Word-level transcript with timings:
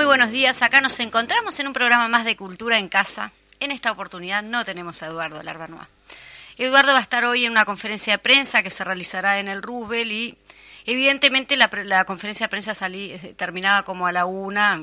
Muy 0.00 0.06
buenos 0.06 0.30
días. 0.30 0.62
Acá 0.62 0.80
nos 0.80 0.98
encontramos 1.00 1.60
en 1.60 1.66
un 1.66 1.74
programa 1.74 2.08
más 2.08 2.24
de 2.24 2.34
Cultura 2.34 2.78
en 2.78 2.88
Casa. 2.88 3.32
En 3.60 3.70
esta 3.70 3.92
oportunidad 3.92 4.42
no 4.42 4.64
tenemos 4.64 5.02
a 5.02 5.08
Eduardo 5.08 5.42
Larbanoa. 5.42 5.90
Eduardo 6.56 6.92
va 6.92 7.00
a 7.00 7.02
estar 7.02 7.26
hoy 7.26 7.44
en 7.44 7.52
una 7.52 7.66
conferencia 7.66 8.14
de 8.14 8.18
prensa 8.18 8.62
que 8.62 8.70
se 8.70 8.82
realizará 8.82 9.40
en 9.40 9.48
el 9.48 9.60
Rubel 9.60 10.10
y 10.10 10.38
evidentemente 10.86 11.54
la, 11.58 11.68
conferencia 12.06 12.46
de 12.46 12.48
prensa 12.48 12.72
salí, 12.72 13.12
eh, 13.12 13.34
terminaba 13.36 13.82
como 13.82 14.06
a 14.06 14.12
la 14.12 14.24
una. 14.24 14.80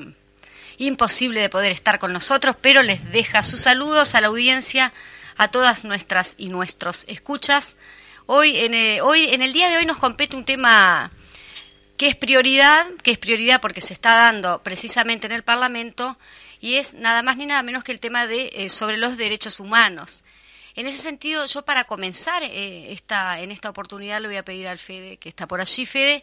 Imposible 0.76 1.40
de 1.40 1.50
poder 1.50 1.72
estar 1.72 1.98
con 1.98 2.12
nosotros, 2.12 2.54
pero 2.60 2.84
les 2.84 3.10
deja 3.10 3.42
sus 3.42 3.58
saludos 3.58 4.14
a 4.14 4.20
la 4.20 4.28
audiencia, 4.28 4.92
a 5.36 5.48
todas 5.48 5.82
nuestras 5.82 6.36
y 6.38 6.48
nuestros 6.48 7.04
escuchas. 7.08 7.76
Hoy 8.26 8.56
en, 8.56 8.72
eh, 8.72 9.00
hoy, 9.00 9.34
en 9.34 9.42
el 9.42 9.52
día 9.52 9.68
de 9.68 9.78
hoy 9.78 9.84
nos 9.84 9.96
compete 9.96 10.36
un 10.36 10.44
tema 10.44 11.10
que 11.98 12.06
es 12.06 12.16
prioridad, 12.16 12.86
que 13.02 13.10
es 13.10 13.18
prioridad 13.18 13.60
porque 13.60 13.80
se 13.80 13.92
está 13.92 14.14
dando 14.14 14.62
precisamente 14.62 15.26
en 15.26 15.32
el 15.32 15.42
Parlamento 15.42 16.16
y 16.60 16.76
es 16.76 16.94
nada 16.94 17.22
más 17.22 17.36
ni 17.36 17.44
nada 17.44 17.62
menos 17.62 17.84
que 17.84 17.92
el 17.92 18.00
tema 18.00 18.26
de 18.26 18.50
eh, 18.54 18.68
sobre 18.68 18.96
los 18.96 19.16
derechos 19.16 19.60
humanos. 19.60 20.24
En 20.76 20.86
ese 20.86 20.98
sentido, 20.98 21.44
yo 21.46 21.62
para 21.62 21.84
comenzar 21.84 22.40
eh, 22.44 22.92
esta, 22.92 23.40
en 23.40 23.50
esta 23.50 23.68
oportunidad 23.68 24.20
le 24.20 24.28
voy 24.28 24.36
a 24.36 24.44
pedir 24.44 24.68
al 24.68 24.78
Fede, 24.78 25.16
que 25.16 25.28
está 25.28 25.48
por 25.48 25.60
allí, 25.60 25.86
Fede, 25.86 26.22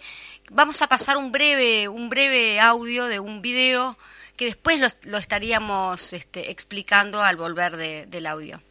vamos 0.50 0.82
a 0.82 0.88
pasar 0.88 1.18
un 1.18 1.34
breve, 1.34 1.90
un 1.90 2.08
breve 2.08 2.58
audio 2.62 3.06
de 3.06 3.20
un 3.20 3.42
video 3.42 3.98
que 4.38 4.46
después 4.46 4.80
lo, 5.04 5.18
estaríamos 5.18 6.14
este, 6.14 6.52
explicando 6.52 7.22
al 7.22 7.36
volver 7.36 7.76
del 8.08 8.28
audio. 8.28 8.62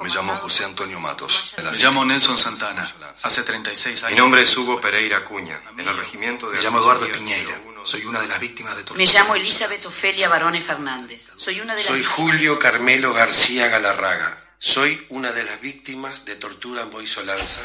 Me 0.00 0.08
llamo 0.08 0.34
José 0.36 0.64
Antonio 0.64 0.98
Matos. 0.98 1.54
Me 1.62 1.76
llamo 1.76 2.04
Nelson 2.04 2.36
Santana. 2.36 2.92
Hace 3.22 3.42
36 3.42 4.02
años. 4.04 4.12
Mi 4.12 4.18
nombre 4.18 4.42
es 4.42 4.56
Hugo 4.56 4.80
Pereira 4.80 5.24
Cuña, 5.24 5.60
en 5.70 5.86
el 5.86 5.96
regimiento 5.96 6.50
de... 6.50 6.56
Me 6.56 6.62
llamo 6.62 6.80
Eduardo 6.80 7.10
Piñeira. 7.12 7.60
Soy 7.84 8.04
una 8.06 8.20
de 8.20 8.26
las 8.26 8.40
víctimas 8.40 8.76
de 8.76 8.82
tortura. 8.82 8.98
Me 8.98 9.06
llamo 9.06 9.36
Elizabeth 9.36 9.86
Ofelia 9.86 10.28
Barone 10.28 10.60
Fernández. 10.60 11.30
Soy 11.36 11.60
una 11.60 11.74
de 11.74 11.82
las 11.82 11.92
Soy 11.92 12.04
Julio 12.04 12.58
Carmelo 12.58 13.14
García 13.14 13.68
Galarraga. 13.68 14.54
Soy 14.58 15.06
una 15.10 15.32
de 15.32 15.44
las 15.44 15.60
víctimas 15.60 16.24
de 16.24 16.34
tortura 16.36 16.82
en 16.82 16.90
Boisolanza. 16.90 17.62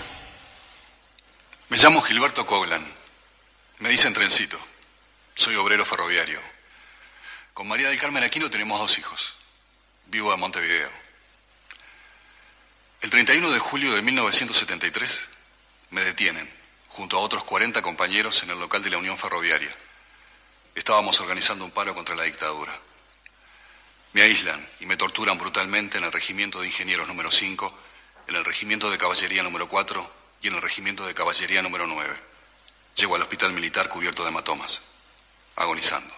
Me 1.69 1.77
llamo 1.77 2.02
Gilberto 2.02 2.45
Coglan. 2.45 2.85
Me 3.79 3.89
dicen 3.89 4.13
trencito. 4.13 4.59
Soy 5.33 5.55
obrero 5.55 5.83
ferroviario. 5.85 6.39
Con 7.53 7.67
María 7.67 7.89
del 7.89 8.00
Carmen 8.00 8.23
Aquino 8.23 8.50
tenemos 8.50 8.79
dos 8.79 8.97
hijos. 9.00 9.35
Vivo 10.05 10.33
en 10.33 10.39
Montevideo. 10.39 11.05
El 13.06 13.11
31 13.11 13.52
de 13.52 13.59
julio 13.59 13.94
de 13.94 14.02
1973 14.02 15.30
me 15.92 16.02
detienen, 16.02 16.52
junto 16.88 17.17
a 17.17 17.20
otros 17.20 17.44
40 17.44 17.84
compañeros, 17.84 18.42
en 18.42 18.50
el 18.50 18.59
local 18.59 18.81
de 18.81 18.89
la 18.89 18.97
Unión 18.97 19.16
Ferroviaria. 19.16 19.70
Estábamos 20.73 21.20
organizando 21.20 21.66
un 21.66 21.70
paro 21.70 21.94
contra 21.94 22.16
la 22.16 22.23
dictadura. 22.23 22.75
Me 24.14 24.23
aíslan 24.23 24.67
y 24.80 24.88
me 24.88 24.97
torturan 24.97 25.38
brutalmente 25.38 26.00
en 26.00 26.03
el 26.03 26.12
Regimiento 26.12 26.62
de 26.62 26.66
Ingenieros 26.66 27.08
número 27.08 27.30
5, 27.30 27.80
en 28.25 28.38
el 28.38 28.44
Regimiento 28.44 28.89
de 28.89 28.97
Caballería 28.97 29.44
número 29.44 29.67
4 29.67 30.14
y 30.41 30.47
en 30.47 30.56
el 30.56 30.62
Regimiento 30.63 31.06
de 31.06 31.13
Caballería 31.13 31.62
número 31.62 31.85
9. 31.85 32.19
Llego 32.96 33.13
al 33.13 33.22
hospital 33.22 33.53
militar 33.53 33.88
cubierto 33.88 34.24
de 34.24 34.29
hematomas, 34.29 34.81
agonizando. 35.58 36.12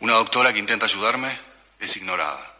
Una 0.00 0.14
doctora 0.14 0.50
que 0.50 0.60
intenta 0.60 0.86
ayudarme 0.86 1.38
es 1.78 1.94
ignorada. 1.98 2.57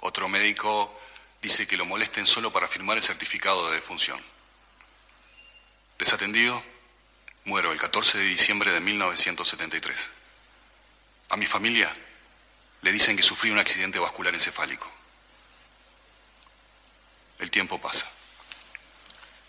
Otro 0.00 0.28
médico 0.28 0.96
dice 1.42 1.66
que 1.66 1.76
lo 1.76 1.84
molesten 1.84 2.26
solo 2.26 2.52
para 2.52 2.68
firmar 2.68 2.96
el 2.96 3.02
certificado 3.02 3.68
de 3.68 3.74
defunción. 3.74 4.22
Desatendido, 5.98 6.62
muero 7.44 7.72
el 7.72 7.80
14 7.80 8.18
de 8.18 8.24
diciembre 8.24 8.72
de 8.72 8.80
1973. 8.80 10.12
A 11.30 11.36
mi 11.36 11.46
familia 11.46 11.92
le 12.82 12.92
dicen 12.92 13.16
que 13.16 13.22
sufrí 13.22 13.50
un 13.50 13.58
accidente 13.58 13.98
vascular 13.98 14.32
encefálico. 14.32 14.88
El 17.38 17.50
tiempo 17.50 17.80
pasa. 17.80 18.08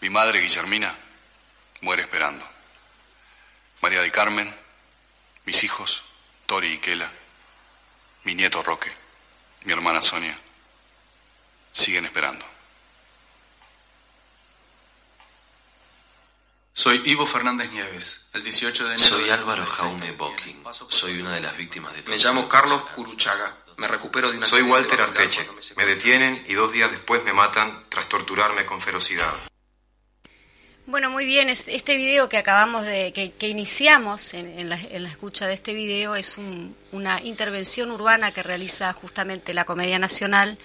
Mi 0.01 0.09
madre, 0.09 0.41
Guillermina, 0.41 0.95
muere 1.81 2.03
esperando. 2.03 2.47
María 3.81 4.01
del 4.01 4.11
Carmen, 4.11 4.55
mis 5.45 5.63
hijos, 5.63 6.03
Tori 6.47 6.73
y 6.73 6.77
Kela, 6.79 7.11
mi 8.23 8.33
nieto 8.33 8.63
Roque 8.63 8.98
mi 9.63 9.73
hermana 9.73 10.01
Sonia, 10.01 10.37
siguen 11.71 12.05
esperando. 12.05 12.45
Soy 16.73 17.01
Ivo 17.03 17.25
Fernández 17.25 17.69
Nieves. 17.73 18.29
El 18.31 18.41
18 18.41 18.85
de 18.85 18.93
enero. 18.93 19.09
Soy 19.09 19.29
Álvaro 19.31 19.65
Jaume 19.65 20.13
Bocking. 20.13 20.63
Soy 20.87 21.19
una 21.19 21.33
de 21.33 21.41
las 21.41 21.57
víctimas 21.57 21.93
de 21.93 22.09
Me 22.09 22.17
llamo 22.17 22.47
Carlos 22.47 22.83
Curuchaga. 22.95 23.53
Me 23.75 23.85
recupero 23.85 24.31
de 24.31 24.37
una 24.37 24.47
Soy 24.47 24.61
Walter 24.61 25.01
Arteche. 25.01 25.45
Me 25.75 25.85
detienen 25.85 26.41
y 26.47 26.53
dos 26.53 26.71
días 26.71 26.89
después 26.89 27.21
me 27.25 27.33
matan 27.33 27.85
tras 27.89 28.07
torturarme 28.07 28.65
con 28.65 28.79
ferocidad. 28.79 29.33
Bueno, 30.89 31.11
muy 31.11 31.25
bien. 31.25 31.49
Este 31.49 31.95
video 31.95 32.29
que 32.29 32.37
acabamos 32.37 32.83
de, 32.83 33.13
que, 33.13 33.47
iniciamos 33.47 34.33
en, 34.33 34.69
la, 34.69 34.75
escucha 34.75 35.45
de 35.45 35.53
este 35.53 35.75
video 35.75 36.15
es 36.15 36.37
una 36.91 37.21
intervención 37.21 37.91
urbana 37.91 38.31
que 38.31 38.41
realiza 38.41 38.91
justamente 38.93 39.53
la 39.53 39.65
Comedia 39.65 39.99
Nacional. 39.99 40.57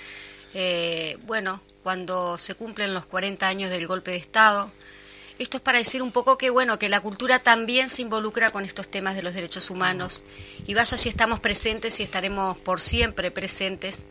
Eh, 0.54 1.18
bueno, 1.26 1.60
cuando 1.82 2.38
se 2.38 2.54
cumplen 2.54 2.94
los 2.94 3.04
40 3.04 3.46
años 3.46 3.68
del 3.70 3.86
golpe 3.86 4.12
de 4.12 4.16
Estado. 4.16 4.72
Esto 5.38 5.58
es 5.58 5.62
para 5.62 5.76
decir 5.76 6.00
un 6.00 6.10
poco 6.10 6.38
que 6.38 6.48
bueno 6.48 6.78
que 6.78 6.88
la 6.88 7.00
cultura 7.00 7.40
también 7.40 7.90
se 7.90 8.00
involucra 8.00 8.48
con 8.48 8.64
estos 8.64 8.88
temas 8.90 9.16
de 9.16 9.22
los 9.22 9.34
derechos 9.34 9.68
humanos 9.68 10.24
y 10.66 10.72
vaya 10.72 10.96
si 10.96 11.10
estamos 11.10 11.40
presentes 11.40 12.00
y 12.00 12.02
estaremos 12.02 12.56
por 12.56 12.80
siempre 12.80 13.30
presentes 13.30 14.04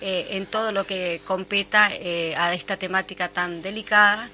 eh, 0.00 0.26
en 0.30 0.46
todo 0.46 0.72
lo 0.72 0.86
que 0.86 1.20
competa 1.24 1.88
eh, 1.92 2.34
a 2.36 2.52
esta 2.52 2.76
temática 2.78 3.28
tan 3.28 3.62
delicada 3.62 4.28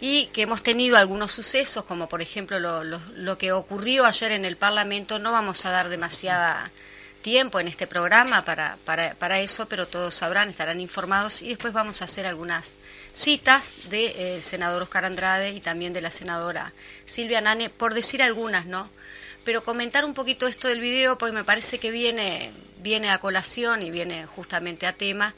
y 0.00 0.26
que 0.26 0.42
hemos 0.42 0.62
tenido 0.62 0.96
algunos 0.96 1.32
sucesos, 1.32 1.84
como 1.84 2.08
por 2.08 2.22
ejemplo 2.22 2.58
lo, 2.58 2.82
lo, 2.84 3.38
que 3.38 3.52
ocurrió 3.52 4.06
ayer 4.06 4.32
en 4.32 4.44
el 4.44 4.56
Parlamento. 4.56 5.18
No 5.18 5.32
vamos 5.32 5.66
a 5.66 5.70
dar 5.70 5.90
demasiada 5.90 6.70
tiempo 7.20 7.60
en 7.60 7.68
este 7.68 7.86
programa 7.86 8.44
para, 8.44 8.78
para, 8.84 9.14
para 9.14 9.40
eso, 9.40 9.66
pero 9.66 9.86
todos 9.86 10.14
sabrán, 10.14 10.48
estarán 10.48 10.80
informados 10.80 11.42
y 11.42 11.48
después 11.50 11.72
vamos 11.72 12.00
a 12.00 12.06
hacer 12.06 12.26
algunas 12.26 12.76
citas 13.12 13.90
del 13.90 14.12
eh, 14.16 14.42
senador 14.42 14.82
Oscar 14.82 15.04
Andrade 15.04 15.50
y 15.50 15.60
también 15.60 15.92
de 15.92 16.00
la 16.00 16.10
senadora 16.10 16.72
Silvia 17.04 17.42
Nane, 17.42 17.68
por 17.68 17.92
decir 17.92 18.22
algunas, 18.22 18.66
¿no? 18.66 18.88
Pero 19.44 19.64
comentar 19.64 20.04
un 20.04 20.14
poquito 20.14 20.46
esto 20.46 20.68
del 20.68 20.80
video 20.80 21.18
porque 21.18 21.34
me 21.34 21.44
parece 21.44 21.78
que 21.78 21.90
viene, 21.90 22.52
viene 22.78 23.10
a 23.10 23.18
colación 23.18 23.82
y 23.82 23.90
viene 23.90 24.26
justamente 24.26 24.86
a 24.86 24.92
tema. 24.92 25.34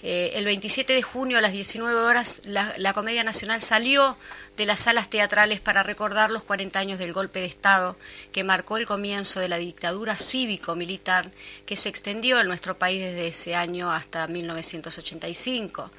Eh, 0.00 0.32
el 0.34 0.44
27 0.44 0.92
de 0.92 1.02
junio 1.02 1.38
a 1.38 1.40
las 1.40 1.50
19 1.50 1.98
horas 1.98 2.42
la, 2.44 2.92
Comedia 2.92 3.24
Nacional 3.24 3.60
salió 3.60 4.16
de 4.56 4.64
las 4.64 4.80
salas 4.80 5.10
teatrales 5.10 5.58
para 5.58 5.82
recordar 5.82 6.30
los 6.30 6.44
40 6.44 6.78
años 6.78 6.98
del 7.00 7.12
golpe 7.12 7.40
de 7.40 7.46
Estado 7.46 7.96
que 8.30 8.44
marcó 8.44 8.76
el 8.76 8.86
comienzo 8.86 9.40
de 9.40 9.48
la 9.48 9.58
dictadura 9.58 10.14
cívico-militar 10.14 11.32
que 11.66 11.76
se 11.76 11.88
extendió 11.88 12.38
en 12.38 12.46
nuestro 12.46 12.78
país 12.78 13.02
desde 13.02 13.26
ese 13.26 13.56
año 13.56 13.90
hasta 13.90 14.28
1985. 14.28 15.90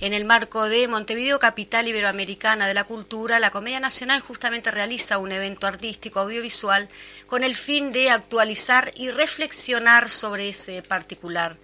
En 0.00 0.12
el 0.12 0.24
marco 0.24 0.68
de 0.68 0.88
Montevideo, 0.88 1.38
capital 1.38 1.86
iberoamericana 1.86 2.66
de 2.66 2.74
la 2.74 2.84
cultura, 2.84 3.38
la 3.38 3.52
Comedia 3.52 3.78
Nacional 3.78 4.20
justamente 4.22 4.72
realiza 4.72 5.18
un 5.18 5.30
evento 5.30 5.68
artístico 5.68 6.18
audiovisual 6.18 6.88
con 7.28 7.44
el 7.44 7.54
fin 7.54 7.92
de 7.92 8.10
actualizar 8.10 8.92
y 8.96 9.10
reflexionar 9.10 10.10
sobre 10.10 10.48
ese 10.48 10.82
particular 10.82 11.56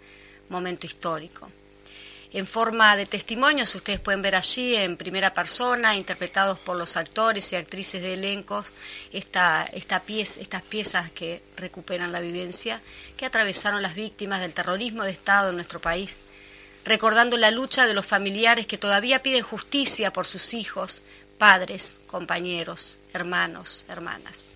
momento 0.49 0.87
histórico 0.87 1.51
en 2.35 2.47
forma 2.47 2.97
de 2.97 3.05
testimonios, 3.05 3.75
ustedes 3.75 4.01
pueden 4.01 4.23
ver 4.23 4.35
allí 4.35 4.75
en 4.75 4.97
primera 4.97 5.35
persona, 5.35 5.97
interpretados 5.97 6.59
por 6.59 6.77
los 6.77 6.97
actores 6.97 7.53
y 7.53 7.57
actrices 7.57 8.01
de 8.01 8.15
elencos, 8.15 8.73
esta, 9.13 9.69
esta 9.73 10.03
estas 10.07 10.63
piezas 10.63 11.11
que 11.11 11.43
recuperan 11.57 12.11
la 12.11 12.21
vivencia 12.21 12.81
que 13.19 13.27
atravesaron 13.27 13.83
las 13.83 13.95
víctimas 13.95 14.41
del 14.41 14.55
terrorismo 14.55 15.05
de 15.05 15.11
Estado 15.11 15.51
en 15.51 15.57
nuestro 15.57 15.81
país, 15.81 16.23
recordando 16.85 17.37
la 17.37 17.51
lucha 17.51 17.87
de 17.87 17.95
los 17.95 18.07
familiares 18.07 18.67
que 18.67 18.79
todavía 18.79 19.23
piden 19.23 19.43
justicia 19.43 20.13
por 20.13 20.27
sus 20.27 20.55
hijos, 20.55 21.03
padres, 21.37 22.01
compañeros, 22.07 22.99
hermanos, 23.13 23.85
hermanas. 23.89 24.47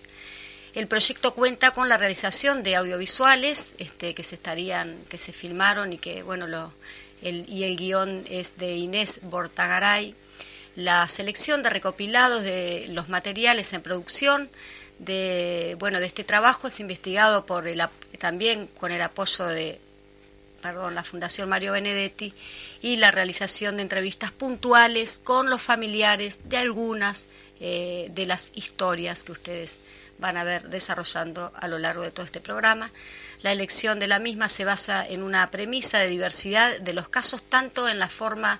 El 0.73 0.87
proyecto 0.87 1.33
cuenta 1.33 1.71
con 1.71 1.89
la 1.89 1.97
realización 1.97 2.63
de 2.63 2.75
audiovisuales 2.75 3.73
este, 3.77 4.13
que 4.13 4.23
se 4.23 4.35
estarían, 4.35 4.97
que 5.09 5.17
se 5.17 5.31
filmaron 5.31 5.93
y 5.93 5.97
que 5.97 6.23
bueno 6.23 6.45
lo, 6.45 6.71
y 7.21 7.63
el 7.63 7.77
guion 7.77 8.25
es 8.29 8.57
de 8.57 8.75
Inés 8.75 9.21
Bortagaray. 9.23 10.15
La 10.75 11.07
selección 11.07 11.63
de 11.63 11.69
recopilados 11.69 12.43
de 12.43 12.85
los 12.89 13.09
materiales 13.09 13.73
en 13.73 13.81
producción 13.81 14.49
de 14.99 15.75
bueno 15.79 15.99
de 15.99 16.07
este 16.07 16.23
trabajo 16.23 16.67
es 16.67 16.79
investigado 16.79 17.45
por 17.45 17.67
el, 17.67 17.81
también 18.19 18.67
con 18.79 18.91
el 18.91 19.01
apoyo 19.01 19.45
de 19.45 19.79
perdón, 20.61 20.95
la 20.95 21.03
Fundación 21.03 21.49
Mario 21.49 21.73
Benedetti 21.73 22.33
y 22.81 22.97
la 22.97 23.11
realización 23.11 23.77
de 23.77 23.83
entrevistas 23.83 24.31
puntuales 24.31 25.19
con 25.23 25.49
los 25.49 25.61
familiares 25.61 26.49
de 26.49 26.57
algunas 26.57 27.27
eh, 27.59 28.09
de 28.13 28.25
las 28.25 28.51
historias 28.55 29.23
que 29.23 29.31
ustedes 29.31 29.79
van 30.19 30.37
a 30.37 30.43
ver 30.43 30.69
desarrollando 30.69 31.51
a 31.55 31.67
lo 31.67 31.79
largo 31.79 32.03
de 32.03 32.11
todo 32.11 32.25
este 32.25 32.39
programa. 32.39 32.91
La 33.41 33.51
elección 33.51 33.99
de 33.99 34.07
la 34.07 34.19
misma 34.19 34.49
se 34.49 34.65
basa 34.65 35.07
en 35.07 35.21
una 35.21 35.51
premisa 35.51 35.99
de 35.99 36.07
diversidad 36.07 36.79
de 36.79 36.93
los 36.93 37.09
casos, 37.09 37.43
tanto 37.43 37.87
en 37.87 37.99
la 37.99 38.07
forma 38.07 38.59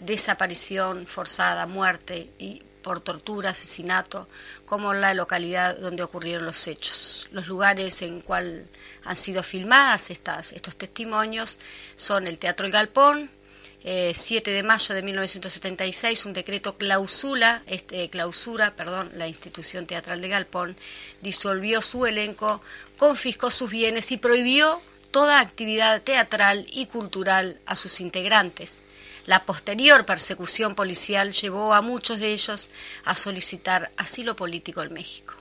desaparición 0.00 1.06
forzada, 1.06 1.66
muerte 1.66 2.30
y 2.38 2.62
por 2.82 3.00
tortura, 3.00 3.50
asesinato, 3.50 4.28
como 4.64 4.94
la 4.94 5.12
localidad 5.14 5.76
donde 5.78 6.02
ocurrieron 6.02 6.46
los 6.46 6.66
hechos. 6.66 7.28
Los 7.32 7.46
lugares 7.48 8.02
en 8.02 8.20
cual 8.20 8.68
han 9.04 9.16
sido 9.16 9.42
filmadas 9.42 10.10
estas, 10.10 10.52
estos 10.52 10.76
testimonios 10.76 11.58
son 11.96 12.26
el 12.26 12.38
Teatro 12.38 12.66
El 12.66 12.72
Galpón, 12.72 13.30
7 13.82 14.50
eh, 14.50 14.54
de 14.54 14.62
mayo 14.62 14.94
de 14.94 15.02
1976, 15.02 16.26
un 16.26 16.32
decreto 16.32 16.76
clausula, 16.76 17.62
este, 17.66 18.10
clausura 18.10 18.74
perdón, 18.74 19.10
la 19.14 19.28
institución 19.28 19.86
teatral 19.86 20.20
de 20.20 20.28
Galpón, 20.28 20.76
disolvió 21.22 21.80
su 21.80 22.04
elenco, 22.06 22.60
confiscó 22.96 23.50
sus 23.50 23.70
bienes 23.70 24.10
y 24.12 24.16
prohibió 24.16 24.82
toda 25.10 25.40
actividad 25.40 26.02
teatral 26.02 26.66
y 26.70 26.86
cultural 26.86 27.60
a 27.66 27.76
sus 27.76 28.00
integrantes. 28.00 28.80
La 29.26 29.44
posterior 29.44 30.06
persecución 30.06 30.74
policial 30.74 31.32
llevó 31.32 31.74
a 31.74 31.82
muchos 31.82 32.18
de 32.18 32.32
ellos 32.32 32.70
a 33.04 33.14
solicitar 33.14 33.90
asilo 33.96 34.34
político 34.34 34.82
en 34.82 34.92
México. 34.92 35.37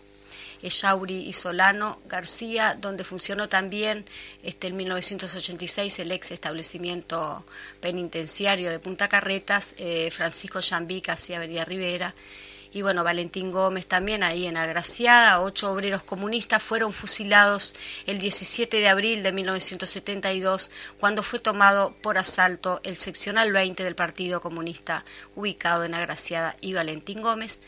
Echauri 0.61 1.27
y 1.27 1.33
Solano 1.33 1.99
García, 2.07 2.77
donde 2.79 3.03
funcionó 3.03 3.49
también 3.49 4.05
este, 4.43 4.67
en 4.67 4.77
1986 4.77 5.99
el 5.99 6.11
ex 6.11 6.31
establecimiento 6.31 7.45
penitenciario 7.79 8.69
de 8.71 8.79
Punta 8.79 9.07
Carretas, 9.07 9.75
eh, 9.77 10.09
Francisco 10.11 10.61
Chambic 10.61 11.09
hacia 11.09 11.37
Avenida 11.37 11.65
Rivera, 11.65 12.13
y 12.73 12.81
bueno, 12.81 13.03
Valentín 13.03 13.51
Gómez 13.51 13.85
también 13.87 14.23
ahí 14.23 14.45
en 14.45 14.57
Agraciada, 14.57 15.41
ocho 15.41 15.71
obreros 15.71 16.03
comunistas 16.03 16.61
fueron 16.61 16.93
fusilados 16.93 17.73
el 18.05 18.19
17 18.19 18.77
de 18.77 18.87
abril 18.87 19.23
de 19.23 19.31
1972 19.31 20.69
cuando 20.99 21.23
fue 21.23 21.39
tomado 21.39 21.95
por 22.01 22.17
asalto 22.17 22.81
el 22.83 22.95
seccional 22.95 23.51
20 23.51 23.83
del 23.83 23.95
Partido 23.95 24.41
Comunista 24.41 25.05
ubicado 25.35 25.85
en 25.85 25.93
Agraciada 25.93 26.55
y 26.61 26.73
Valentín 26.73 27.21
Gómez 27.21 27.61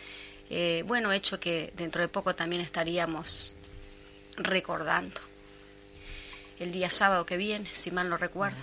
eh, 0.50 0.84
bueno, 0.88 1.12
hecho 1.12 1.40
que 1.40 1.72
dentro 1.76 2.02
de 2.02 2.08
poco 2.08 2.36
también 2.36 2.62
estaríamos 2.62 3.56
recordando. 4.38 5.22
El 6.60 6.72
día 6.72 6.90
sábado 6.90 7.26
que 7.26 7.38
viene, 7.38 7.70
si 7.74 7.92
mal 7.92 8.10
no 8.10 8.18
recuerdo. 8.18 8.60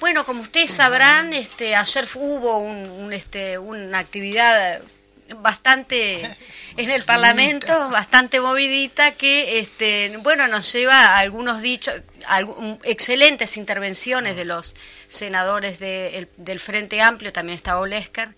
Bueno, 0.00 0.26
como 0.26 0.42
ustedes 0.42 0.72
sabrán, 0.72 1.32
este, 1.32 1.76
ayer 1.76 2.08
hubo 2.16 2.58
un, 2.58 3.12
este, 3.12 3.58
una 3.58 4.00
actividad 4.00 4.80
bastante 5.34 6.36
en 6.76 6.90
el 6.90 7.04
Parlamento, 7.04 7.90
bastante 7.90 8.40
movidita, 8.40 9.12
que 9.12 9.58
este, 9.58 10.16
bueno 10.18 10.48
nos 10.48 10.72
lleva 10.72 11.06
a 11.06 11.18
algunos 11.18 11.62
dichos, 11.62 11.94
excelentes 12.82 13.56
intervenciones 13.56 14.36
de 14.36 14.44
los 14.44 14.74
senadores 15.08 15.78
del 15.78 16.60
Frente 16.60 17.00
Amplio, 17.00 17.32
también 17.32 17.56
estaba 17.56 17.80
Olesker, 17.80 18.30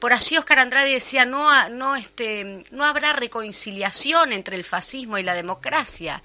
por 0.00 0.14
allí 0.14 0.38
Oscar 0.38 0.58
Andrade 0.58 0.92
decía, 0.92 1.26
no, 1.26 1.68
no, 1.68 1.94
este, 1.94 2.64
no 2.70 2.84
habrá 2.84 3.12
reconciliación 3.12 4.32
entre 4.32 4.56
el 4.56 4.64
fascismo 4.64 5.18
y 5.18 5.22
la 5.22 5.34
democracia. 5.34 6.22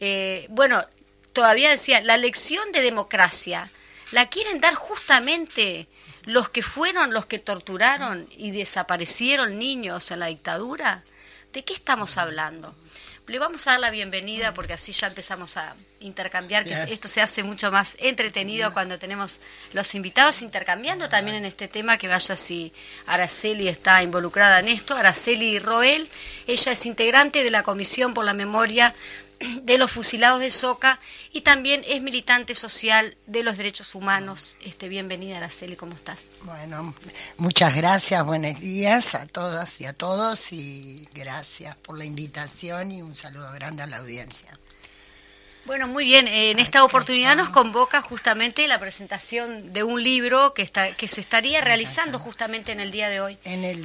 Eh, 0.00 0.46
bueno, 0.50 0.84
todavía 1.32 1.70
decía, 1.70 2.02
la 2.02 2.18
lección 2.18 2.72
de 2.72 2.82
democracia 2.82 3.70
la 4.12 4.28
quieren 4.28 4.60
dar 4.60 4.74
justamente 4.74 5.86
los 6.30 6.48
que 6.48 6.62
fueron 6.62 7.12
los 7.12 7.26
que 7.26 7.38
torturaron 7.38 8.28
y 8.36 8.52
desaparecieron 8.52 9.58
niños 9.58 10.10
en 10.10 10.20
la 10.20 10.26
dictadura. 10.26 11.02
¿De 11.52 11.64
qué 11.64 11.74
estamos 11.74 12.16
hablando? 12.18 12.74
Le 13.26 13.38
vamos 13.38 13.66
a 13.66 13.72
dar 13.72 13.80
la 13.80 13.90
bienvenida 13.90 14.52
porque 14.54 14.72
así 14.72 14.90
ya 14.90 15.06
empezamos 15.06 15.56
a 15.56 15.76
intercambiar, 16.00 16.64
que 16.64 16.72
esto 16.72 17.06
se 17.06 17.20
hace 17.20 17.44
mucho 17.44 17.70
más 17.70 17.96
entretenido 18.00 18.72
cuando 18.72 18.98
tenemos 18.98 19.38
los 19.72 19.94
invitados 19.94 20.42
intercambiando 20.42 21.08
también 21.08 21.36
en 21.36 21.44
este 21.44 21.68
tema, 21.68 21.96
que 21.96 22.08
vaya 22.08 22.36
si 22.36 22.72
Araceli 23.06 23.68
está 23.68 24.02
involucrada 24.02 24.58
en 24.58 24.66
esto. 24.66 24.96
Araceli 24.96 25.60
Roel, 25.60 26.10
ella 26.48 26.72
es 26.72 26.86
integrante 26.86 27.44
de 27.44 27.50
la 27.52 27.62
Comisión 27.62 28.14
por 28.14 28.24
la 28.24 28.34
Memoria 28.34 28.94
de 29.62 29.78
los 29.78 29.90
fusilados 29.90 30.40
de 30.40 30.50
Soca 30.50 31.00
y 31.32 31.40
también 31.40 31.82
es 31.86 32.02
militante 32.02 32.54
social 32.54 33.16
de 33.26 33.42
los 33.42 33.56
derechos 33.56 33.94
humanos. 33.94 34.56
Este, 34.62 34.88
bienvenida, 34.88 35.38
Araceli, 35.38 35.76
¿cómo 35.76 35.94
estás? 35.94 36.30
Bueno, 36.42 36.94
muchas 37.38 37.74
gracias, 37.74 38.24
buenos 38.24 38.60
días 38.60 39.14
a 39.14 39.26
todas 39.26 39.80
y 39.80 39.86
a 39.86 39.92
todos 39.92 40.52
y 40.52 41.08
gracias 41.14 41.76
por 41.76 41.96
la 41.96 42.04
invitación 42.04 42.92
y 42.92 43.02
un 43.02 43.14
saludo 43.14 43.50
grande 43.52 43.82
a 43.82 43.86
la 43.86 43.98
audiencia. 43.98 44.58
Bueno, 45.70 45.86
muy 45.86 46.04
bien. 46.04 46.26
En 46.26 46.58
esta 46.58 46.82
oportunidad 46.82 47.36
nos 47.36 47.50
convoca 47.50 48.02
justamente 48.02 48.66
la 48.66 48.80
presentación 48.80 49.72
de 49.72 49.84
un 49.84 50.02
libro 50.02 50.52
que 50.52 50.62
está 50.62 50.96
que 50.96 51.06
se 51.06 51.20
estaría 51.20 51.60
realizando 51.60 52.18
justamente 52.18 52.72
en 52.72 52.80
el 52.80 52.90
día 52.90 53.08
de 53.08 53.20
hoy, 53.20 53.38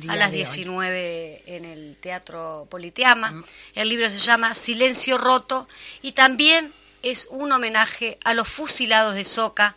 a 0.09 0.15
las 0.15 0.31
19 0.31 1.43
en 1.45 1.63
el 1.63 1.95
Teatro 2.01 2.65
Politeama. 2.71 3.29
Mm. 3.29 3.45
El 3.75 3.89
libro 3.89 4.09
se 4.09 4.17
llama 4.17 4.55
Silencio 4.55 5.19
roto 5.19 5.67
y 6.01 6.13
también 6.13 6.73
es 7.03 7.27
un 7.29 7.51
homenaje 7.51 8.17
a 8.23 8.33
los 8.33 8.49
fusilados 8.49 9.13
de 9.13 9.23
Soca 9.23 9.75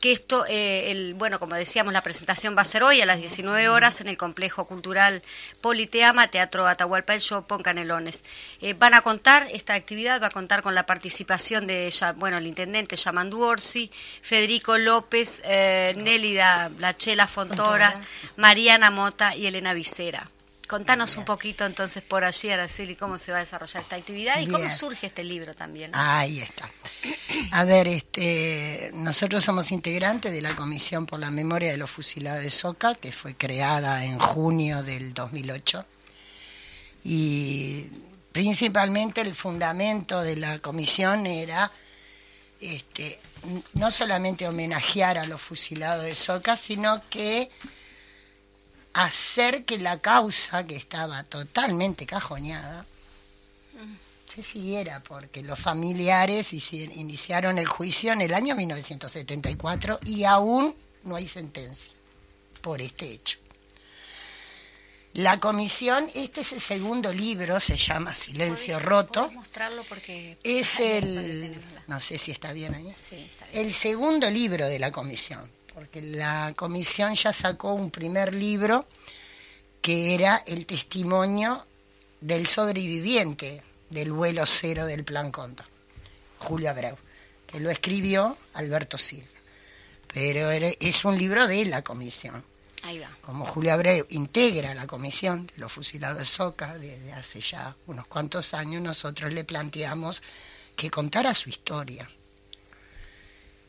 que 0.00 0.12
esto, 0.12 0.44
eh, 0.46 0.90
el, 0.90 1.14
bueno, 1.14 1.38
como 1.38 1.54
decíamos, 1.54 1.92
la 1.92 2.02
presentación 2.02 2.56
va 2.56 2.62
a 2.62 2.66
ser 2.66 2.82
hoy 2.82 3.00
a 3.00 3.06
las 3.06 3.18
19 3.18 3.68
horas 3.68 4.00
en 4.00 4.08
el 4.08 4.16
Complejo 4.16 4.66
Cultural 4.66 5.22
Politeama, 5.60 6.28
Teatro 6.28 6.66
Atahualpa 6.66 7.14
el 7.14 7.20
Chopo, 7.20 7.56
en 7.56 7.62
Canelones. 7.62 8.24
Eh, 8.60 8.74
van 8.74 8.94
a 8.94 9.02
contar, 9.02 9.48
esta 9.52 9.74
actividad 9.74 10.22
va 10.22 10.28
a 10.28 10.30
contar 10.30 10.62
con 10.62 10.74
la 10.74 10.86
participación 10.86 11.66
de, 11.66 11.92
bueno, 12.16 12.38
el 12.38 12.46
intendente 12.46 12.96
Yamandu 12.96 13.42
Orsi, 13.42 13.90
Federico 14.22 14.76
López, 14.78 15.42
eh, 15.44 15.94
Nélida 15.96 16.70
Lachela 16.78 17.26
Fontora, 17.26 17.94
Mariana 18.36 18.90
Mota 18.90 19.34
y 19.34 19.46
Elena 19.46 19.72
Vicera. 19.72 20.30
Contanos 20.66 21.16
un 21.16 21.24
poquito 21.24 21.64
entonces 21.64 22.02
por 22.02 22.24
allí, 22.24 22.50
Araceli, 22.50 22.96
cómo 22.96 23.18
se 23.18 23.30
va 23.30 23.38
a 23.38 23.40
desarrollar 23.40 23.82
esta 23.82 23.96
actividad 23.96 24.40
y 24.40 24.48
cómo 24.48 24.70
surge 24.70 25.06
este 25.06 25.22
libro 25.22 25.54
también. 25.54 25.90
Ahí 25.94 26.40
está. 26.40 26.68
A 27.52 27.64
ver, 27.64 27.86
este, 27.86 28.90
nosotros 28.94 29.44
somos 29.44 29.70
integrantes 29.70 30.32
de 30.32 30.42
la 30.42 30.56
Comisión 30.56 31.06
por 31.06 31.20
la 31.20 31.30
Memoria 31.30 31.70
de 31.70 31.76
los 31.76 31.90
Fusilados 31.90 32.42
de 32.42 32.50
Soca, 32.50 32.94
que 32.94 33.12
fue 33.12 33.34
creada 33.34 34.04
en 34.04 34.18
junio 34.18 34.82
del 34.82 35.14
2008. 35.14 35.84
Y 37.04 37.86
principalmente 38.32 39.20
el 39.20 39.34
fundamento 39.34 40.20
de 40.20 40.36
la 40.36 40.58
comisión 40.58 41.26
era 41.26 41.70
este, 42.60 43.20
no 43.74 43.90
solamente 43.90 44.48
homenajear 44.48 45.18
a 45.18 45.26
los 45.26 45.40
fusilados 45.40 46.04
de 46.04 46.14
Soca, 46.14 46.56
sino 46.56 47.00
que 47.08 47.50
hacer 48.96 49.64
que 49.64 49.78
la 49.78 50.00
causa, 50.00 50.66
que 50.66 50.76
estaba 50.76 51.22
totalmente 51.24 52.06
cajoneada, 52.06 52.86
se 54.34 54.42
siguiera, 54.42 55.02
porque 55.02 55.42
los 55.42 55.58
familiares 55.58 56.52
iniciaron 56.52 57.58
el 57.58 57.66
juicio 57.66 58.12
en 58.12 58.22
el 58.22 58.32
año 58.32 58.56
1974 58.56 60.00
y 60.04 60.24
aún 60.24 60.74
no 61.04 61.16
hay 61.16 61.28
sentencia 61.28 61.92
por 62.62 62.80
este 62.80 63.10
hecho. 63.10 63.38
La 65.12 65.40
comisión, 65.40 66.10
este 66.14 66.42
es 66.42 66.52
el 66.52 66.60
segundo 66.60 67.12
libro, 67.12 67.60
se 67.60 67.76
llama 67.76 68.14
Silencio 68.14 68.78
Roto. 68.78 69.30
mostrarlo 69.32 69.82
porque 69.84 70.38
es 70.42 70.80
el, 70.80 71.54
no 71.86 72.00
sé 72.00 72.18
si 72.18 72.32
está 72.32 72.52
bien 72.52 72.74
ahí. 72.74 72.90
El 73.52 73.72
segundo 73.72 74.28
libro 74.30 74.66
de 74.66 74.78
la 74.78 74.90
comisión 74.90 75.55
porque 75.76 76.00
la 76.00 76.54
comisión 76.56 77.14
ya 77.14 77.34
sacó 77.34 77.74
un 77.74 77.90
primer 77.90 78.32
libro 78.32 78.86
que 79.82 80.14
era 80.14 80.42
el 80.46 80.64
testimonio 80.64 81.62
del 82.18 82.46
sobreviviente 82.46 83.62
del 83.90 84.10
vuelo 84.10 84.46
cero 84.46 84.86
del 84.86 85.04
Plan 85.04 85.30
Cóndor, 85.30 85.66
Julio 86.38 86.70
Abreu, 86.70 86.96
que 87.46 87.60
lo 87.60 87.68
escribió 87.68 88.38
Alberto 88.54 88.96
Silva. 88.96 89.28
Pero 90.14 90.50
es 90.50 91.04
un 91.04 91.18
libro 91.18 91.46
de 91.46 91.66
la 91.66 91.82
comisión. 91.82 92.42
Ahí 92.82 92.98
va. 92.98 93.14
Como 93.20 93.44
Julio 93.44 93.74
Abreu 93.74 94.06
integra 94.08 94.72
la 94.72 94.86
comisión 94.86 95.46
de 95.46 95.58
los 95.58 95.70
fusilados 95.70 96.16
de 96.16 96.24
Soca 96.24 96.78
desde 96.78 97.12
hace 97.12 97.42
ya 97.42 97.76
unos 97.86 98.06
cuantos 98.06 98.54
años, 98.54 98.80
nosotros 98.80 99.30
le 99.30 99.44
planteamos 99.44 100.22
que 100.74 100.90
contara 100.90 101.34
su 101.34 101.50
historia. 101.50 102.08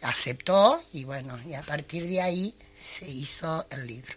Aceptó 0.01 0.83
y 0.93 1.03
bueno, 1.03 1.39
y 1.47 1.53
a 1.53 1.61
partir 1.61 2.07
de 2.07 2.21
ahí 2.21 2.53
se 2.77 3.09
hizo 3.09 3.65
el 3.71 3.87
libro. 3.87 4.13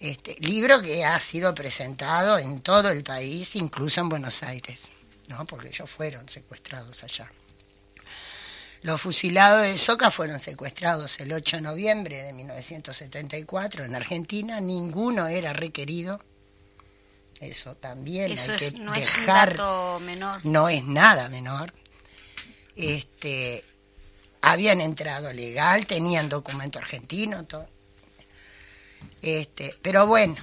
Este 0.00 0.36
libro 0.40 0.82
que 0.82 1.04
ha 1.04 1.18
sido 1.20 1.54
presentado 1.54 2.38
en 2.38 2.60
todo 2.60 2.90
el 2.90 3.02
país, 3.02 3.56
incluso 3.56 4.00
en 4.00 4.08
Buenos 4.10 4.42
Aires, 4.42 4.88
¿no? 5.28 5.46
Porque 5.46 5.68
ellos 5.68 5.88
fueron 5.88 6.28
secuestrados 6.28 7.02
allá. 7.04 7.30
Los 8.82 9.00
fusilados 9.00 9.62
de 9.62 9.78
Soca 9.78 10.10
fueron 10.10 10.38
secuestrados 10.40 11.18
el 11.20 11.32
8 11.32 11.56
de 11.56 11.62
noviembre 11.62 12.22
de 12.22 12.34
1974 12.34 13.84
en 13.86 13.94
Argentina. 13.94 14.60
Ninguno 14.60 15.26
era 15.26 15.54
requerido. 15.54 16.20
Eso 17.40 17.74
también 17.76 18.30
Eso 18.30 18.52
hay 18.52 18.58
es, 18.58 18.72
que 18.72 18.78
no 18.80 18.92
dejar. 18.92 19.54
es 19.54 19.54
un 19.54 19.56
dato 19.56 20.00
menor. 20.00 20.40
No 20.44 20.68
es 20.68 20.84
nada 20.84 21.30
menor. 21.30 21.72
Este, 22.76 23.64
habían 24.44 24.80
entrado 24.80 25.32
legal, 25.32 25.86
tenían 25.86 26.28
documento 26.28 26.78
argentino, 26.78 27.44
todo. 27.44 27.66
Este, 29.22 29.74
pero 29.80 30.06
bueno, 30.06 30.36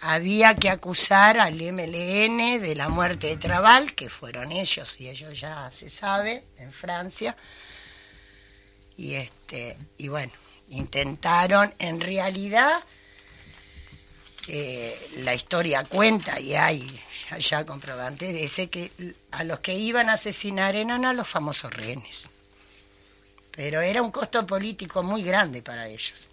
había 0.00 0.54
que 0.54 0.68
acusar 0.68 1.40
al 1.40 1.54
MLN 1.54 2.60
de 2.60 2.74
la 2.76 2.90
muerte 2.90 3.28
de 3.28 3.36
Trabal, 3.38 3.94
que 3.94 4.10
fueron 4.10 4.52
ellos, 4.52 5.00
y 5.00 5.08
ellos 5.08 5.40
ya 5.40 5.70
se 5.72 5.88
sabe, 5.88 6.44
en 6.58 6.72
Francia. 6.72 7.36
Y 8.98 9.14
este, 9.14 9.78
y 9.96 10.08
bueno, 10.08 10.32
intentaron, 10.68 11.74
en 11.78 12.00
realidad, 12.00 12.80
eh, 14.46 15.10
la 15.18 15.34
historia 15.34 15.84
cuenta 15.84 16.38
y 16.38 16.54
hay 16.54 17.00
allá 17.30 17.64
comprobantes, 17.64 18.34
dice 18.34 18.68
que 18.68 18.92
a 19.30 19.44
los 19.44 19.60
que 19.60 19.74
iban 19.74 20.10
a 20.10 20.14
asesinar 20.14 20.76
eran 20.76 21.06
a 21.06 21.12
los 21.14 21.28
famosos 21.28 21.72
rehenes. 21.72 22.28
Pero 23.58 23.80
era 23.80 24.02
un 24.02 24.12
costo 24.12 24.46
político 24.46 25.02
muy 25.02 25.24
grande 25.24 25.62
para 25.62 25.88
ellos 25.88 26.28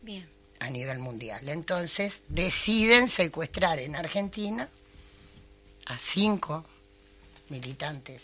Bien. 0.00 0.26
a 0.58 0.70
nivel 0.70 0.98
mundial. 1.00 1.46
Entonces 1.50 2.22
deciden 2.28 3.08
secuestrar 3.08 3.78
en 3.78 3.94
Argentina 3.94 4.66
a 5.84 5.98
cinco 5.98 6.64
militantes 7.50 8.22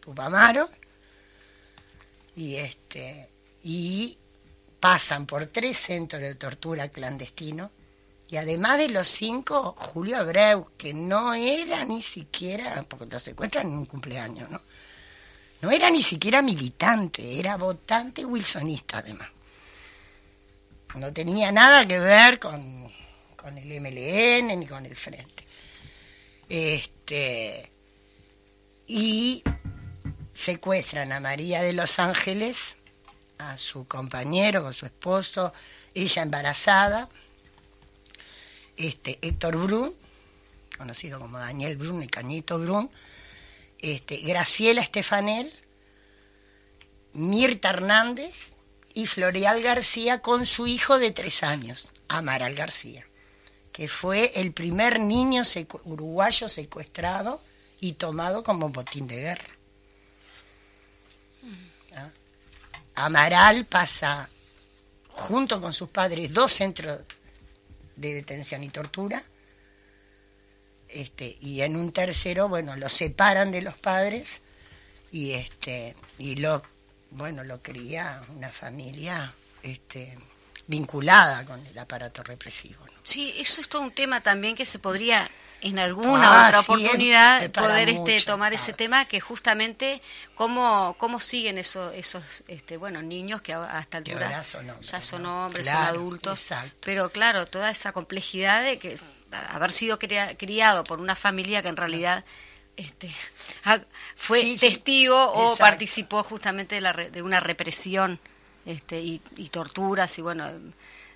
tupamaros 0.00 0.70
y 2.34 2.54
este 2.54 3.28
y 3.64 4.16
pasan 4.80 5.26
por 5.26 5.44
tres 5.48 5.76
centros 5.76 6.22
de 6.22 6.36
tortura 6.36 6.88
clandestino 6.88 7.70
y 8.30 8.38
además 8.38 8.78
de 8.78 8.88
los 8.88 9.06
cinco 9.06 9.74
Julio 9.76 10.16
Abreu 10.16 10.70
que 10.78 10.94
no 10.94 11.34
era 11.34 11.84
ni 11.84 12.00
siquiera 12.00 12.82
porque 12.88 13.04
lo 13.04 13.20
secuestran 13.20 13.66
en 13.66 13.74
un 13.74 13.84
cumpleaños 13.84 14.48
no 14.48 14.62
no 15.62 15.70
era 15.70 15.90
ni 15.90 16.02
siquiera 16.02 16.42
militante 16.42 17.38
era 17.38 17.56
votante 17.56 18.24
wilsonista 18.24 18.98
además 18.98 19.28
no 20.94 21.12
tenía 21.12 21.52
nada 21.52 21.86
que 21.86 21.98
ver 21.98 22.38
con, 22.38 22.90
con 23.36 23.56
el 23.58 23.80
MLN 23.80 24.58
ni 24.58 24.66
con 24.66 24.84
el 24.84 24.96
Frente. 24.96 25.46
Este, 26.48 27.70
y 28.86 29.42
secuestran 30.32 31.12
a 31.12 31.20
María 31.20 31.62
de 31.62 31.72
los 31.72 31.98
Ángeles, 31.98 32.76
a 33.38 33.56
su 33.56 33.86
compañero, 33.86 34.62
con 34.62 34.72
su 34.72 34.86
esposo, 34.86 35.52
ella 35.94 36.22
embarazada, 36.22 37.08
este, 38.76 39.18
Héctor 39.20 39.56
Brun, 39.56 39.92
conocido 40.76 41.18
como 41.20 41.38
Daniel 41.38 41.76
Brun 41.76 42.02
y 42.02 42.08
Cañito 42.08 42.58
Brun, 42.58 42.90
este, 43.78 44.18
Graciela 44.18 44.80
Estefanel, 44.80 45.52
Mirta 47.12 47.70
Hernández, 47.70 48.52
y 48.98 49.06
Floreal 49.06 49.62
García 49.62 50.22
con 50.22 50.44
su 50.44 50.66
hijo 50.66 50.98
de 50.98 51.12
tres 51.12 51.44
años, 51.44 51.92
Amaral 52.08 52.56
García, 52.56 53.06
que 53.72 53.86
fue 53.86 54.32
el 54.34 54.50
primer 54.50 54.98
niño 54.98 55.44
uruguayo 55.84 56.48
secuestrado 56.48 57.40
y 57.78 57.92
tomado 57.92 58.42
como 58.42 58.70
botín 58.70 59.06
de 59.06 59.16
guerra. 59.16 59.46
¿Ah? 61.94 62.10
Amaral 62.96 63.66
pasa 63.66 64.28
junto 65.10 65.60
con 65.60 65.72
sus 65.72 65.90
padres 65.90 66.32
dos 66.32 66.50
centros 66.50 67.00
de 67.94 68.14
detención 68.14 68.64
y 68.64 68.68
tortura, 68.70 69.22
este, 70.88 71.36
y 71.40 71.60
en 71.62 71.76
un 71.76 71.92
tercero, 71.92 72.48
bueno, 72.48 72.76
lo 72.76 72.88
separan 72.88 73.50
de 73.50 73.62
los 73.62 73.76
padres 73.76 74.40
y 75.12 75.32
este, 75.32 75.94
y 76.18 76.36
lo 76.36 76.62
bueno, 77.10 77.42
lo 77.44 77.60
cría 77.62 78.20
una 78.36 78.50
familia 78.52 79.32
este, 79.62 80.18
vinculada 80.66 81.44
con 81.46 81.64
el 81.66 81.78
aparato 81.78 82.22
represivo. 82.22 82.84
¿no? 82.86 82.92
Sí, 83.02 83.32
eso 83.38 83.60
es 83.60 83.68
todo 83.68 83.82
un 83.82 83.92
tema 83.92 84.20
también 84.20 84.54
que 84.54 84.66
se 84.66 84.78
podría 84.78 85.30
en 85.60 85.78
alguna 85.80 86.44
Ah, 86.44 86.48
otra 86.48 86.60
oportunidad 86.60 87.50
poder 87.50 87.88
este, 87.88 88.20
tomar 88.20 88.50
claro. 88.52 88.62
ese 88.62 88.72
tema 88.74 89.06
que 89.06 89.18
justamente 89.18 90.00
cómo 90.36 90.94
cómo 90.98 91.18
siguen 91.18 91.58
esos 91.58 91.92
esos 91.96 92.22
este 92.46 92.76
bueno 92.76 93.02
niños 93.02 93.42
que 93.42 93.54
a- 93.54 93.64
hasta 93.76 94.00
Que 94.04 94.12
altura 94.12 94.44
son 94.44 94.70
hombres, 94.70 94.90
ya 94.92 95.00
son 95.02 95.26
hombres 95.26 95.66
son 95.66 95.76
adultos 95.76 96.46
pero 96.80 97.10
claro 97.10 97.46
toda 97.46 97.72
esa 97.72 97.90
complejidad 97.90 98.62
de 98.62 98.78
que 98.78 98.96
haber 99.32 99.72
sido 99.72 99.98
cria- 99.98 100.36
criado 100.36 100.84
por 100.84 101.00
una 101.00 101.14
familia 101.14 101.62
que 101.62 101.68
en 101.68 101.76
realidad 101.76 102.24
este 102.76 103.10
fue 104.16 104.40
Sí, 104.42 104.58
sí, 104.58 104.68
testigo 104.70 105.16
o 105.32 105.52
exacto. 105.52 105.58
participó 105.58 106.22
justamente 106.22 106.76
de 106.76 106.80
la 106.80 106.92
de 106.92 107.22
una 107.22 107.40
represión 107.40 108.18
este 108.66 109.00
y, 109.00 109.20
y 109.36 109.48
torturas 109.48 110.16
y 110.18 110.22
bueno 110.22 110.48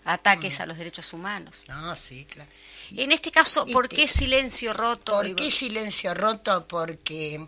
ataques 0.05 0.59
Mm. 0.59 0.63
a 0.63 0.67
los 0.67 0.79
derechos 0.79 1.13
humanos 1.13 1.63
No, 1.69 1.95
sí, 1.95 2.25
claro. 2.29 2.51
en 2.97 3.13
este 3.13 3.31
caso, 3.31 3.65
¿por 3.67 3.85
Este, 3.85 3.97
qué 3.97 4.09
silencio 4.09 4.73
roto? 4.73 5.13
¿Por 5.13 5.35
qué 5.37 5.51
silencio 5.51 6.13
roto? 6.15 6.67
Porque, 6.67 7.47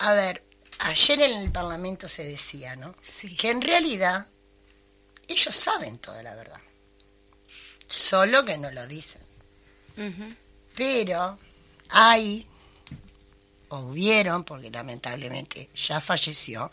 a 0.00 0.12
ver, 0.12 0.42
ayer 0.80 1.20
en 1.22 1.36
el 1.42 1.52
Parlamento 1.52 2.08
se 2.08 2.24
decía, 2.24 2.74
¿no? 2.76 2.92
Sí. 3.02 3.36
Que 3.36 3.50
en 3.50 3.62
realidad 3.62 4.26
ellos 5.28 5.54
saben 5.54 5.98
toda 5.98 6.22
la 6.24 6.34
verdad, 6.34 6.60
solo 7.86 8.44
que 8.44 8.58
no 8.58 8.70
lo 8.72 8.86
dicen. 8.88 9.22
Pero 10.74 11.38
hay, 11.90 12.46
o 13.68 13.78
hubieron, 13.78 14.44
porque 14.44 14.70
lamentablemente 14.70 15.70
ya 15.74 16.00
falleció, 16.00 16.70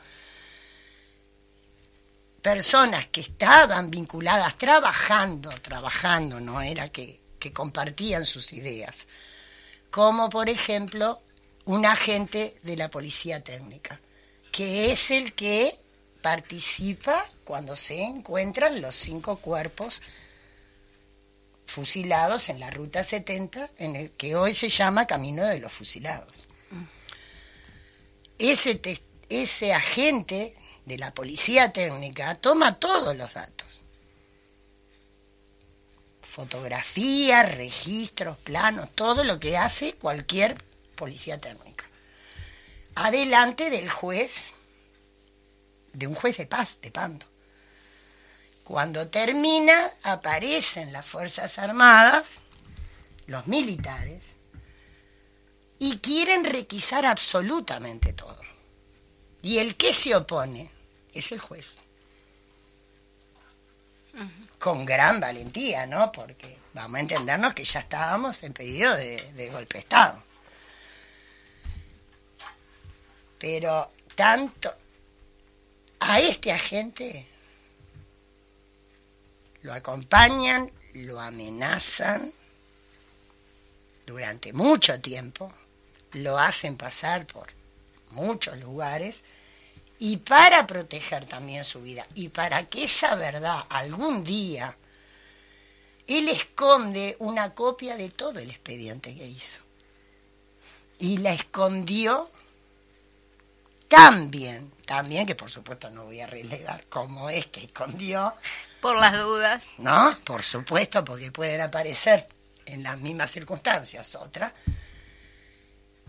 personas 2.41 3.07
que 3.07 3.21
estaban 3.21 3.89
vinculadas, 3.89 4.57
trabajando, 4.57 5.49
trabajando, 5.61 6.39
no 6.39 6.61
era 6.61 6.89
que, 6.89 7.19
que 7.39 7.51
compartían 7.51 8.23
sus 8.25 8.53
ideas, 8.53 9.07
como 9.89 10.29
por 10.29 10.49
ejemplo 10.49 11.21
un 11.65 11.85
agente 11.85 12.55
de 12.61 12.77
la 12.77 12.89
policía 12.89 13.43
técnica, 13.43 13.99
que 14.51 14.91
es 14.91 15.09
el 15.09 15.33
que 15.33 15.75
participa 16.21 17.25
cuando 17.43 17.75
se 17.75 18.03
encuentran 18.03 18.81
los 18.81 18.95
cinco 18.95 19.37
cuerpos 19.37 20.01
fusilados 21.65 22.49
en 22.49 22.59
la 22.59 22.69
Ruta 22.69 23.03
70, 23.03 23.69
en 23.77 23.95
el 23.95 24.11
que 24.11 24.35
hoy 24.35 24.55
se 24.55 24.69
llama 24.69 25.07
Camino 25.07 25.43
de 25.45 25.59
los 25.59 25.73
Fusilados. 25.73 26.47
Ese, 28.37 29.73
agente 29.73 30.53
de 30.85 30.97
la 30.97 31.13
policía 31.13 31.71
técnica 31.71 32.35
toma 32.35 32.79
todos 32.79 33.15
los 33.15 33.33
datos. 33.33 33.81
Fotografías, 36.21 37.55
registros, 37.55 38.37
planos, 38.37 38.89
todo 38.93 39.23
lo 39.23 39.39
que 39.39 39.57
hace 39.57 39.93
cualquier 39.93 40.61
policía 40.95 41.39
técnica. 41.39 41.85
Adelante 42.95 43.69
del 43.69 43.89
juez, 43.89 44.51
de 45.93 46.07
un 46.07 46.15
juez 46.15 46.37
de 46.37 46.45
paz, 46.45 46.77
de 46.81 46.91
Pando. 46.91 47.25
Cuando 48.65 49.07
termina, 49.09 49.91
aparecen 50.01 50.91
las 50.91 51.05
Fuerzas 51.05 51.59
Armadas, 51.59 52.41
los 53.27 53.45
militares, 53.45 54.23
y 55.77 55.99
quieren 55.99 56.43
requisar 56.43 57.05
absolutamente 57.05 58.13
todo. 58.13 58.41
Y 59.43 59.59
el 59.59 59.75
que 59.75 59.93
se 59.93 60.15
opone 60.15 60.71
es 61.13 61.31
el 61.31 61.39
juez. 61.39 61.77
Con 64.57 64.83
gran 64.83 65.19
valentía, 65.19 65.85
¿no? 65.85 66.11
Porque 66.11 66.57
vamos 66.73 66.97
a 66.97 67.01
entendernos 67.01 67.53
que 67.53 67.65
ya 67.65 67.81
estábamos 67.81 68.41
en 68.41 68.51
periodo 68.51 68.95
de, 68.95 69.17
de 69.35 69.49
golpe 69.51 69.73
de 69.73 69.79
Estado. 69.81 70.23
Pero 73.37 73.91
tanto 74.15 74.73
a 75.99 76.19
este 76.19 76.51
agente 76.51 77.34
lo 79.65 79.73
acompañan, 79.73 80.71
lo 80.93 81.19
amenazan 81.19 82.31
durante 84.05 84.53
mucho 84.53 85.01
tiempo, 85.01 85.51
lo 86.13 86.37
hacen 86.37 86.77
pasar 86.77 87.25
por 87.25 87.47
muchos 88.11 88.59
lugares 88.59 89.23
y 89.97 90.17
para 90.17 90.67
proteger 90.67 91.25
también 91.25 91.63
su 91.63 91.81
vida 91.81 92.05
y 92.13 92.29
para 92.29 92.65
que 92.65 92.83
esa 92.83 93.15
verdad 93.15 93.65
algún 93.69 94.23
día 94.23 94.77
él 96.05 96.29
esconde 96.29 97.15
una 97.17 97.55
copia 97.55 97.97
de 97.97 98.09
todo 98.09 98.37
el 98.37 98.51
expediente 98.51 99.15
que 99.15 99.25
hizo 99.25 99.61
y 100.99 101.17
la 101.17 101.33
escondió 101.33 102.29
tan 103.87 104.29
bien, 104.29 104.71
también 104.85 105.25
que 105.25 105.33
por 105.33 105.49
supuesto 105.49 105.89
no 105.89 106.05
voy 106.05 106.21
a 106.21 106.27
relegar 106.27 106.85
cómo 106.87 107.31
es 107.31 107.47
que 107.47 107.63
escondió. 107.63 108.35
Por 108.85 108.97
las 108.97 109.19
dudas. 109.19 109.71
No, 109.79 110.15
por 110.23 110.43
supuesto, 110.43 111.03
porque 111.03 111.31
pueden 111.31 111.59
aparecer 111.59 112.27
en 112.67 112.83
las 112.83 112.99
mismas 112.99 113.31
circunstancias 113.31 114.13
otras. 114.13 114.53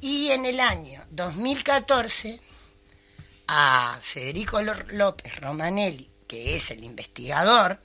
Y 0.02 0.30
en 0.30 0.44
el 0.44 0.60
año 0.60 1.02
2014, 1.08 2.38
a 3.48 3.98
Federico 4.02 4.60
López 4.60 5.40
Romanelli, 5.40 6.06
que 6.28 6.54
es 6.54 6.70
el 6.70 6.84
investigador, 6.84 7.80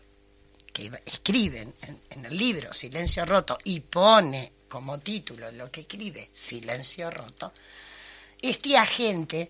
que 0.74 0.92
escribe 1.06 1.62
en, 1.62 2.02
en 2.10 2.26
el 2.26 2.36
libro 2.36 2.74
Silencio 2.74 3.26
Roto 3.26 3.60
y 3.64 3.80
pone 3.80 4.52
como 4.68 5.00
título 5.00 5.50
lo 5.54 5.72
que 5.72 5.82
escribe 5.82 6.32
Silencio 6.34 7.10
Roto, 7.10 7.54
este 8.42 8.78
agente 8.78 9.50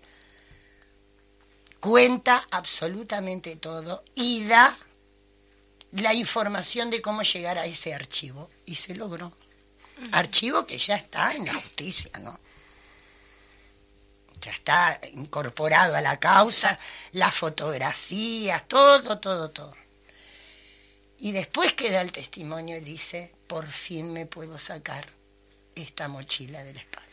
cuenta 1.80 2.46
absolutamente 2.48 3.56
todo 3.56 4.04
y 4.14 4.44
da 4.44 4.78
la 5.92 6.14
información 6.14 6.90
de 6.90 7.02
cómo 7.02 7.22
llegar 7.22 7.58
a 7.58 7.66
ese 7.66 7.94
archivo. 7.94 8.50
Y 8.66 8.74
se 8.76 8.94
logró. 8.94 9.32
Archivo 10.12 10.66
que 10.66 10.78
ya 10.78 10.96
está 10.96 11.34
en 11.34 11.46
la 11.46 11.54
justicia, 11.54 12.10
¿no? 12.20 12.38
Ya 14.40 14.50
está 14.50 15.00
incorporado 15.12 15.94
a 15.94 16.00
la 16.00 16.18
causa, 16.18 16.78
las 17.12 17.34
fotografías, 17.34 18.66
todo, 18.66 19.20
todo, 19.20 19.50
todo. 19.50 19.76
Y 21.18 21.30
después 21.30 21.74
queda 21.74 22.00
el 22.00 22.10
testimonio 22.10 22.76
y 22.76 22.80
dice, 22.80 23.32
por 23.46 23.70
fin 23.70 24.12
me 24.12 24.26
puedo 24.26 24.58
sacar 24.58 25.06
esta 25.76 26.08
mochila 26.08 26.64
de 26.64 26.74
la 26.74 26.80
espalda. 26.80 27.08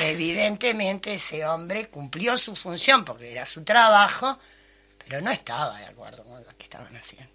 Evidentemente 0.00 1.14
ese 1.14 1.46
hombre 1.46 1.88
cumplió 1.88 2.36
su 2.36 2.54
función 2.54 3.04
porque 3.04 3.32
era 3.32 3.46
su 3.46 3.64
trabajo, 3.64 4.38
pero 5.06 5.20
no 5.20 5.30
estaba 5.30 5.78
de 5.78 5.86
acuerdo 5.86 6.22
con 6.24 6.42
lo 6.44 6.56
que 6.56 6.64
estaban 6.64 6.94
haciendo. 6.96 7.30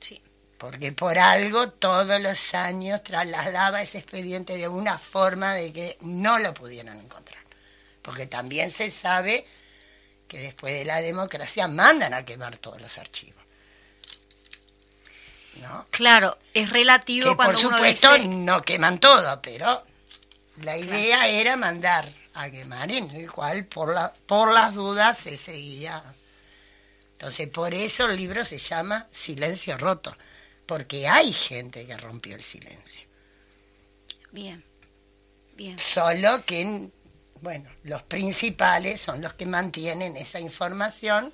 Sí. 0.00 0.20
Porque 0.58 0.92
por 0.92 1.18
algo 1.18 1.70
todos 1.70 2.20
los 2.20 2.54
años 2.54 3.02
trasladaba 3.02 3.82
ese 3.82 3.98
expediente 3.98 4.56
de 4.56 4.68
una 4.68 4.98
forma 4.98 5.54
de 5.54 5.72
que 5.72 5.98
no 6.02 6.38
lo 6.38 6.54
pudieran 6.54 7.00
encontrar. 7.00 7.40
Porque 8.02 8.26
también 8.26 8.70
se 8.70 8.90
sabe 8.90 9.46
que 10.28 10.38
después 10.38 10.74
de 10.74 10.84
la 10.84 11.00
democracia 11.00 11.66
mandan 11.68 12.14
a 12.14 12.24
quemar 12.24 12.56
todos 12.58 12.80
los 12.80 12.98
archivos. 12.98 13.42
¿No? 15.60 15.86
Claro, 15.90 16.38
es 16.54 16.70
relativo 16.70 17.30
que 17.30 17.36
cuando 17.36 17.58
por 17.58 17.66
uno 17.66 17.76
supuesto 17.76 18.12
dice- 18.14 18.28
no 18.28 18.62
queman 18.62 18.98
todo, 18.98 19.40
pero 19.42 19.84
la 20.62 20.76
idea 20.78 21.28
era 21.28 21.56
mandar 21.56 22.10
a 22.34 22.50
quemar, 22.50 22.90
en 22.90 23.10
el 23.10 23.30
cual 23.30 23.66
por, 23.66 23.94
la, 23.94 24.12
por 24.26 24.52
las 24.52 24.74
dudas 24.74 25.18
se 25.18 25.36
seguía. 25.36 26.02
Entonces, 27.12 27.48
por 27.48 27.72
eso 27.74 28.06
el 28.06 28.16
libro 28.16 28.44
se 28.44 28.58
llama 28.58 29.06
Silencio 29.12 29.78
Roto, 29.78 30.16
porque 30.66 31.08
hay 31.08 31.32
gente 31.32 31.86
que 31.86 31.96
rompió 31.96 32.34
el 32.34 32.42
silencio. 32.42 33.06
Bien, 34.32 34.64
bien. 35.56 35.78
Solo 35.78 36.44
que, 36.44 36.88
bueno, 37.40 37.70
los 37.84 38.02
principales 38.04 39.00
son 39.00 39.20
los 39.20 39.34
que 39.34 39.46
mantienen 39.46 40.16
esa 40.16 40.40
información 40.40 41.32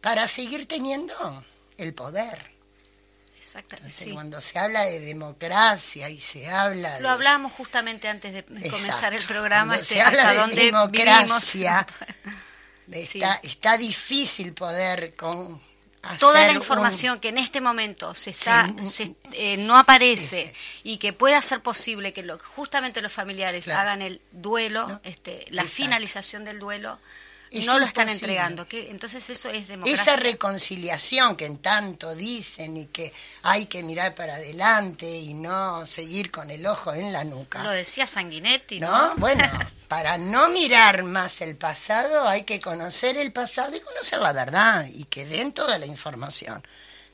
para 0.00 0.26
seguir 0.26 0.66
teniendo 0.66 1.44
el 1.76 1.94
poder. 1.94 2.59
Exactamente. 3.40 3.86
Entonces, 3.88 4.04
sí. 4.08 4.12
cuando 4.12 4.40
se 4.40 4.58
habla 4.58 4.82
de 4.84 5.00
democracia 5.00 6.10
y 6.10 6.20
se 6.20 6.48
habla 6.50 6.94
de... 6.96 7.00
Lo 7.00 7.08
hablamos 7.08 7.52
justamente 7.52 8.06
antes 8.06 8.32
de 8.34 8.44
comenzar 8.44 9.12
el 9.14 9.20
Exacto. 9.20 9.26
programa, 9.34 9.76
este, 9.76 9.94
se 9.94 10.02
habla 10.02 10.20
hasta 10.22 10.32
de 10.34 10.38
dónde 10.38 10.56
vivimos. 10.56 10.92
democracia, 10.92 11.86
Sí. 12.92 13.18
Está, 13.20 13.40
está 13.42 13.78
difícil 13.78 14.52
poder 14.52 15.14
con 15.14 15.60
Toda 16.18 16.46
la 16.46 16.52
información 16.54 17.20
que 17.20 17.28
en 17.28 17.36
este 17.38 17.60
momento 17.60 18.14
se 18.14 18.30
está, 18.30 18.66
Sí. 18.80 18.90
se- 18.90 19.14
eh, 19.32 19.56
no 19.58 19.76
aparece 19.78 20.52
y 20.82 20.96
que 20.96 21.12
pueda 21.12 21.40
ser 21.42 21.60
posible 21.60 22.12
que 22.14 22.22
lo, 22.22 22.38
justamente 22.56 23.00
los 23.02 23.12
familiares 23.12 23.66
Claro. 23.66 23.80
hagan 23.80 24.02
el 24.02 24.20
duelo, 24.32 24.88
No. 24.88 25.00
este, 25.04 25.44
la 25.50 25.62
Exacto. 25.62 25.76
finalización 25.76 26.44
del 26.44 26.58
duelo, 26.58 26.98
Es 27.50 27.66
no 27.66 27.78
lo 27.78 27.84
están 27.84 28.08
entregando. 28.08 28.68
Que, 28.68 28.90
entonces 28.90 29.28
eso 29.28 29.50
es 29.50 29.66
democracia. 29.66 30.00
esa 30.00 30.16
reconciliación 30.16 31.36
que 31.36 31.46
en 31.46 31.58
tanto 31.58 32.14
dicen 32.14 32.76
y 32.76 32.86
que 32.86 33.12
hay 33.42 33.66
que 33.66 33.82
mirar 33.82 34.14
para 34.14 34.36
adelante 34.36 35.06
y 35.18 35.34
no 35.34 35.84
seguir 35.84 36.30
con 36.30 36.50
el 36.50 36.64
ojo 36.66 36.94
en 36.94 37.12
la 37.12 37.24
nuca. 37.24 37.64
Lo 37.64 37.70
decía 37.70 38.06
Sanguinetti, 38.06 38.78
¿no? 38.80 38.90
¿No? 38.90 39.14
Bueno, 39.16 39.44
para 39.88 40.16
no 40.16 40.48
mirar 40.50 41.02
más 41.02 41.40
el 41.40 41.56
pasado 41.56 42.28
hay 42.28 42.44
que 42.44 42.60
conocer 42.60 43.16
el 43.16 43.32
pasado 43.32 43.74
y 43.74 43.80
conocer 43.80 44.20
la 44.20 44.32
verdad 44.32 44.86
y 44.92 45.04
que 45.04 45.26
den 45.26 45.52
toda 45.52 45.76
la 45.78 45.86
información. 45.86 46.62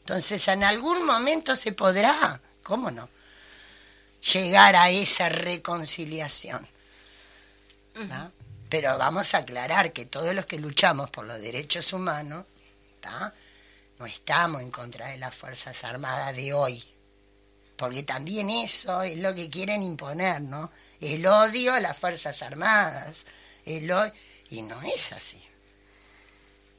Entonces, 0.00 0.46
en 0.48 0.62
algún 0.62 1.04
momento 1.04 1.56
se 1.56 1.72
podrá, 1.72 2.40
¿cómo 2.62 2.90
no? 2.90 3.08
Llegar 4.32 4.76
a 4.76 4.90
esa 4.90 5.28
reconciliación. 5.28 6.66
¿tá? 8.08 8.30
Pero 8.68 8.98
vamos 8.98 9.32
a 9.34 9.38
aclarar 9.38 9.92
que 9.92 10.06
todos 10.06 10.34
los 10.34 10.46
que 10.46 10.58
luchamos 10.58 11.10
por 11.10 11.24
los 11.24 11.40
derechos 11.40 11.92
humanos, 11.92 12.44
¿tá? 13.00 13.32
no 13.98 14.06
estamos 14.06 14.60
en 14.60 14.70
contra 14.70 15.08
de 15.08 15.16
las 15.18 15.34
Fuerzas 15.34 15.82
Armadas 15.84 16.34
de 16.36 16.52
hoy, 16.52 16.84
porque 17.76 18.02
también 18.02 18.50
eso 18.50 19.02
es 19.02 19.16
lo 19.18 19.34
que 19.34 19.48
quieren 19.48 19.82
imponer, 19.82 20.40
¿no? 20.42 20.70
El 21.00 21.24
odio 21.26 21.72
a 21.72 21.80
las 21.80 21.96
Fuerzas 21.96 22.42
Armadas, 22.42 23.18
el 23.64 23.90
o- 23.90 24.12
y 24.50 24.62
no 24.62 24.80
es 24.82 25.12
así, 25.12 25.42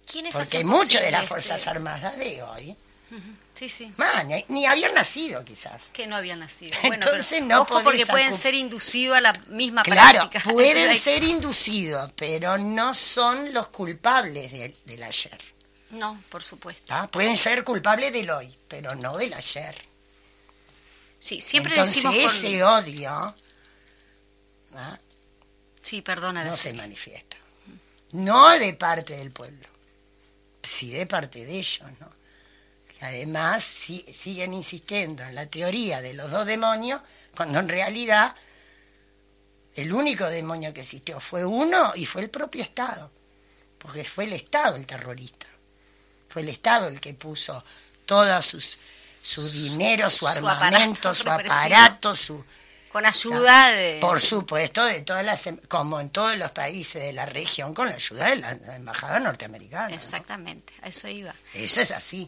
¿Quiénes 0.05 0.33
porque 0.33 0.61
posible 0.61 1.05
de 1.05 1.11
las 1.11 1.21
este- 1.23 1.29
Fuerzas 1.29 1.67
Armadas 1.67 2.17
de 2.17 2.43
hoy. 2.43 2.75
Sí, 3.57 3.69
sí. 3.69 3.91
man, 3.97 4.27
ni, 4.27 4.45
ni 4.49 4.65
habían 4.67 4.93
nacido 4.93 5.43
quizás. 5.43 5.81
Que 5.91 6.05
no 6.05 6.15
habían 6.15 6.39
nacido. 6.39 6.77
Bueno, 6.83 6.95
Entonces 6.95 7.39
pero 7.39 7.45
no 7.45 7.61
ojo 7.61 7.81
porque 7.83 8.05
pueden 8.05 8.35
ser 8.35 8.53
inducidos 8.53 9.17
a 9.17 9.21
la 9.21 9.33
misma 9.47 9.81
Claro, 9.83 10.29
práctica. 10.29 10.43
pueden 10.51 10.97
ser 10.99 11.23
inducidos, 11.23 12.11
pero 12.15 12.57
no 12.57 12.93
son 12.93 13.53
los 13.53 13.69
culpables 13.69 14.51
del- 14.51 14.77
del 14.85 15.01
ayer. 15.03 15.41
No, 15.89 16.21
por 16.29 16.43
supuesto. 16.43 16.83
¿tá? 16.85 17.07
Pueden 17.07 17.35
ser 17.37 17.63
culpables 17.63 18.11
del 18.13 18.29
hoy, 18.29 18.55
pero 18.67 18.93
no 18.93 19.17
del 19.17 19.33
ayer. 19.33 19.75
Sí, 21.19 21.41
siempre 21.41 21.73
Entonces 21.73 22.03
decimos 22.03 22.15
con... 22.33 22.45
ese 22.45 22.63
odio 22.63 23.35
¿tá? 24.71 24.99
Sí, 25.81 26.01
perdona. 26.01 26.43
no 26.43 26.55
se 26.55 26.73
manifiesta. 26.73 27.37
No 28.11 28.49
de 28.59 28.73
parte 28.73 29.17
del 29.17 29.31
pueblo, 29.31 29.67
sí 30.63 30.91
de 30.91 31.05
parte 31.07 31.45
de 31.45 31.57
ellos, 31.57 31.89
¿no? 31.99 32.09
Además 33.01 33.63
si- 33.63 34.05
siguen 34.13 34.53
insistiendo 34.53 35.23
en 35.23 35.35
la 35.35 35.45
teoría 35.45 36.01
de 36.01 36.13
los 36.13 36.31
dos 36.31 36.45
demonios, 36.45 37.01
cuando 37.35 37.59
en 37.59 37.69
realidad 37.69 38.35
el 39.75 39.93
único 39.93 40.25
demonio 40.25 40.73
que 40.73 40.81
existió 40.81 41.19
fue 41.19 41.45
uno 41.45 41.93
y 41.95 42.05
fue 42.05 42.23
el 42.23 42.29
propio 42.29 42.63
Estado, 42.63 43.11
porque 43.77 44.03
fue 44.03 44.23
el 44.25 44.33
Estado 44.33 44.75
el 44.75 44.85
terrorista, 44.87 45.45
fue 46.29 46.41
el 46.41 46.49
Estado 46.49 46.87
el 46.87 46.99
que 46.99 47.13
puso 47.13 47.63
todo 48.05 48.41
sus, 48.41 48.79
su 49.21 49.47
dinero, 49.49 50.09
su, 50.09 50.19
Su 50.19 50.27
armamento, 50.27 51.13
su 51.13 51.29
aparato, 51.29 52.15
su, 52.15 52.43
Con 52.91 53.05
ayuda 53.05 53.69
de... 53.69 53.99
por 54.01 54.19
supuesto, 54.19 54.83
de 54.85 55.01
todas 55.01 55.23
las, 55.23 55.45
em- 55.45 55.59
como 55.67 55.99
en 55.99 56.09
todos 56.09 56.35
los 56.37 56.49
países 56.51 57.03
de 57.03 57.13
la 57.13 57.27
región, 57.27 57.75
con 57.75 57.87
la 57.89 57.95
ayuda 57.95 58.29
de 58.31 58.37
la, 58.37 58.51
embajada 58.75 59.19
norteamericana. 59.19 59.89
¿no? 59.89 59.95
Exactamente, 59.95 60.73
a 60.81 60.87
eso 60.87 61.07
iba. 61.07 61.35
Eso 61.53 61.81
es 61.81 61.91
así. 61.91 62.27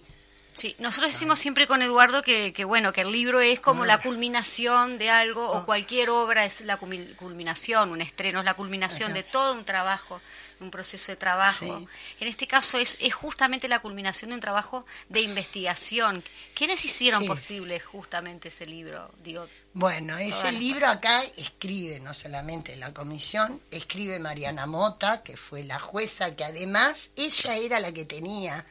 Sí, 0.59 0.75
nosotros 0.77 1.13
decimos 1.13 1.39
siempre 1.39 1.67
con 1.67 1.81
Eduardo 1.81 2.21
que, 2.21 2.51
que 2.51 2.65
bueno, 2.65 2.91
que 2.91 3.01
el 3.01 3.11
libro 3.13 3.39
es 3.39 3.61
como 3.61 3.85
la 3.85 4.01
culminación 4.01 4.97
de 4.97 5.09
algo 5.09 5.49
o 5.49 5.65
cualquier 5.65 6.09
obra 6.09 6.43
es 6.43 6.59
la 6.61 6.75
culminación, 6.75 7.91
un 7.91 8.01
estreno 8.01 8.39
es 8.39 8.45
la 8.45 8.55
culminación 8.55 9.13
de 9.13 9.23
todo 9.23 9.53
un 9.53 9.63
trabajo, 9.63 10.19
un 10.59 10.69
proceso 10.69 11.13
de 11.13 11.15
trabajo. 11.15 11.65
Sí. 11.79 11.87
En 12.19 12.27
este 12.27 12.45
caso 12.45 12.77
es, 12.77 12.97
es 12.99 13.13
justamente 13.13 13.69
la 13.69 13.79
culminación 13.79 14.31
de 14.31 14.35
un 14.35 14.41
trabajo 14.41 14.85
de 15.07 15.21
investigación. 15.21 16.25
¿Quiénes 16.53 16.83
hicieron 16.83 17.21
Sí. 17.21 17.27
posible 17.29 17.79
justamente 17.79 18.49
ese 18.49 18.65
libro? 18.65 19.09
Digo, 19.23 19.47
Bueno, 19.73 20.17
ese 20.17 20.51
libro 20.51 20.87
acá 20.87 21.23
escribe 21.37 22.01
no 22.01 22.13
solamente 22.13 22.75
la 22.75 22.91
comisión, 22.93 23.61
escribe 23.71 24.19
Mariana 24.19 24.65
Mota, 24.65 25.23
que 25.23 25.37
fue 25.37 25.63
la 25.63 25.79
jueza, 25.79 26.35
que 26.35 26.43
además 26.43 27.11
ella 27.15 27.55
era 27.55 27.79
la 27.79 27.93
que 27.93 28.03
tenía 28.03 28.65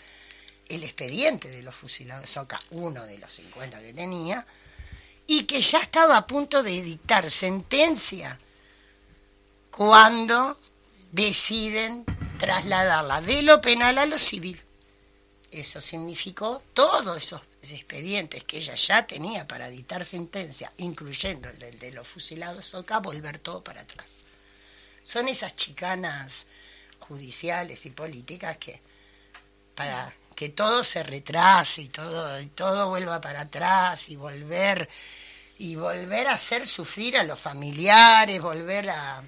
el 0.69 0.85
expediente 0.85 1.49
de 1.49 1.63
los 1.63 1.75
fusilados 1.75 2.23
de 2.23 2.29
Soca, 2.29 2.61
uno 2.71 3.05
de 3.05 3.19
los 3.19 3.33
50 3.33 3.81
que 3.81 3.93
tenía, 3.93 4.47
y 5.27 5.45
que 5.45 5.61
ya 5.61 5.81
estaba 5.81 6.17
a 6.17 6.27
punto 6.27 6.63
de 6.63 6.83
dictar 6.83 7.31
sentencia 7.31 8.39
cuando 9.71 10.59
deciden 11.13 12.05
trasladarla 12.39 13.21
de 13.21 13.43
lo 13.43 13.61
penal 13.61 13.99
a 13.99 14.07
lo 14.07 14.19
civil. 14.19 14.61
Eso 15.51 15.81
significó 15.81 16.63
todos 16.75 17.17
esos 17.17 17.41
expedientes 17.63 18.45
que 18.45 18.59
ella 18.59 18.75
ya 18.75 19.07
tenía 19.07 19.47
para 19.49 19.69
dictar 19.69 20.05
sentencia, 20.05 20.73
incluyendo 20.77 21.49
el 21.49 21.79
de, 21.79 21.93
los 21.93 22.07
fusilados 22.07 22.67
Soca, 22.67 22.99
volver 22.99 23.39
todo 23.39 23.65
para 23.65 23.83
atrás. 23.83 24.09
Son 25.05 25.27
esas 25.27 25.57
chicanas 25.57 26.45
judiciales 27.01 27.87
y 27.87 27.91
políticas 27.91 28.59
que 28.59 28.81
para 29.75 30.13
que 30.39 30.51
todo 30.51 30.85
se 30.85 31.03
retrase 31.03 31.83
y 31.83 31.89
todo, 31.89 32.47
todo 32.55 32.89
vuelva 32.89 33.21
para 33.21 33.41
atrás 33.41 34.09
y 34.09 34.15
volver 34.15 34.89
y 35.59 35.75
volver 35.75 36.29
a 36.29 36.35
hacer 36.35 36.65
sufrir 36.65 37.17
a 37.17 37.25
los 37.25 37.41
familiares, 37.41 38.41
volver 38.41 38.89
a 38.89 39.21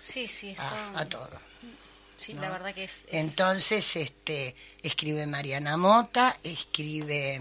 sí, 0.00 0.26
sí, 0.26 0.56
a, 0.58 1.04
todo. 1.04 1.40
Sí, 2.16 2.32
la 2.32 2.50
verdad 2.50 2.74
que 2.74 2.82
es, 2.82 3.04
Entonces, 3.12 3.94
este, 3.94 4.56
escribe 4.82 5.24
Mariana 5.28 5.76
Mota, 5.76 6.36
escribe 6.42 7.40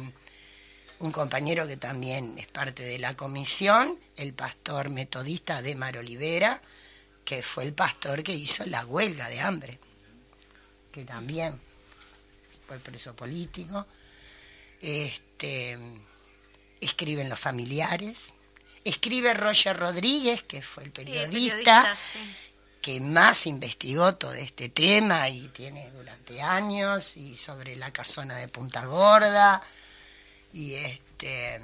un 0.99 1.11
compañero 1.11 1.65
que 1.65 1.77
también 1.77 2.37
es 2.37 2.45
parte 2.45 2.83
de 2.83 2.99
la 2.99 3.15
comisión, 3.15 3.97
el 4.17 4.35
pastor 4.35 4.91
metodista 4.91 5.63
Demar 5.63 5.97
Olivera, 5.97 6.61
que 7.25 7.41
fue 7.41 7.63
el 7.63 7.73
pastor 7.73 8.21
que 8.21 8.35
hizo 8.35 8.63
la 8.67 8.85
huelga 8.85 9.29
de 9.29 9.39
hambre, 9.39 9.79
que 10.91 11.05
también 11.05 11.59
fue 12.67 12.79
preso 12.79 13.15
político. 13.15 13.85
Este, 14.81 15.77
escriben 16.81 17.29
los 17.29 17.39
familiares, 17.39 18.33
escribe 18.83 19.33
Roger 19.33 19.77
Rodríguez, 19.77 20.43
que 20.43 20.61
fue 20.61 20.83
el 20.83 20.91
periodista, 20.91 21.97
que 22.81 22.99
más 22.99 23.45
investigó 23.45 24.15
todo 24.15 24.33
este 24.33 24.69
tema 24.69 25.29
y 25.29 25.47
tiene 25.49 25.89
durante 25.91 26.41
años, 26.41 27.15
y 27.15 27.37
sobre 27.37 27.75
la 27.75 27.91
casona 27.91 28.37
de 28.37 28.49
Punta 28.49 28.85
Gorda, 28.85 29.63
y 30.51 30.73
este 30.75 31.61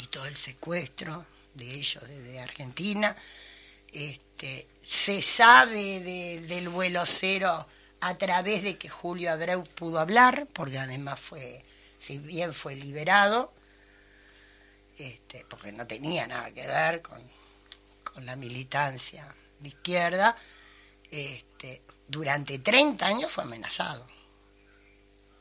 y 0.00 0.06
todo 0.06 0.26
el 0.26 0.36
secuestro 0.36 1.26
de 1.54 1.74
ellos 1.74 2.02
desde 2.08 2.40
Argentina. 2.40 3.16
Este, 3.92 4.66
se 4.82 5.20
sabe 5.22 6.00
del 6.40 6.68
vuelo 6.68 7.04
cero 7.04 7.66
a 8.00 8.16
través 8.16 8.62
de 8.62 8.78
que 8.78 8.88
Julio 8.88 9.32
Abreu 9.32 9.64
pudo 9.64 9.98
hablar, 9.98 10.46
porque 10.52 10.78
además 10.78 11.20
fue, 11.20 11.62
si 11.98 12.18
bien 12.18 12.54
fue 12.54 12.76
liberado, 12.76 13.52
este, 14.98 15.44
porque 15.48 15.72
no 15.72 15.86
tenía 15.86 16.26
nada 16.26 16.50
que 16.50 16.66
ver 16.66 17.02
con, 17.02 17.20
con 18.12 18.26
la 18.26 18.36
militancia 18.36 19.26
de 19.60 19.68
izquierda, 19.68 20.36
este, 21.10 21.82
durante 22.06 22.58
30 22.58 23.06
años 23.06 23.32
fue 23.32 23.44
amenazado, 23.44 24.06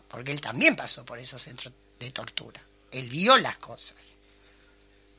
porque 0.07 0.31
él 0.31 0.41
también 0.41 0.75
pasó 0.75 1.05
por 1.05 1.19
esos 1.19 1.41
centros 1.41 1.73
de 1.99 2.11
tortura, 2.11 2.61
él 2.91 3.07
vio 3.09 3.37
las 3.37 3.57
cosas. 3.57 3.97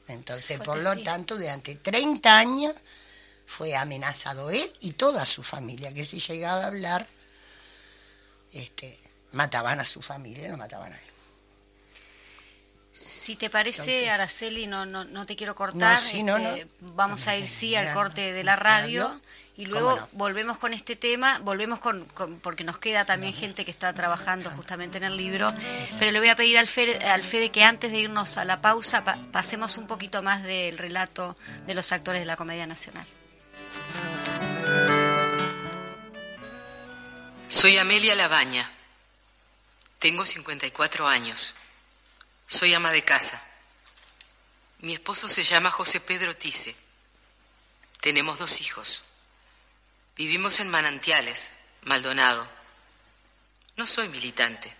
Entonces, 0.08 0.58
por 0.60 0.78
lo 0.78 0.96
tanto, 1.02 1.36
durante 1.36 1.74
30 1.74 2.38
años 2.38 2.74
fue 3.46 3.76
amenazado 3.76 4.50
él 4.50 4.72
y 4.80 4.92
toda 4.92 5.26
su 5.26 5.42
familia, 5.42 5.92
que 5.92 6.06
si 6.06 6.18
llegaba 6.18 6.64
a 6.64 6.68
hablar, 6.68 7.06
este, 8.52 8.98
mataban 9.32 9.80
a 9.80 9.84
su 9.84 10.02
familia, 10.02 10.48
no 10.48 10.56
mataban 10.56 10.92
a 10.92 10.96
él. 10.96 11.08
Si 12.92 13.36
te 13.36 13.48
parece, 13.48 14.10
Araceli, 14.10 14.66
no, 14.66 14.84
no, 14.84 15.04
no 15.04 15.24
te 15.24 15.36
quiero 15.36 15.54
cortar, 15.54 15.98
este, 15.98 16.66
vamos 16.80 17.28
a 17.28 17.36
ir 17.36 17.48
sí 17.48 17.76
al 17.76 17.94
corte 17.94 18.32
de 18.32 18.42
la 18.42 18.56
radio 18.56 19.20
y 19.56 19.66
luego 19.66 19.98
volvemos 20.12 20.56
con 20.58 20.72
este 20.72 20.96
tema, 20.96 21.40
volvemos 21.40 21.80
con, 21.80 22.06
porque 22.42 22.64
nos 22.64 22.78
queda 22.78 23.04
también 23.04 23.32
gente 23.32 23.64
que 23.64 23.70
está 23.70 23.92
trabajando 23.92 24.50
justamente 24.50 24.98
en 24.98 25.04
el 25.04 25.16
libro, 25.16 25.52
pero 25.98 26.12
le 26.12 26.18
voy 26.20 26.28
a 26.28 26.36
pedir 26.36 26.58
al 26.58 26.66
Fede, 26.66 27.04
al 27.06 27.22
Fede 27.22 27.50
que 27.50 27.62
antes 27.62 27.92
de 27.92 27.98
irnos 27.98 28.36
a 28.36 28.44
la 28.44 28.60
pausa 28.60 29.04
pasemos 29.32 29.76
un 29.76 29.86
poquito 29.86 30.22
más 30.22 30.42
del 30.42 30.78
relato 30.78 31.36
de 31.66 31.74
los 31.74 31.92
actores 31.92 32.22
de 32.22 32.26
la 32.26 32.36
Comedia 32.36 32.66
Nacional. 32.66 33.06
Soy 37.60 37.76
Amelia 37.76 38.14
Labaña. 38.14 38.70
Tengo 39.98 40.24
54 40.24 41.08
años. 41.08 41.54
Soy 42.46 42.72
ama 42.72 42.92
de 42.92 43.02
casa. 43.02 43.42
Mi 44.78 44.94
esposo 44.94 45.28
se 45.28 45.42
llama 45.42 45.72
José 45.72 45.98
Pedro 45.98 46.36
Tice. 46.36 46.76
Tenemos 48.00 48.38
dos 48.38 48.60
hijos. 48.60 49.02
Vivimos 50.16 50.60
en 50.60 50.68
Manantiales, 50.68 51.50
Maldonado. 51.82 52.48
No 53.74 53.88
soy 53.88 54.06
militante. 54.08 54.72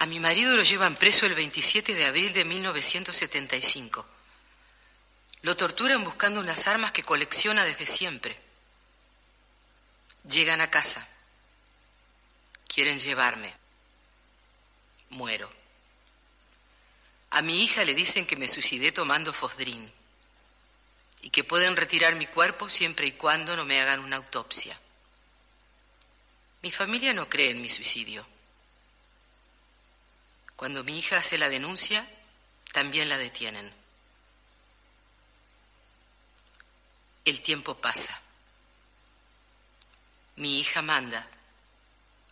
A 0.00 0.04
mi 0.04 0.20
marido 0.20 0.54
lo 0.58 0.62
llevan 0.62 0.94
preso 0.94 1.24
el 1.24 1.34
27 1.34 1.94
de 1.94 2.04
abril 2.04 2.34
de 2.34 2.44
1975. 2.44 4.06
Lo 5.40 5.56
torturan 5.56 6.04
buscando 6.04 6.40
unas 6.40 6.68
armas 6.68 6.92
que 6.92 7.02
colecciona 7.02 7.64
desde 7.64 7.86
siempre. 7.86 8.47
Llegan 10.24 10.60
a 10.60 10.70
casa. 10.70 11.06
Quieren 12.66 12.98
llevarme. 12.98 13.54
Muero. 15.10 15.50
A 17.30 17.42
mi 17.42 17.62
hija 17.62 17.84
le 17.84 17.94
dicen 17.94 18.26
que 18.26 18.36
me 18.36 18.48
suicidé 18.48 18.92
tomando 18.92 19.32
Fosdrin 19.32 19.92
y 21.20 21.30
que 21.30 21.44
pueden 21.44 21.76
retirar 21.76 22.14
mi 22.14 22.26
cuerpo 22.26 22.68
siempre 22.68 23.06
y 23.06 23.12
cuando 23.12 23.56
no 23.56 23.64
me 23.64 23.80
hagan 23.80 24.00
una 24.00 24.16
autopsia. 24.16 24.78
Mi 26.62 26.70
familia 26.70 27.12
no 27.12 27.28
cree 27.28 27.50
en 27.50 27.62
mi 27.62 27.68
suicidio. 27.68 28.26
Cuando 30.56 30.82
mi 30.82 30.98
hija 30.98 31.18
hace 31.18 31.38
la 31.38 31.48
denuncia, 31.48 32.08
también 32.72 33.08
la 33.08 33.18
detienen. 33.18 33.72
El 37.24 37.40
tiempo 37.42 37.76
pasa. 37.76 38.20
Mi 40.38 40.60
hija 40.60 40.82
Manda, 40.82 41.26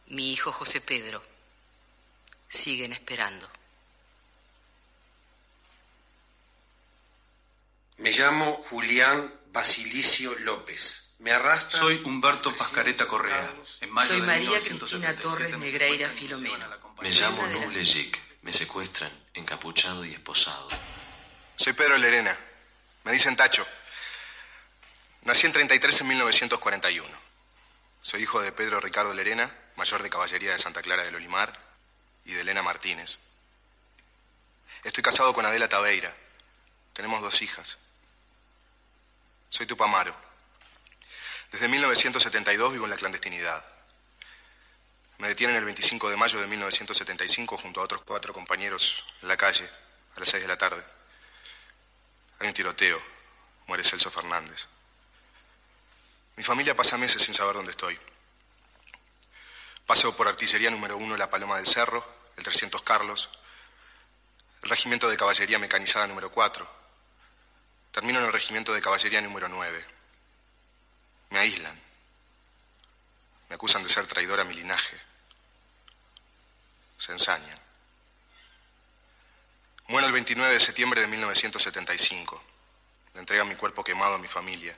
mi 0.06 0.30
hijo 0.30 0.52
José 0.52 0.80
Pedro, 0.80 1.24
siguen 2.48 2.92
esperando. 2.92 3.50
Me 7.96 8.12
llamo 8.12 8.62
Julián 8.70 9.34
Basilicio 9.52 10.38
López. 10.38 11.08
Me 11.18 11.32
arrastra. 11.32 11.80
Soy 11.80 12.00
Humberto 12.04 12.54
Pascareta 12.54 13.08
Correa. 13.08 13.52
Soy 14.06 14.20
María 14.20 14.60
Cristina 14.60 15.12
Torres 15.16 15.58
Negreira 15.58 16.08
Filomeno. 16.08 16.64
Me 17.02 17.10
llamo 17.10 17.44
Nuble 17.48 17.84
Jic. 17.84 18.22
Me 18.42 18.52
secuestran, 18.52 19.10
encapuchado 19.34 20.04
y 20.04 20.12
esposado. 20.12 20.68
Soy 21.56 21.72
Pedro 21.72 21.96
Lerena. 21.96 22.38
Me 23.02 23.10
dicen 23.10 23.34
Tacho. 23.34 23.66
Nací 25.22 25.46
en 25.46 25.52
33 25.52 26.02
en 26.02 26.06
1941. 26.06 27.25
Soy 28.06 28.22
hijo 28.22 28.40
de 28.40 28.52
Pedro 28.52 28.78
Ricardo 28.78 29.12
Lerena, 29.12 29.52
mayor 29.74 30.00
de 30.00 30.08
caballería 30.08 30.52
de 30.52 30.60
Santa 30.60 30.80
Clara 30.80 31.02
del 31.02 31.16
Olimar, 31.16 31.58
y 32.24 32.34
de 32.34 32.42
Elena 32.42 32.62
Martínez. 32.62 33.18
Estoy 34.84 35.02
casado 35.02 35.34
con 35.34 35.44
Adela 35.44 35.68
Tabeira. 35.68 36.14
Tenemos 36.92 37.20
dos 37.20 37.42
hijas. 37.42 37.80
Soy 39.48 39.66
Tupamaro. 39.66 40.16
Desde 41.50 41.66
1972 41.66 42.74
vivo 42.74 42.84
en 42.84 42.90
la 42.90 42.96
clandestinidad. 42.96 43.64
Me 45.18 45.26
detienen 45.26 45.56
el 45.56 45.64
25 45.64 46.08
de 46.08 46.16
mayo 46.16 46.40
de 46.40 46.46
1975 46.46 47.56
junto 47.56 47.80
a 47.80 47.84
otros 47.84 48.02
cuatro 48.02 48.32
compañeros 48.32 49.04
en 49.20 49.26
la 49.26 49.36
calle 49.36 49.68
a 50.14 50.20
las 50.20 50.28
6 50.28 50.44
de 50.44 50.48
la 50.48 50.56
tarde. 50.56 50.84
Hay 52.38 52.46
un 52.46 52.54
tiroteo. 52.54 53.02
Muere 53.66 53.82
Celso 53.82 54.12
Fernández. 54.12 54.68
Mi 56.36 56.42
familia 56.42 56.76
pasa 56.76 56.98
meses 56.98 57.22
sin 57.22 57.34
saber 57.34 57.54
dónde 57.54 57.70
estoy. 57.70 57.98
Paso 59.86 60.16
por 60.16 60.28
artillería 60.28 60.70
número 60.70 60.96
uno 60.96 61.16
La 61.16 61.30
Paloma 61.30 61.56
del 61.56 61.66
Cerro, 61.66 62.06
el 62.36 62.44
300 62.44 62.82
Carlos, 62.82 63.30
el 64.62 64.68
regimiento 64.68 65.08
de 65.08 65.16
caballería 65.16 65.58
mecanizada 65.58 66.06
número 66.06 66.30
4. 66.30 66.70
Termino 67.92 68.18
en 68.18 68.26
el 68.26 68.32
regimiento 68.32 68.74
de 68.74 68.82
caballería 68.82 69.20
número 69.22 69.48
9. 69.48 69.84
Me 71.30 71.38
aíslan. 71.38 71.80
Me 73.48 73.54
acusan 73.54 73.82
de 73.82 73.88
ser 73.88 74.06
traidor 74.06 74.40
a 74.40 74.44
mi 74.44 74.54
linaje. 74.54 74.96
Se 76.98 77.12
ensañan. 77.12 77.58
Muero 79.88 80.08
el 80.08 80.12
29 80.12 80.52
de 80.52 80.60
septiembre 80.60 81.00
de 81.00 81.06
1975. 81.06 82.42
Le 83.14 83.20
entregan 83.20 83.48
mi 83.48 83.54
cuerpo 83.54 83.84
quemado 83.84 84.16
a 84.16 84.18
mi 84.18 84.26
familia. 84.26 84.74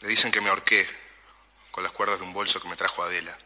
Le 0.00 0.08
dicen 0.08 0.30
que 0.30 0.40
me 0.40 0.48
ahorqué 0.48 0.88
con 1.70 1.84
las 1.84 1.92
cuerdas 1.92 2.20
de 2.20 2.24
un 2.24 2.32
bolso 2.32 2.60
que 2.60 2.68
me 2.68 2.76
trajo 2.76 3.02
Adela. 3.02 3.36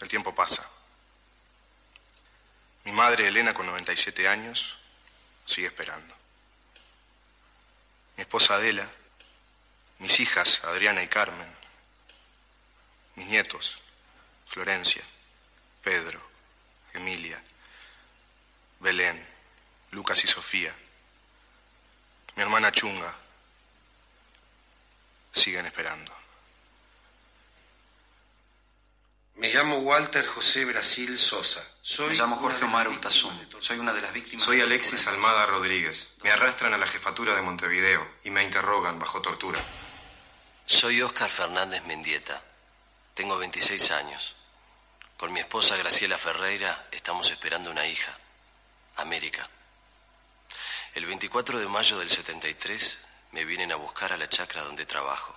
El 0.00 0.08
tiempo 0.08 0.34
pasa. 0.34 0.68
Mi 2.84 2.92
madre, 2.92 3.28
Elena, 3.28 3.54
con 3.54 3.66
97 3.66 4.26
años, 4.26 4.76
sigue 5.44 5.68
esperando. 5.68 6.14
Mi 8.16 8.22
esposa 8.22 8.54
Adela, 8.54 8.88
mis 9.98 10.18
hijas, 10.20 10.64
Adriana 10.64 11.02
y 11.02 11.08
Carmen, 11.08 11.48
mis 13.14 13.26
nietos, 13.26 13.82
Florencia, 14.46 15.02
Pedro, 15.82 16.20
Emilia, 16.94 17.40
Belén, 18.80 19.24
Lucas 19.92 20.24
y 20.24 20.26
Sofía, 20.26 20.74
mi 22.36 22.42
hermana 22.42 22.72
Chunga, 22.72 23.14
siguen 25.32 25.66
esperando. 25.66 26.12
Me 29.36 29.52
llamo 29.52 29.78
Walter 29.78 30.24
José 30.26 30.64
Brasil 30.64 31.18
Sosa. 31.18 31.66
Soy 31.80 32.10
Me 32.10 32.14
llamo 32.14 32.36
Jorge 32.36 32.64
Omar 32.64 32.86
Urtasun. 32.88 33.48
Soy 33.58 33.78
una 33.78 33.92
de 33.92 34.00
las 34.00 34.12
víctimas. 34.12 34.44
Soy 34.44 34.60
Alexis 34.60 35.06
Almada 35.08 35.46
Rodríguez. 35.46 36.10
Me 36.22 36.30
arrastran 36.30 36.74
a 36.74 36.78
la 36.78 36.86
jefatura 36.86 37.34
de 37.34 37.42
Montevideo 37.42 38.06
y 38.22 38.30
me 38.30 38.44
interrogan 38.44 38.98
bajo 38.98 39.20
tortura. 39.20 39.60
Soy 40.66 41.02
Oscar 41.02 41.28
Fernández 41.28 41.82
Mendieta. 41.84 42.42
Tengo 43.14 43.36
26 43.38 43.90
años. 43.90 44.36
Con 45.16 45.32
mi 45.32 45.40
esposa 45.40 45.76
Graciela 45.76 46.18
Ferreira 46.18 46.88
estamos 46.92 47.30
esperando 47.30 47.70
una 47.70 47.86
hija, 47.86 48.16
América. 48.96 49.48
El 50.94 51.06
24 51.06 51.58
de 51.58 51.68
mayo 51.68 51.98
del 51.98 52.10
73 52.10 53.04
me 53.30 53.46
vienen 53.46 53.72
a 53.72 53.76
buscar 53.76 54.12
a 54.12 54.18
la 54.18 54.28
chacra 54.28 54.60
donde 54.60 54.84
trabajo. 54.84 55.34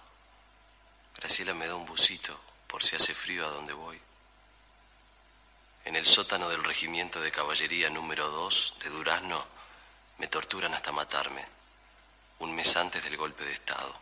Graciela 1.15 1.53
me 1.53 1.65
da 1.65 1.75
un 1.75 1.85
busito 1.85 2.37
por 2.67 2.83
si 2.83 2.97
hace 2.97 3.13
frío 3.13 3.45
a 3.45 3.51
donde 3.51 3.71
voy. 3.71 3.97
En 5.85 5.95
el 5.95 6.05
sótano 6.05 6.49
del 6.49 6.61
regimiento 6.61 7.21
de 7.21 7.31
caballería 7.31 7.89
número 7.89 8.29
2 8.29 8.73
de 8.83 8.89
Durazno 8.89 9.45
me 10.17 10.27
torturan 10.27 10.73
hasta 10.73 10.91
matarme, 10.91 11.45
un 12.39 12.53
mes 12.53 12.75
antes 12.75 13.01
del 13.05 13.15
golpe 13.15 13.45
de 13.45 13.53
Estado. 13.53 13.97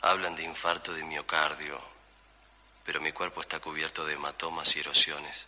Hablan 0.00 0.34
de 0.34 0.44
infarto 0.44 0.94
de 0.94 1.04
miocardio, 1.04 1.78
pero 2.84 3.02
mi 3.02 3.12
cuerpo 3.12 3.42
está 3.42 3.60
cubierto 3.60 4.06
de 4.06 4.14
hematomas 4.14 4.76
y 4.76 4.80
erosiones. 4.80 5.46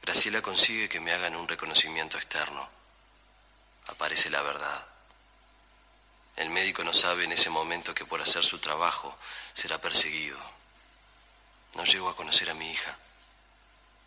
Graciela 0.00 0.40
consigue 0.40 0.88
que 0.88 1.00
me 1.00 1.10
hagan 1.10 1.34
un 1.34 1.48
reconocimiento 1.48 2.16
externo. 2.18 2.81
Aparece 3.86 4.30
la 4.30 4.42
verdad. 4.42 4.86
El 6.36 6.50
médico 6.50 6.82
no 6.84 6.94
sabe 6.94 7.24
en 7.24 7.32
ese 7.32 7.50
momento 7.50 7.94
que 7.94 8.06
por 8.06 8.20
hacer 8.22 8.44
su 8.44 8.58
trabajo 8.58 9.16
será 9.52 9.80
perseguido. 9.80 10.38
No 11.74 11.84
llego 11.84 12.08
a 12.08 12.16
conocer 12.16 12.50
a 12.50 12.54
mi 12.54 12.70
hija. 12.70 12.96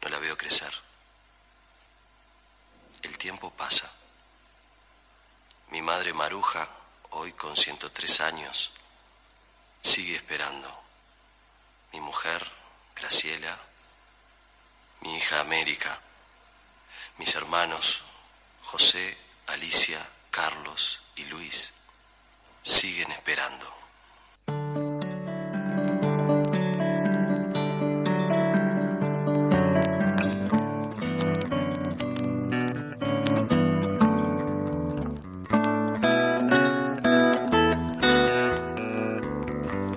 No 0.02 0.10
la 0.10 0.20
veo 0.20 0.38
crecer. 0.38 0.74
El 3.02 3.18
tiempo 3.18 3.52
pasa. 3.52 3.92
Mi 5.70 5.82
madre 5.82 6.14
Maruja, 6.14 6.68
hoy 7.12 7.34
con 7.34 7.56
103 7.56 8.22
años, 8.22 8.72
sigue 9.82 10.16
esperando. 10.16 10.84
Mi 11.92 12.02
mujer, 12.02 12.50
Graciela, 12.96 13.58
mi 15.02 15.16
hija 15.16 15.40
América, 15.40 16.00
mis 17.18 17.34
hermanos, 17.36 18.04
José, 18.64 19.18
Alicia, 19.48 20.00
Carlos 20.32 21.02
y 21.16 21.26
Luis, 21.26 21.74
siguen 22.62 23.12
esperando. 23.12 23.76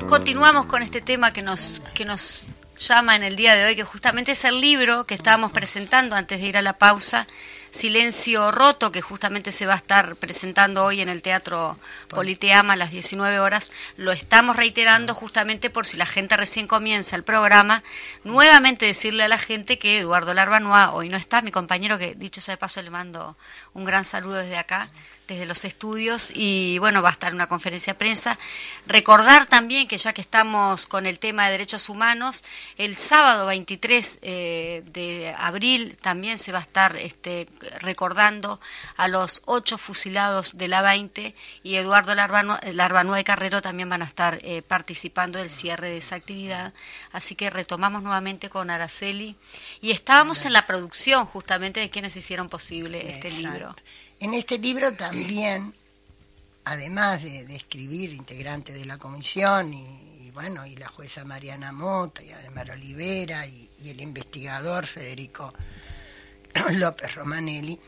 Continuamos 0.06 0.66
con 0.66 0.82
este 0.82 1.00
tema 1.00 1.32
que 1.32 1.42
nos, 1.42 1.80
que 1.94 2.04
nos 2.04 2.48
llama 2.76 3.16
en 3.16 3.22
el 3.22 3.36
día 3.36 3.54
de 3.56 3.64
hoy, 3.64 3.76
que 3.76 3.84
justamente 3.84 4.32
es 4.32 4.44
el 4.44 4.60
libro 4.60 5.04
que 5.04 5.14
estábamos 5.14 5.52
presentando 5.52 6.16
antes 6.16 6.40
de 6.40 6.46
ir 6.46 6.56
a 6.56 6.62
la 6.62 6.78
pausa, 6.78 7.26
Silencio 7.70 8.50
Roto, 8.50 8.92
que 8.92 9.02
justamente 9.02 9.52
se 9.52 9.66
va 9.66 9.74
a 9.74 9.76
estar 9.76 10.16
presentando 10.16 10.84
hoy 10.84 11.00
en 11.00 11.08
el 11.08 11.22
Teatro 11.22 11.78
Politeama 12.08 12.72
a 12.72 12.76
las 12.76 12.90
19 12.90 13.40
horas. 13.40 13.70
Lo 13.96 14.12
estamos 14.12 14.56
reiterando 14.56 15.14
justamente 15.14 15.70
por 15.70 15.86
si 15.86 15.96
la 15.96 16.06
gente 16.06 16.36
recién 16.36 16.66
comienza 16.66 17.16
el 17.16 17.24
programa. 17.24 17.82
Nuevamente 18.24 18.86
decirle 18.86 19.24
a 19.24 19.28
la 19.28 19.38
gente 19.38 19.78
que 19.78 19.98
Eduardo 19.98 20.34
Larbanois 20.34 20.90
hoy 20.92 21.08
no 21.08 21.16
está, 21.16 21.42
mi 21.42 21.50
compañero 21.50 21.98
que 21.98 22.14
dicho 22.14 22.40
sea 22.40 22.54
de 22.54 22.58
paso 22.58 22.82
le 22.82 22.90
mando 22.90 23.36
un 23.74 23.84
gran 23.84 24.04
saludo 24.04 24.36
desde 24.36 24.56
acá 24.56 24.88
desde 25.28 25.46
los 25.46 25.64
estudios 25.64 26.32
y 26.34 26.78
bueno, 26.78 27.02
va 27.02 27.10
a 27.10 27.12
estar 27.12 27.34
una 27.34 27.46
conferencia 27.46 27.92
de 27.92 27.98
prensa. 27.98 28.38
Recordar 28.86 29.46
también 29.46 29.86
que 29.86 29.98
ya 29.98 30.12
que 30.12 30.22
estamos 30.22 30.86
con 30.86 31.06
el 31.06 31.18
tema 31.18 31.44
de 31.44 31.52
derechos 31.52 31.88
humanos, 31.88 32.44
el 32.78 32.96
sábado 32.96 33.46
23 33.46 34.18
eh, 34.22 34.82
de 34.86 35.34
abril 35.38 35.96
también 35.98 36.38
se 36.38 36.50
va 36.50 36.58
a 36.58 36.62
estar 36.62 36.96
este, 36.96 37.48
recordando 37.80 38.58
a 38.96 39.06
los 39.06 39.42
ocho 39.44 39.76
fusilados 39.76 40.56
de 40.56 40.68
la 40.68 40.80
20 40.80 41.34
y 41.62 41.74
Eduardo 41.76 42.14
Larbanua 42.14 43.20
y 43.20 43.24
Carrero 43.24 43.60
también 43.60 43.90
van 43.90 44.02
a 44.02 44.06
estar 44.06 44.38
eh, 44.42 44.62
participando 44.62 45.38
del 45.38 45.50
cierre 45.50 45.90
de 45.90 45.98
esa 45.98 46.16
actividad. 46.16 46.72
Así 47.12 47.34
que 47.34 47.50
retomamos 47.50 48.02
nuevamente 48.02 48.48
con 48.48 48.70
Araceli 48.70 49.36
y 49.82 49.90
estábamos 49.90 50.46
en 50.46 50.54
la 50.54 50.66
producción 50.66 51.26
justamente 51.26 51.80
de 51.80 51.90
quienes 51.90 52.16
hicieron 52.16 52.48
posible 52.48 53.10
este 53.10 53.30
libro. 53.30 53.76
En 54.20 54.34
este 54.34 54.58
libro 54.58 54.94
también, 54.94 55.72
además 56.64 57.22
de, 57.22 57.54
escribir 57.54 58.12
integrantes 58.12 58.74
de 58.74 58.84
la 58.84 58.98
comisión 58.98 59.72
y, 59.72 60.30
bueno, 60.32 60.66
y 60.66 60.76
la 60.76 60.88
jueza 60.88 61.24
Mariana 61.24 61.72
Mota 61.72 62.22
y 62.22 62.30
además 62.32 62.68
Olivera 62.70 63.46
y, 63.46 63.68
el 63.84 64.00
investigador 64.00 64.86
Federico 64.86 65.54
López 66.72 67.14
Romanelli, 67.14 67.78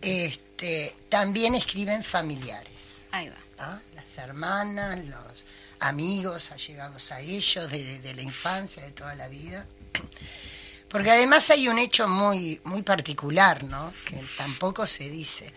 este, 0.00 0.94
también 1.08 1.54
escriben 1.54 2.04
familiares. 2.04 2.72
Ahí 3.10 3.28
va. 3.28 3.36
¿Ah? 3.58 3.80
Las 3.94 4.18
hermanas, 4.18 4.98
los 5.04 5.44
amigos 5.80 6.52
allegados 6.52 7.12
a 7.12 7.20
ellos 7.20 7.70
de, 7.70 8.12
la 8.14 8.22
infancia, 8.22 8.82
de 8.82 8.90
toda 8.90 9.14
la 9.14 9.28
vida. 9.28 9.66
Porque 10.92 11.10
además 11.10 11.48
hay 11.48 11.68
un 11.68 11.78
hecho 11.78 12.06
muy, 12.06 12.60
muy 12.64 12.82
particular, 12.82 13.64
¿no? 13.64 13.94
Que 14.04 14.22
tampoco 14.36 14.86
se 14.86 15.08
dice. 15.08 15.50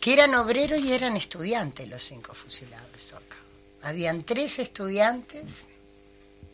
Que 0.00 0.12
eran 0.12 0.32
obreros 0.36 0.78
y 0.78 0.92
eran 0.92 1.16
estudiantes 1.16 1.88
los 1.88 2.04
cinco 2.04 2.34
fusilados 2.34 2.92
de 2.92 3.00
Soca. 3.00 3.36
Habían 3.82 4.22
tres 4.22 4.60
estudiantes 4.60 5.66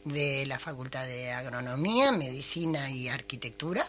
de 0.05 0.47
la 0.47 0.59
Facultad 0.59 1.05
de 1.05 1.31
Agronomía, 1.31 2.11
Medicina 2.11 2.91
y 2.91 3.09
Arquitectura, 3.09 3.87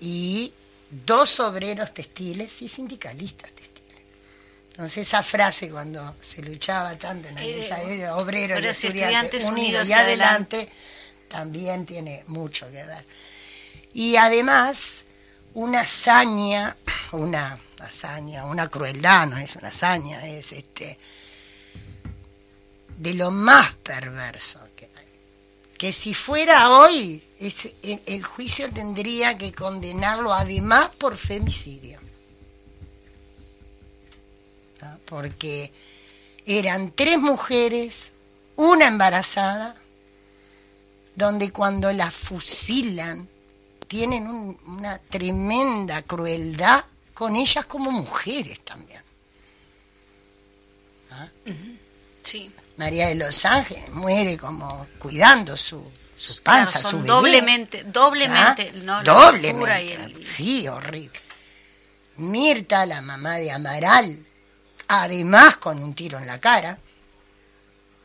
y 0.00 0.52
dos 0.90 1.40
obreros 1.40 1.92
textiles 1.92 2.62
y 2.62 2.68
sindicalistas 2.68 3.50
textiles. 3.50 4.00
Entonces 4.70 5.06
esa 5.06 5.22
frase 5.22 5.68
cuando 5.68 6.16
se 6.22 6.42
luchaba 6.42 6.96
tanto 6.96 7.28
en 7.28 7.36
aquella 7.36 7.82
era 7.82 8.16
obreros 8.16 8.62
y 8.62 8.66
estudiantes, 8.66 9.44
unidos 9.44 9.86
y 9.88 9.92
adelante 9.92 10.70
también 11.30 11.86
tiene 11.86 12.24
mucho 12.26 12.66
que 12.66 12.84
ver. 12.84 13.06
Y 13.94 14.16
además, 14.16 15.04
una 15.54 15.80
hazaña, 15.80 16.76
una 17.12 17.58
hazaña, 17.78 18.44
una 18.44 18.68
crueldad, 18.68 19.26
no 19.26 19.38
es 19.38 19.56
una 19.56 19.68
hazaña, 19.68 20.26
es 20.26 20.52
este 20.52 20.98
de 22.98 23.14
lo 23.14 23.30
más 23.30 23.74
perverso 23.76 24.60
que 24.76 24.84
hay. 24.84 25.06
Que 25.78 25.92
si 25.92 26.12
fuera 26.12 26.70
hoy, 26.70 27.22
el, 28.06 28.22
juicio 28.22 28.70
tendría 28.70 29.38
que 29.38 29.52
condenarlo 29.52 30.34
además 30.34 30.90
por 30.98 31.16
femicidio. 31.16 31.98
Porque 35.06 35.72
eran 36.44 36.92
tres 36.92 37.18
mujeres, 37.18 38.10
una 38.56 38.86
embarazada, 38.86 39.74
donde 41.14 41.50
cuando 41.52 41.92
la 41.92 42.10
fusilan 42.10 43.28
tienen 43.88 44.26
una 44.66 44.98
tremenda 44.98 46.02
crueldad 46.02 46.84
con 47.12 47.36
ellas 47.36 47.66
como 47.66 47.90
mujeres 47.90 48.60
también. 48.64 49.02
¿Ah? 51.10 51.28
Sí. 52.22 52.52
María 52.76 53.08
de 53.08 53.16
los 53.16 53.44
Ángeles 53.44 53.90
muere 53.90 54.38
como 54.38 54.86
cuidando 54.98 55.56
su, 55.56 55.84
su 56.16 56.42
panza, 56.42 56.78
su 56.80 56.96
bebé. 56.96 57.08
Doblemente, 57.08 57.84
doblemente, 57.84 58.72
¿Ah? 58.74 58.78
¿no? 58.82 59.02
Doblemente. 59.02 60.22
Sí, 60.22 60.66
horrible. 60.66 61.20
Mirta, 62.16 62.86
la 62.86 63.02
mamá 63.02 63.36
de 63.36 63.50
Amaral, 63.50 64.24
además 64.88 65.56
con 65.56 65.82
un 65.82 65.94
tiro 65.94 66.18
en 66.18 66.26
la 66.26 66.40
cara. 66.40 66.78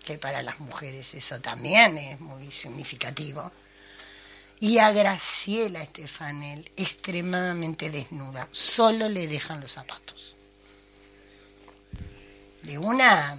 Que 0.05 0.17
para 0.17 0.41
las 0.41 0.59
mujeres 0.59 1.13
eso 1.15 1.41
también 1.41 1.97
es 1.97 2.19
muy 2.19 2.51
significativo. 2.51 3.51
Y 4.59 4.77
a 4.77 4.91
Graciela 4.91 5.81
Estefanel, 5.81 6.71
extremadamente 6.77 7.89
desnuda, 7.89 8.47
solo 8.51 9.09
le 9.09 9.27
dejan 9.27 9.59
los 9.59 9.73
zapatos. 9.73 10.37
De 12.63 12.77
una 12.77 13.37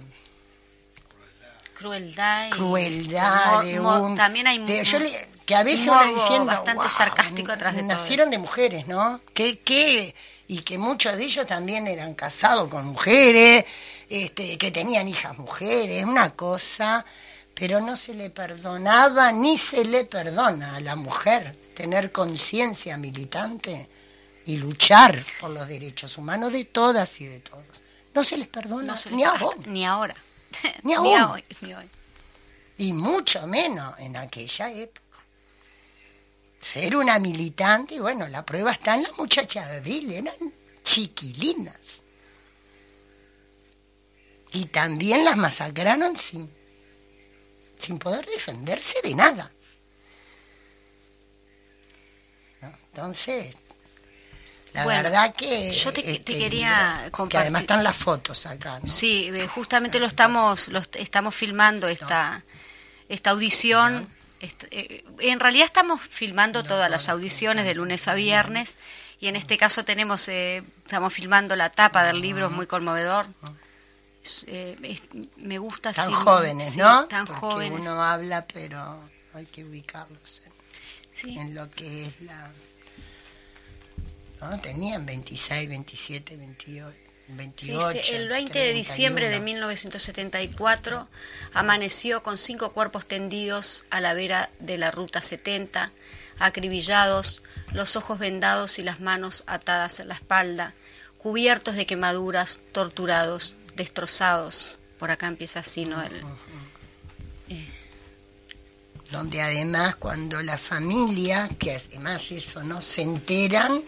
crueldad. 1.73 2.51
Crueldad, 2.51 3.63
de 3.63 3.79
un, 3.79 4.15
también 4.15 4.47
hay 4.47 4.59
de, 4.59 4.83
yo 4.83 4.99
que 5.45 5.55
a 5.55 5.63
veces 5.63 5.87
uno 5.87 6.03
diciendo 6.03 6.45
bastante 6.45 6.89
sarcástico 6.89 7.51
atrás 7.51 7.75
de 7.75 7.83
nacieron 7.83 8.29
de 8.29 8.37
mujeres, 8.37 8.87
¿no? 8.87 9.21
Que, 9.33 9.59
que 9.59 10.13
y 10.47 10.61
que 10.61 10.77
muchos 10.77 11.15
de 11.17 11.23
ellos 11.23 11.45
también 11.45 11.87
eran 11.87 12.13
casados 12.13 12.69
con 12.69 12.85
mujeres, 12.85 13.65
este, 14.09 14.57
que 14.57 14.71
tenían 14.71 15.07
hijas 15.07 15.37
mujeres, 15.37 16.05
una 16.05 16.31
cosa, 16.31 17.05
pero 17.53 17.81
no 17.81 17.97
se 17.97 18.13
le 18.13 18.29
perdonaba 18.29 19.31
ni 19.31 19.57
se 19.57 19.83
le 19.83 20.05
perdona 20.05 20.75
a 20.75 20.79
la 20.79 20.95
mujer 20.95 21.51
tener 21.75 22.11
conciencia 22.11 22.97
militante 22.97 23.89
y 24.45 24.57
luchar 24.57 25.21
por 25.41 25.49
los 25.49 25.67
derechos 25.67 26.17
humanos 26.17 26.53
de 26.53 26.65
todas 26.65 27.19
y 27.19 27.25
de 27.25 27.39
todos. 27.39 27.65
No 28.13 28.23
se 28.23 28.37
les 28.37 28.47
perdona 28.47 28.95
ni, 29.11 29.23
ahora. 29.23 29.45
ni 29.65 29.85
ahora. 29.85 30.15
Ni 30.83 30.93
ahora. 30.93 31.43
Y 32.77 32.93
mucho 32.93 33.45
menos 33.45 33.93
en 33.99 34.15
aquella 34.15 34.71
época. 34.71 35.01
Ser 36.61 36.95
una 36.95 37.19
militante, 37.19 37.99
bueno, 37.99 38.27
la 38.27 38.45
prueba 38.45 38.71
está 38.71 38.95
en 38.95 39.03
las 39.03 39.17
muchachas 39.17 39.69
de 39.69 39.77
abril, 39.77 40.11
eran 40.11 40.53
chiquilinas. 40.83 42.01
Y 44.53 44.65
también 44.65 45.25
las 45.25 45.37
masacraron 45.37 46.15
sin, 46.15 46.49
sin 47.77 47.99
poder 47.99 48.25
defenderse 48.25 48.97
de 49.03 49.15
nada. 49.15 49.51
Entonces, 52.61 53.53
la 54.73 54.85
verdad 54.85 55.35
que 55.35 55.71
yo 55.71 55.93
te, 55.93 56.11
este, 56.11 56.37
quería 56.37 57.09
compartir. 57.11 57.29
que 57.29 57.37
además 57.37 57.61
están 57.61 57.83
las 57.83 57.95
fotos 57.95 58.45
acá 58.45 58.79
¿no? 58.79 58.87
sí 58.87 59.29
eh, 59.33 59.47
justamente 59.47 59.99
lo 59.99 60.05
estamos 60.05 60.67
lo 60.67 60.79
estamos 60.93 61.33
filmando 61.33 61.87
esta 61.87 62.43
esta 63.09 63.31
audición. 63.31 64.07
Eh, 64.39 65.03
en 65.19 65.39
realidad 65.39 65.65
estamos 65.65 66.01
filmando 66.01 66.63
todas 66.63 66.91
las 66.91 67.09
audiciones 67.09 67.65
de 67.65 67.73
lunes 67.73 68.07
a 68.07 68.13
viernes. 68.13 68.77
Y 69.19 69.27
en 69.27 69.35
este 69.35 69.57
caso 69.57 69.83
tenemos 69.83 70.27
eh, 70.27 70.63
estamos 70.85 71.13
filmando 71.13 71.55
la 71.55 71.71
tapa 71.71 72.03
del 72.03 72.21
libro 72.21 72.49
muy 72.49 72.67
conmovedor 72.67 73.25
me 75.37 75.57
gusta 75.59 75.93
tan 75.93 76.11
jóvenes 76.11 76.77
no 76.77 77.05
tan 77.07 77.25
jóvenes 77.25 77.79
uno 77.81 78.03
habla 78.03 78.45
pero 78.45 78.79
hay 79.33 79.45
que 79.45 79.63
ubicarlos 79.63 80.41
en 81.23 81.55
lo 81.55 81.69
que 81.71 82.05
es 82.05 82.21
la 82.21 82.51
¿no? 84.41 84.59
Tenían 84.59 85.05
26, 85.05 85.69
27, 85.69 86.37
28. 86.37 86.97
28, 87.29 88.13
el 88.13 88.29
20 88.29 88.57
de 88.57 88.71
diciembre 88.71 89.29
de 89.29 89.41
1974 89.41 91.09
amaneció 91.53 92.23
con 92.23 92.37
cinco 92.37 92.71
cuerpos 92.71 93.05
tendidos 93.05 93.83
a 93.89 93.99
la 93.99 94.13
vera 94.13 94.49
de 94.59 94.77
la 94.77 94.91
Ruta 94.91 95.21
70, 95.21 95.91
acribillados, 96.39 97.43
los 97.73 97.97
ojos 97.97 98.17
vendados 98.17 98.79
y 98.79 98.83
las 98.83 99.01
manos 99.01 99.43
atadas 99.45 99.99
en 99.99 100.07
la 100.07 100.13
espalda, 100.13 100.73
cubiertos 101.17 101.75
de 101.75 101.85
quemaduras, 101.85 102.61
torturados, 102.71 103.55
destrozados. 103.77 104.77
Por 104.99 105.11
acá 105.11 105.27
empieza 105.27 105.59
así, 105.61 105.85
¿no? 105.85 106.01
El, 106.03 106.15
eh. 107.49 107.67
Donde 109.11 109.41
además 109.41 109.95
cuando 109.95 110.41
la 110.43 110.57
familia, 110.57 111.47
que 111.57 111.75
además 111.75 112.29
eso 112.31 112.61
no 112.63 112.81
se 112.81 113.03
enteran, 113.03 113.81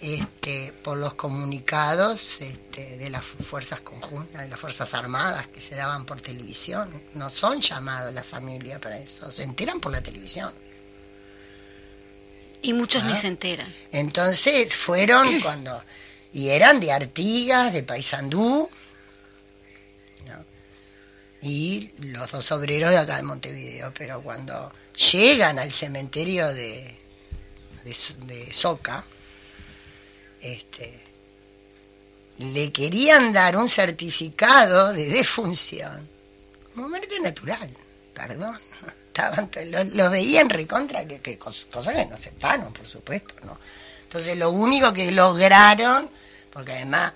este, 0.00 0.72
por 0.82 0.96
los 0.96 1.14
comunicados 1.14 2.40
este, 2.40 2.96
de 2.96 3.10
las 3.10 3.24
fuerzas 3.24 3.80
conjuntas, 3.80 4.42
de 4.42 4.48
las 4.48 4.58
fuerzas 4.58 4.94
armadas 4.94 5.48
que 5.48 5.60
se 5.60 5.74
daban 5.74 6.04
por 6.04 6.20
televisión. 6.20 6.88
No 7.14 7.28
son 7.30 7.60
llamados 7.60 8.14
la 8.14 8.22
familia 8.22 8.80
para 8.80 8.98
eso, 8.98 9.30
se 9.30 9.42
enteran 9.42 9.80
por 9.80 9.92
la 9.92 10.00
televisión. 10.00 10.52
Y 12.62 12.72
muchos 12.72 13.04
ni 13.04 13.12
¿Ah? 13.12 13.16
se 13.16 13.28
enteran. 13.28 13.72
Entonces 13.92 14.74
fueron 14.74 15.40
cuando, 15.40 15.82
y 16.32 16.48
eran 16.48 16.80
de 16.80 16.92
Artigas, 16.92 17.72
de 17.72 17.82
Paysandú, 17.82 18.68
y 21.40 21.92
los 22.00 22.30
dos 22.30 22.52
obreros 22.52 22.90
de 22.90 22.98
acá 22.98 23.16
de 23.16 23.22
Montevideo, 23.22 23.92
pero 23.96 24.20
cuando 24.22 24.72
llegan 25.12 25.58
al 25.58 25.72
cementerio 25.72 26.48
de, 26.48 26.96
de, 27.84 27.96
de 28.26 28.52
Soca, 28.52 29.04
este, 30.40 30.98
le 32.38 32.72
querían 32.72 33.32
dar 33.32 33.56
un 33.56 33.68
certificado 33.68 34.92
de 34.92 35.06
defunción 35.06 36.08
como 36.74 36.88
muerte 36.88 37.18
natural, 37.20 37.70
perdón. 38.14 38.56
Estaban, 39.08 39.50
lo, 39.94 40.10
veían 40.10 40.48
recontra, 40.48 41.04
que, 41.04 41.18
que 41.18 41.36
cosas 41.36 41.66
que 41.92 42.06
no 42.06 42.14
aceptaron, 42.14 42.72
por 42.72 42.86
supuesto, 42.86 43.34
¿no? 43.44 43.58
Entonces 44.04 44.38
lo 44.38 44.50
único 44.50 44.92
que 44.92 45.10
lograron, 45.10 46.08
porque 46.52 46.72
además 46.72 47.14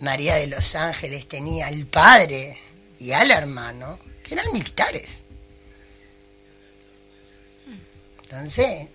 María 0.00 0.36
de 0.36 0.46
los 0.46 0.74
Ángeles 0.74 1.28
tenía 1.28 1.68
al 1.68 1.86
padre 1.86 2.58
y 2.98 3.12
al 3.12 3.30
hermano, 3.30 3.98
que 4.22 4.34
eran 4.34 4.52
militares. 4.52 5.22
Entonces, 8.22 8.88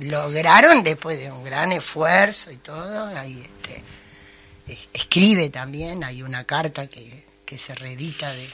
lograron 0.00 0.82
después 0.82 1.18
de 1.18 1.30
un 1.30 1.44
gran 1.44 1.72
esfuerzo 1.72 2.50
y 2.50 2.56
todo, 2.56 3.06
ahí 3.16 3.42
este, 3.42 4.82
escribe 4.92 5.50
también, 5.50 6.04
hay 6.04 6.22
una 6.22 6.44
carta 6.44 6.86
que, 6.86 7.24
que 7.44 7.58
se 7.58 7.74
reedita 7.74 8.32
de, 8.32 8.48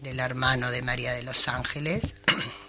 del 0.00 0.20
hermano 0.20 0.70
de 0.70 0.82
María 0.82 1.12
de 1.12 1.22
los 1.22 1.48
Ángeles. 1.48 2.02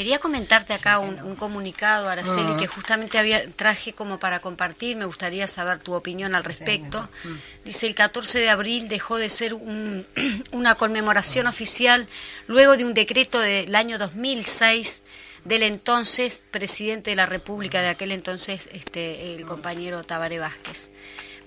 Quería 0.00 0.18
comentarte 0.18 0.72
acá 0.72 0.98
un, 0.98 1.36
comunicado, 1.36 2.08
Araceli, 2.08 2.56
que 2.58 2.66
justamente 2.66 3.18
había, 3.18 3.46
traje 3.50 3.92
como 3.92 4.18
para 4.18 4.40
compartir, 4.40 4.96
me 4.96 5.04
gustaría 5.04 5.46
saber 5.46 5.78
tu 5.80 5.92
opinión 5.92 6.34
al 6.34 6.42
respecto. 6.42 7.06
Dice, 7.66 7.86
el 7.86 7.94
14 7.94 8.38
de 8.40 8.48
abril 8.48 8.88
dejó 8.88 9.18
de 9.18 9.28
ser 9.28 9.52
un, 9.52 10.06
una 10.52 10.76
conmemoración 10.76 11.46
oficial 11.46 12.08
luego 12.46 12.78
de 12.78 12.86
un 12.86 12.94
decreto 12.94 13.40
del 13.40 13.74
año 13.74 13.98
2006 13.98 15.02
del 15.44 15.64
entonces 15.64 16.44
presidente 16.50 17.10
de 17.10 17.16
la 17.16 17.26
República 17.26 17.82
de 17.82 17.88
aquel 17.88 18.12
entonces, 18.12 18.70
este, 18.72 19.34
el 19.34 19.44
compañero 19.44 20.02
Tabaré 20.02 20.38
Vázquez. 20.38 20.92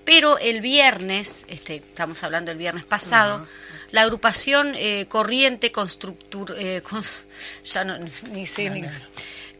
Pero 0.04 0.38
el 0.38 0.60
viernes, 0.60 1.44
este, 1.48 1.76
estamos 1.78 2.22
hablando 2.22 2.52
del 2.52 2.58
viernes 2.58 2.84
pasado, 2.84 3.48
la 3.94 4.02
agrupación 4.02 4.74
eh, 4.74 5.06
Corriente 5.08 5.70
eh, 6.58 6.82
ya 7.64 7.84
no, 7.84 7.96
ni 8.32 8.44
sé, 8.44 8.68
ni, 8.68 8.82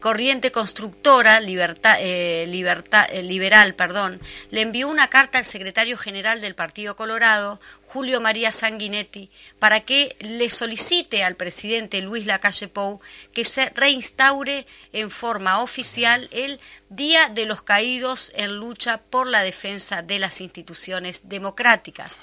Corriente 0.01 0.51
Constructora 0.51 1.39
libertad, 1.39 1.95
eh, 2.01 2.45
libertad, 2.49 3.07
eh, 3.09 3.23
Liberal 3.23 3.75
perdón, 3.75 4.19
le 4.51 4.59
envió 4.59 4.89
una 4.89 5.07
carta 5.07 5.37
al 5.37 5.45
secretario 5.45 5.97
general 5.97 6.41
del 6.41 6.53
Partido 6.53 6.97
Colorado, 6.97 7.61
Julio 7.85 8.19
María 8.19 8.51
Sanguinetti, 8.51 9.31
para 9.57 9.79
que 9.79 10.17
le 10.19 10.49
solicite 10.49 11.23
al 11.23 11.37
presidente 11.37 12.01
Luis 12.01 12.25
Lacalle 12.25 12.67
Pou 12.67 12.99
que 13.33 13.45
se 13.45 13.69
reinstaure 13.69 14.67
en 14.91 15.09
forma 15.09 15.61
oficial 15.61 16.27
el 16.33 16.59
Día 16.89 17.29
de 17.29 17.45
los 17.45 17.61
Caídos 17.61 18.33
en 18.35 18.57
lucha 18.57 18.97
por 18.97 19.27
la 19.27 19.43
defensa 19.43 20.01
de 20.01 20.19
las 20.19 20.41
instituciones 20.41 21.29
democráticas 21.29 22.19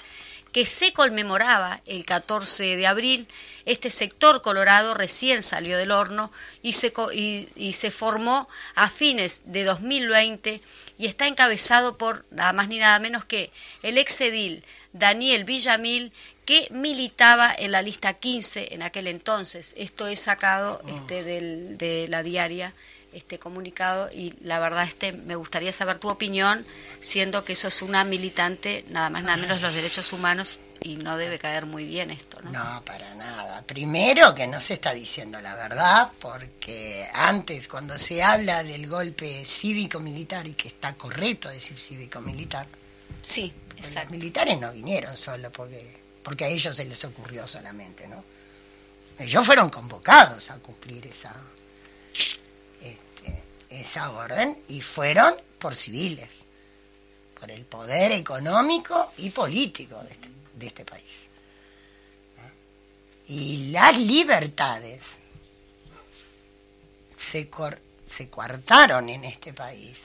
que 0.53 0.67
se 0.67 0.93
conmemoraba 0.93 1.81
el 1.85 2.05
14 2.05 2.77
de 2.77 2.87
abril. 2.87 3.27
Este 3.65 3.89
sector 3.89 4.41
colorado 4.41 4.93
recién 4.93 5.41
salió 5.41 5.77
del 5.77 5.91
horno 5.91 6.31
y 6.61 6.73
se, 6.73 6.93
y, 7.13 7.73
se 7.73 7.91
formó 7.91 8.47
a 8.75 8.87
fines 8.89 9.41
de 9.45 9.63
2020 9.63 10.61
y 10.99 11.05
está 11.07 11.27
encabezado 11.27 11.97
por 11.97 12.23
nada 12.29 12.53
más 12.53 12.67
ni 12.67 12.77
nada 12.77 12.99
menos 12.99 13.25
que 13.25 13.51
el 13.81 13.97
ex 13.97 14.21
edil 14.21 14.63
Daniel 14.93 15.43
Villamil, 15.43 16.13
que 16.45 16.67
militaba 16.69 17.53
en 17.57 17.71
la 17.71 17.81
lista 17.81 18.13
15 18.13 18.75
en 18.75 18.83
aquel 18.83 19.07
entonces. 19.07 19.73
Esto 19.75 20.07
es 20.07 20.19
sacado 20.19 20.81
este, 20.87 21.23
de 21.23 22.07
la 22.09 22.21
diaria 22.21 22.73
este 23.13 23.39
comunicado 23.39 24.09
y 24.11 24.33
la 24.41 24.59
verdad 24.59 24.83
este 24.83 25.11
me 25.11 25.35
gustaría 25.35 25.73
saber 25.73 25.99
tu 25.99 26.09
opinión 26.09 26.65
siendo 27.01 27.43
que 27.43 27.53
eso 27.53 27.67
es 27.67 27.81
una 27.81 28.03
militante 28.03 28.85
nada 28.89 29.09
más 29.09 29.23
nada 29.23 29.37
menos 29.37 29.61
los 29.61 29.73
derechos 29.73 30.13
humanos 30.13 30.59
y 30.81 30.95
no 30.97 31.17
debe 31.17 31.39
caer 31.39 31.65
muy 31.65 31.85
bien 31.85 32.11
esto 32.11 32.41
no 32.41 32.51
no 32.51 32.83
para 32.83 33.13
nada. 33.15 33.61
Primero 33.63 34.35
que 34.35 34.47
no 34.47 34.59
se 34.59 34.75
está 34.75 34.93
diciendo 34.93 35.39
la 35.41 35.55
verdad 35.55 36.11
porque 36.19 37.07
antes 37.13 37.67
cuando 37.67 37.97
se 37.97 38.21
habla 38.21 38.63
del 38.63 38.87
golpe 38.87 39.45
cívico 39.45 39.99
militar 39.99 40.47
y 40.47 40.53
que 40.53 40.67
está 40.67 40.95
correcto 40.95 41.49
decir 41.49 41.77
cívico 41.77 42.19
militar 42.21 42.67
sí 43.21 43.53
exacto. 43.77 44.09
los 44.09 44.19
militares 44.19 44.59
no 44.59 44.71
vinieron 44.73 45.15
solo 45.15 45.51
porque 45.51 46.03
porque 46.23 46.45
a 46.45 46.47
ellos 46.47 46.75
se 46.75 46.85
les 46.85 47.03
ocurrió 47.03 47.47
solamente, 47.47 48.07
¿no? 48.07 48.23
Ellos 49.19 49.45
fueron 49.45 49.69
convocados 49.69 50.49
a 50.49 50.55
cumplir 50.55 51.05
esa, 51.05 51.35
esa 53.81 54.11
orden 54.11 54.63
y 54.67 54.81
fueron 54.81 55.33
por 55.59 55.75
civiles, 55.75 56.43
por 57.39 57.49
el 57.51 57.65
poder 57.65 58.11
económico 58.11 59.13
y 59.17 59.29
político 59.29 59.97
de 60.03 60.11
este, 60.11 60.29
de 60.55 60.67
este 60.67 60.85
país. 60.85 61.23
Y 63.27 63.71
las 63.71 63.97
libertades 63.97 65.01
se, 67.17 67.49
se 68.05 68.29
coartaron 68.29 69.09
en 69.09 69.23
este 69.23 69.53
país 69.53 69.97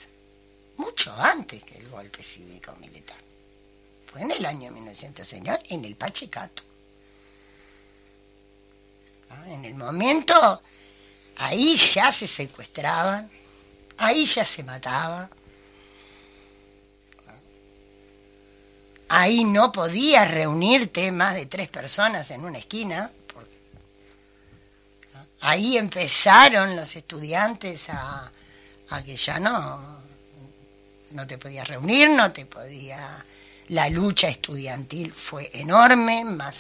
mucho 0.77 1.13
antes 1.13 1.63
que 1.65 1.79
el 1.79 1.89
golpe 1.89 2.23
cívico-militar. 2.23 3.19
Fue 4.11 4.23
en 4.23 4.31
el 4.31 4.47
año 4.47 4.71
1960, 4.71 5.61
en 5.69 5.85
el 5.85 5.97
Pachecato. 5.97 6.63
En 9.47 9.65
el 9.65 9.75
momento, 9.75 10.61
ahí 11.37 11.77
ya 11.77 12.11
se 12.13 12.27
secuestraban, 12.27 13.31
ahí 13.99 14.25
ya 14.27 14.45
se 14.45 14.63
mataba, 14.63 15.29
ahí 19.09 19.45
no 19.45 19.73
podías 19.73 20.31
reunirte 20.31 21.11
más 21.13 21.35
de 21.35 21.47
tres 21.47 21.69
personas 21.69 22.31
en 22.31 22.45
una 22.45 22.59
esquina. 22.59 23.11
Ahí 25.41 25.79
empezaron 25.79 26.75
los 26.75 26.97
estudiantes 26.97 27.85
a, 27.91 28.31
que 29.05 29.17
ya 29.17 29.39
no, 29.39 30.01
no 31.13 31.27
te 31.27 31.39
podías 31.39 31.69
reunir, 31.69 32.11
no 32.11 32.33
te 32.33 32.47
podía... 32.47 33.25
La 33.69 33.91
lucha 33.91 34.29
estudiantil 34.29 35.13
fue 35.13 35.51
enorme, 35.53 36.25
más 36.25 36.55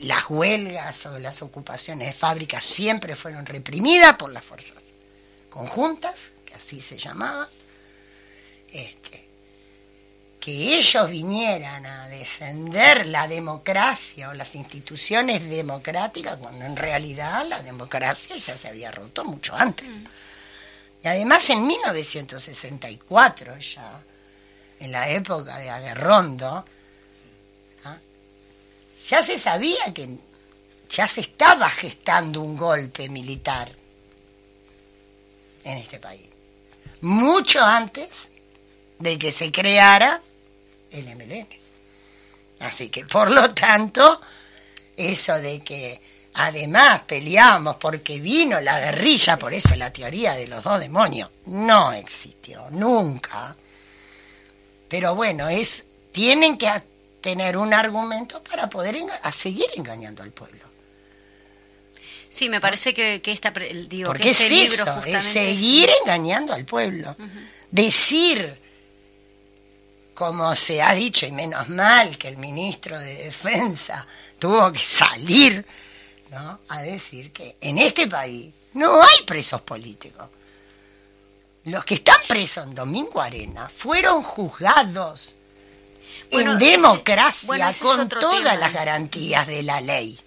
las 0.00 0.28
huelgas 0.28 1.06
o 1.06 1.18
las 1.18 1.40
ocupaciones 1.40 2.08
de 2.08 2.12
fábricas 2.12 2.62
siempre 2.62 3.16
fueron 3.16 3.46
reprimidas 3.46 4.14
por 4.16 4.30
las 4.30 4.44
fuerzas 4.44 4.81
conjuntas, 5.52 6.30
que 6.46 6.54
así 6.54 6.80
se 6.80 6.96
llamaba. 6.96 7.48
Este, 8.72 9.28
que 10.40 10.78
ellos 10.78 11.10
vinieran 11.10 11.84
a 11.84 12.08
defender 12.08 13.06
la 13.06 13.28
democracia 13.28 14.30
o 14.30 14.34
las 14.34 14.54
instituciones 14.54 15.48
democráticas, 15.48 16.38
cuando 16.38 16.64
en 16.64 16.74
realidad 16.74 17.46
la 17.46 17.62
democracia 17.62 18.34
ya 18.36 18.56
se 18.56 18.68
había 18.68 18.90
roto 18.90 19.24
mucho 19.24 19.54
antes. 19.54 19.86
Y 21.04 21.06
además 21.06 21.48
en 21.50 21.66
1964, 21.66 23.58
ya 23.58 24.00
en 24.80 24.90
la 24.90 25.10
época 25.10 25.58
de 25.58 25.70
Aguerrondo, 25.70 26.64
ya 29.08 29.22
se 29.22 29.38
sabía 29.38 29.92
que 29.92 30.16
ya 30.88 31.06
se 31.06 31.20
estaba 31.20 31.68
gestando 31.68 32.40
un 32.40 32.56
golpe 32.56 33.08
militar 33.08 33.81
en 35.64 35.78
este 35.78 35.98
país. 35.98 36.28
Mucho 37.00 37.62
antes 37.62 38.08
de 38.98 39.18
que 39.18 39.32
se 39.32 39.50
creara 39.50 40.20
el 40.90 41.06
MLN. 41.16 41.48
Así 42.60 42.88
que, 42.88 43.04
por 43.04 43.30
lo 43.30 43.52
tanto, 43.52 44.20
eso 44.96 45.34
de 45.34 45.60
que 45.60 46.00
además 46.34 47.02
peleamos 47.02 47.76
porque 47.76 48.20
vino 48.20 48.60
la 48.60 48.78
guerrilla, 48.78 49.38
por 49.38 49.52
eso 49.52 49.74
la 49.74 49.92
teoría 49.92 50.34
de 50.34 50.46
los 50.46 50.62
dos 50.62 50.78
demonios, 50.78 51.30
no 51.46 51.92
existió, 51.92 52.66
nunca. 52.70 53.56
Pero 54.88 55.14
bueno, 55.14 55.48
es 55.48 55.84
tienen 56.12 56.56
que 56.56 56.70
tener 57.20 57.56
un 57.56 57.72
argumento 57.72 58.42
para 58.44 58.68
poder 58.68 58.98
seguir 59.32 59.66
engañando 59.76 60.22
al 60.22 60.30
pueblo. 60.30 60.71
Sí, 62.32 62.48
me 62.48 62.62
parece 62.62 62.94
que, 62.94 63.20
que 63.20 63.30
esta, 63.30 63.50
digo, 63.50 64.08
Porque 64.08 64.30
este 64.30 64.46
es 64.46 64.50
libro 64.50 64.84
eso, 64.84 65.02
es 65.04 65.22
seguir 65.22 65.90
engañando 66.00 66.54
al 66.54 66.64
pueblo. 66.64 67.14
Decir, 67.70 68.58
como 70.14 70.54
se 70.54 70.80
ha 70.80 70.94
dicho, 70.94 71.26
y 71.26 71.32
menos 71.32 71.68
mal 71.68 72.16
que 72.16 72.28
el 72.28 72.38
ministro 72.38 72.98
de 72.98 73.24
Defensa 73.24 74.06
tuvo 74.38 74.72
que 74.72 74.78
salir 74.78 75.62
¿no? 76.30 76.60
a 76.68 76.80
decir 76.80 77.32
que 77.32 77.56
en 77.60 77.76
este 77.76 78.06
país 78.06 78.50
no 78.72 79.02
hay 79.02 79.24
presos 79.26 79.60
políticos. 79.60 80.26
Los 81.64 81.84
que 81.84 81.96
están 81.96 82.16
presos 82.26 82.66
en 82.66 82.74
Domingo 82.74 83.20
Arena 83.20 83.68
fueron 83.68 84.22
juzgados 84.22 85.34
en 86.30 86.56
democracia 86.56 87.72
con 87.82 88.08
todas 88.08 88.58
las 88.58 88.72
garantías 88.72 89.46
de 89.46 89.62
la 89.62 89.82
ley, 89.82 90.18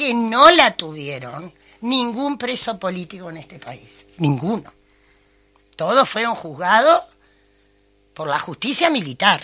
que 0.00 0.14
no 0.14 0.50
la 0.50 0.74
tuvieron 0.74 1.52
ningún 1.82 2.38
preso 2.38 2.80
político 2.80 3.28
en 3.28 3.36
este 3.36 3.58
país, 3.58 4.06
ninguno. 4.16 4.72
Todos 5.76 6.08
fueron 6.08 6.34
juzgados 6.34 7.04
por 8.14 8.26
la 8.26 8.38
justicia 8.38 8.88
militar, 8.88 9.42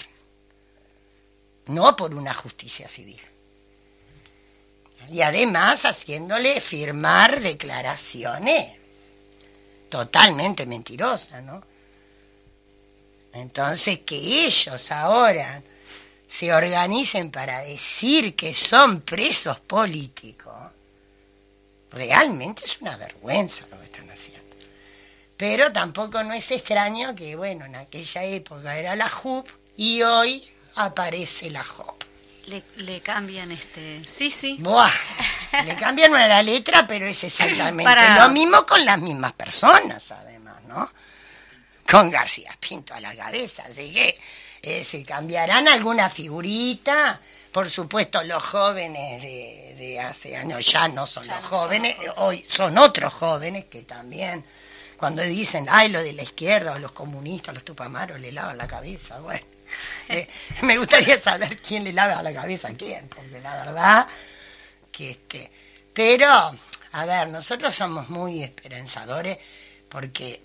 no 1.66 1.94
por 1.94 2.14
una 2.14 2.32
justicia 2.32 2.88
civil. 2.88 3.20
Y 5.10 5.20
además 5.20 5.84
haciéndole 5.84 6.62
firmar 6.62 7.38
declaraciones 7.42 8.78
totalmente 9.90 10.64
mentirosas, 10.64 11.42
¿no? 11.42 11.62
Entonces, 13.34 13.98
que 14.06 14.16
ellos 14.16 14.90
ahora 14.90 15.62
se 16.28 16.52
organicen 16.52 17.30
para 17.30 17.60
decir 17.60 18.34
que 18.34 18.54
son 18.54 19.00
presos 19.00 19.60
políticos, 19.60 20.54
realmente 21.90 22.64
es 22.64 22.80
una 22.80 22.96
vergüenza 22.96 23.66
lo 23.70 23.78
que 23.80 23.86
están 23.86 24.10
haciendo. 24.10 24.56
Pero 25.36 25.72
tampoco 25.72 26.22
no 26.24 26.32
es 26.32 26.50
extraño 26.50 27.14
que, 27.14 27.36
bueno, 27.36 27.64
en 27.64 27.76
aquella 27.76 28.24
época 28.24 28.76
era 28.76 28.96
la 28.96 29.08
JUP 29.08 29.48
y 29.76 30.02
hoy 30.02 30.42
aparece 30.76 31.50
la 31.50 31.62
JOP. 31.62 32.02
Le, 32.76 33.00
cambian 33.00 33.50
este... 33.50 34.02
Sí, 34.06 34.30
sí. 34.30 34.56
Buah, 34.60 34.92
le 35.64 35.76
cambian 35.76 36.12
una 36.12 36.28
la 36.28 36.42
letra, 36.42 36.86
pero 36.86 37.06
es 37.06 37.24
exactamente 37.24 37.92
lo 38.16 38.28
mismo 38.28 38.64
con 38.64 38.84
las 38.84 38.98
mismas 39.00 39.32
personas, 39.32 40.10
además, 40.12 40.62
¿no? 40.68 40.88
con 41.86 42.10
García 42.10 42.52
Pinto 42.58 42.94
a 42.94 43.00
la 43.00 43.14
cabeza. 43.14 43.64
Así 43.70 43.92
que 43.92 44.18
eh, 44.66 44.82
se 44.82 45.04
cambiarán 45.04 45.68
alguna 45.68 46.10
figurita. 46.10 47.20
Por 47.52 47.70
supuesto, 47.70 48.24
los 48.24 48.42
jóvenes 48.42 49.22
de, 49.22 50.00
hace 50.00 50.36
años 50.36 50.66
ya 50.66 50.88
no 50.88 51.06
son 51.06 51.24
los 51.28 51.36
jóvenes, 51.44 51.94
hoy 52.16 52.44
son 52.48 52.76
otros 52.76 53.14
jóvenes 53.14 53.66
que 53.66 53.82
también, 53.82 54.44
cuando 54.96 55.22
dicen, 55.22 55.68
ay, 55.70 55.88
lo 55.90 56.02
de 56.02 56.12
la 56.14 56.24
izquierda 56.24 56.72
o 56.72 56.80
los 56.80 56.90
comunistas, 56.90 57.54
los 57.54 57.64
tupamaros 57.64 58.18
le 58.18 58.32
lavan 58.32 58.58
la 58.58 58.66
cabeza. 58.66 59.20
Bueno, 59.20 59.46
eh, 60.08 60.26
me 60.62 60.76
gustaría 60.78 61.16
saber 61.16 61.62
quién 61.62 61.84
le 61.84 61.92
lava 61.92 62.20
la 62.24 62.34
cabeza 62.34 62.66
a 62.66 62.74
quién, 62.74 63.08
porque 63.08 63.40
la 63.40 63.64
verdad 63.64 64.08
que 64.90 65.12
este. 65.12 65.48
Pero, 65.94 66.26
a 66.26 67.04
ver, 67.04 67.28
nosotros 67.28 67.72
somos 67.72 68.08
muy 68.08 68.42
esperanzadores 68.42 69.38
porque 69.88 70.42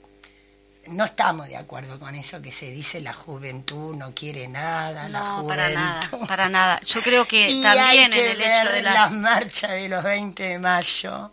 no 0.91 1.05
estamos 1.05 1.47
de 1.47 1.57
acuerdo 1.57 1.99
con 1.99 2.15
eso 2.15 2.41
que 2.41 2.51
se 2.51 2.69
dice 2.71 3.01
la 3.01 3.13
juventud 3.13 3.95
no 3.95 4.13
quiere 4.13 4.47
nada, 4.47 5.09
la 5.09 5.21
juventud. 5.31 5.47
Para 5.47 5.69
nada, 5.69 6.27
para 6.27 6.49
nada. 6.49 6.81
Yo 6.85 7.01
creo 7.01 7.25
que 7.25 7.59
también 7.63 8.13
en 8.13 8.19
el 8.19 8.41
hecho 8.41 8.71
de 8.71 8.81
las... 8.81 9.11
marchas 9.11 9.71
de 9.71 9.89
los 9.89 10.03
20 10.03 10.43
de 10.43 10.59
mayo. 10.59 11.31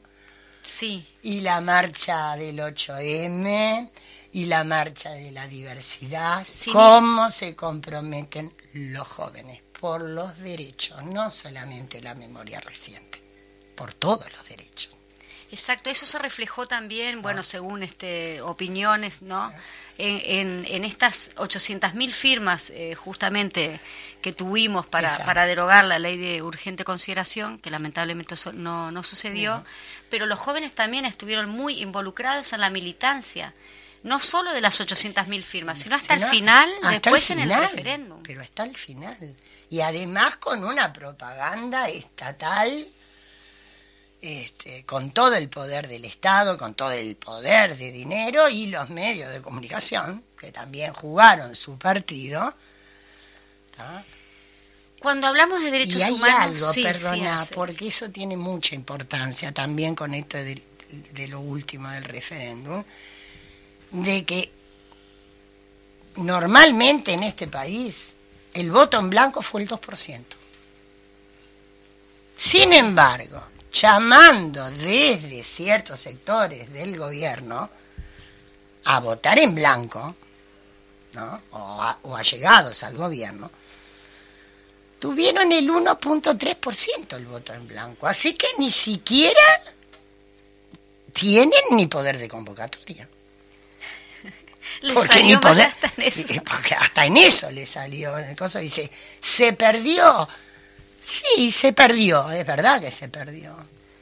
Sí. 0.63 1.07
Y 1.23 1.41
la 1.41 1.61
marcha 1.61 2.37
del 2.37 2.59
8M 2.59 3.91
y 4.33 4.45
la 4.47 4.65
marcha 4.65 5.11
de 5.11 5.31
la 5.31 5.47
diversidad. 5.47 6.47
Cómo 6.73 7.31
se 7.31 7.57
comprometen 7.57 8.55
los 8.75 9.07
jóvenes 9.07 9.63
por 9.81 10.01
los 10.01 10.37
derechos, 10.39 11.03
no 11.05 11.31
solamente 11.31 12.03
la 12.03 12.15
memoria 12.15 12.61
reciente, 12.61 13.21
por 13.77 13.95
todos 13.95 14.31
los 14.33 14.49
derechos. 14.49 14.98
Exacto, 15.51 15.89
eso 15.89 16.05
se 16.05 16.19
reflejó 16.19 16.67
también, 16.67 17.23
bueno, 17.23 17.43
según 17.43 17.83
este 17.83 18.43
opiniones, 18.43 19.23
¿no? 19.23 19.51
En, 19.97 20.65
en, 20.69 20.85
estas 20.85 21.35
800.000 21.35 22.13
firmas 22.13 22.71
eh, 22.71 22.95
justamente 22.95 23.81
que 24.23 24.33
tuvimos 24.33 24.87
para, 24.87 25.19
para 25.25 25.45
derogar 25.45 25.85
la 25.87 25.99
ley 25.99 26.17
de 26.17 26.41
urgente 26.43 26.85
consideración, 26.85 27.59
que 27.59 27.71
lamentablemente 27.71 28.37
no, 28.53 28.93
no 28.93 29.03
sucedió, 29.03 29.65
pero 30.09 30.27
los 30.27 30.39
jóvenes 30.39 30.73
también 30.73 31.05
estuvieron 31.05 31.49
muy 31.49 31.83
involucrados 31.83 32.53
en 32.53 32.61
la 32.61 32.71
militancia, 32.71 33.55
no 34.05 34.21
solo 34.21 34.53
de 34.53 34.61
las 34.61 34.81
800.000 34.81 35.43
firmas, 35.43 35.81
sino 35.81 35.97
hasta 35.97 36.15
el 36.15 36.25
final, 36.25 36.71
después 36.91 37.31
en 37.31 37.41
el 37.41 37.49
referéndum. 37.49 38.23
Pero 38.23 38.43
hasta 38.43 38.63
el 38.65 38.77
final. 38.77 39.37
Y 39.69 39.81
además 39.81 40.37
con 40.37 40.65
una 40.65 40.93
propaganda 40.93 41.89
estatal 41.89 42.87
este, 44.21 44.85
con 44.85 45.13
todo 45.13 45.37
el 45.37 45.49
poder 45.49 45.87
del 45.87 46.05
Estado, 46.05 46.59
con 46.59 46.75
todo 46.75 46.91
el 46.91 47.15
poder 47.17 47.77
de 47.77 47.93
dinero 47.93 48.49
y 48.49 48.67
los 48.67 48.91
medios 48.91 49.33
de 49.33 49.41
comunicación, 49.41 50.25
que 50.41 50.51
también 50.51 50.93
jugaron 50.93 51.55
su 51.55 51.79
partido, 51.79 52.55
Cuando 55.01 55.29
hablamos 55.29 55.63
de 55.63 55.71
derechos 55.71 56.01
y 56.01 56.03
hay 56.03 56.13
humanos, 56.13 56.57
algo, 56.57 56.73
sí, 56.73 56.83
perdona, 56.83 57.45
sí, 57.45 57.55
porque 57.55 57.87
eso 57.89 58.11
tiene 58.11 58.37
mucha 58.37 58.75
importancia 58.75 59.53
también 59.53 59.95
con 59.95 60.13
esto 60.15 60.37
de, 60.39 60.61
de 61.13 61.29
lo 61.29 61.39
último 61.39 61.89
del 61.91 62.03
referéndum, 62.03 62.83
de 63.93 64.25
que 64.25 64.51
normalmente 66.17 67.13
en 67.13 67.23
este 67.23 67.47
país 67.47 68.15
el 68.55 68.73
voto 68.73 68.99
en 68.99 69.11
blanco 69.11 69.43
fue 69.43 69.63
el 69.63 69.69
2%. 69.69 70.25
Sin 72.37 72.73
embargo, 72.73 73.43
llamando 73.73 74.71
desde 74.71 75.43
ciertos 75.45 76.01
sectores 76.01 76.73
del 76.73 76.97
gobierno 76.97 77.69
a 78.85 79.01
votar 79.01 79.39
en 79.39 79.55
blanco, 79.55 80.15
¿no? 81.13 81.43
o, 81.51 81.83
a, 81.83 81.99
o 82.03 82.17
allegados 82.17 82.83
al 82.83 82.97
gobierno, 82.97 83.51
tuvieron 84.99 85.53
el 85.53 85.69
1.3% 85.69 87.17
el 87.17 87.27
voto 87.27 87.53
en 87.53 87.69
blanco. 87.69 88.07
Así 88.07 88.35
que 88.35 88.49
ni 88.59 88.71
siquiera 88.71 89.41
tienen 91.13 91.61
ni 91.73 91.87
poder 91.87 92.19
de 92.19 92.29
convocatoria. 92.29 93.09
Les 94.83 94.95
porque 94.95 95.15
salió 95.15 95.37
ni 95.37 95.37
poder, 95.37 95.67
hasta 95.67 95.93
en 95.97 96.03
eso. 96.03 96.43
porque 96.45 96.75
hasta 96.75 97.07
en 97.07 97.17
eso 97.17 97.51
le 97.51 97.67
salió. 97.67 98.15
Coso 98.37 98.59
dice, 98.59 98.91
se 99.21 99.53
perdió. 99.53 100.29
Sí, 101.09 101.51
se 101.53 101.73
perdió, 101.73 102.31
es 102.31 102.45
verdad 102.47 102.81
que 102.81 102.91
se 102.91 103.09
perdió. 103.09 103.57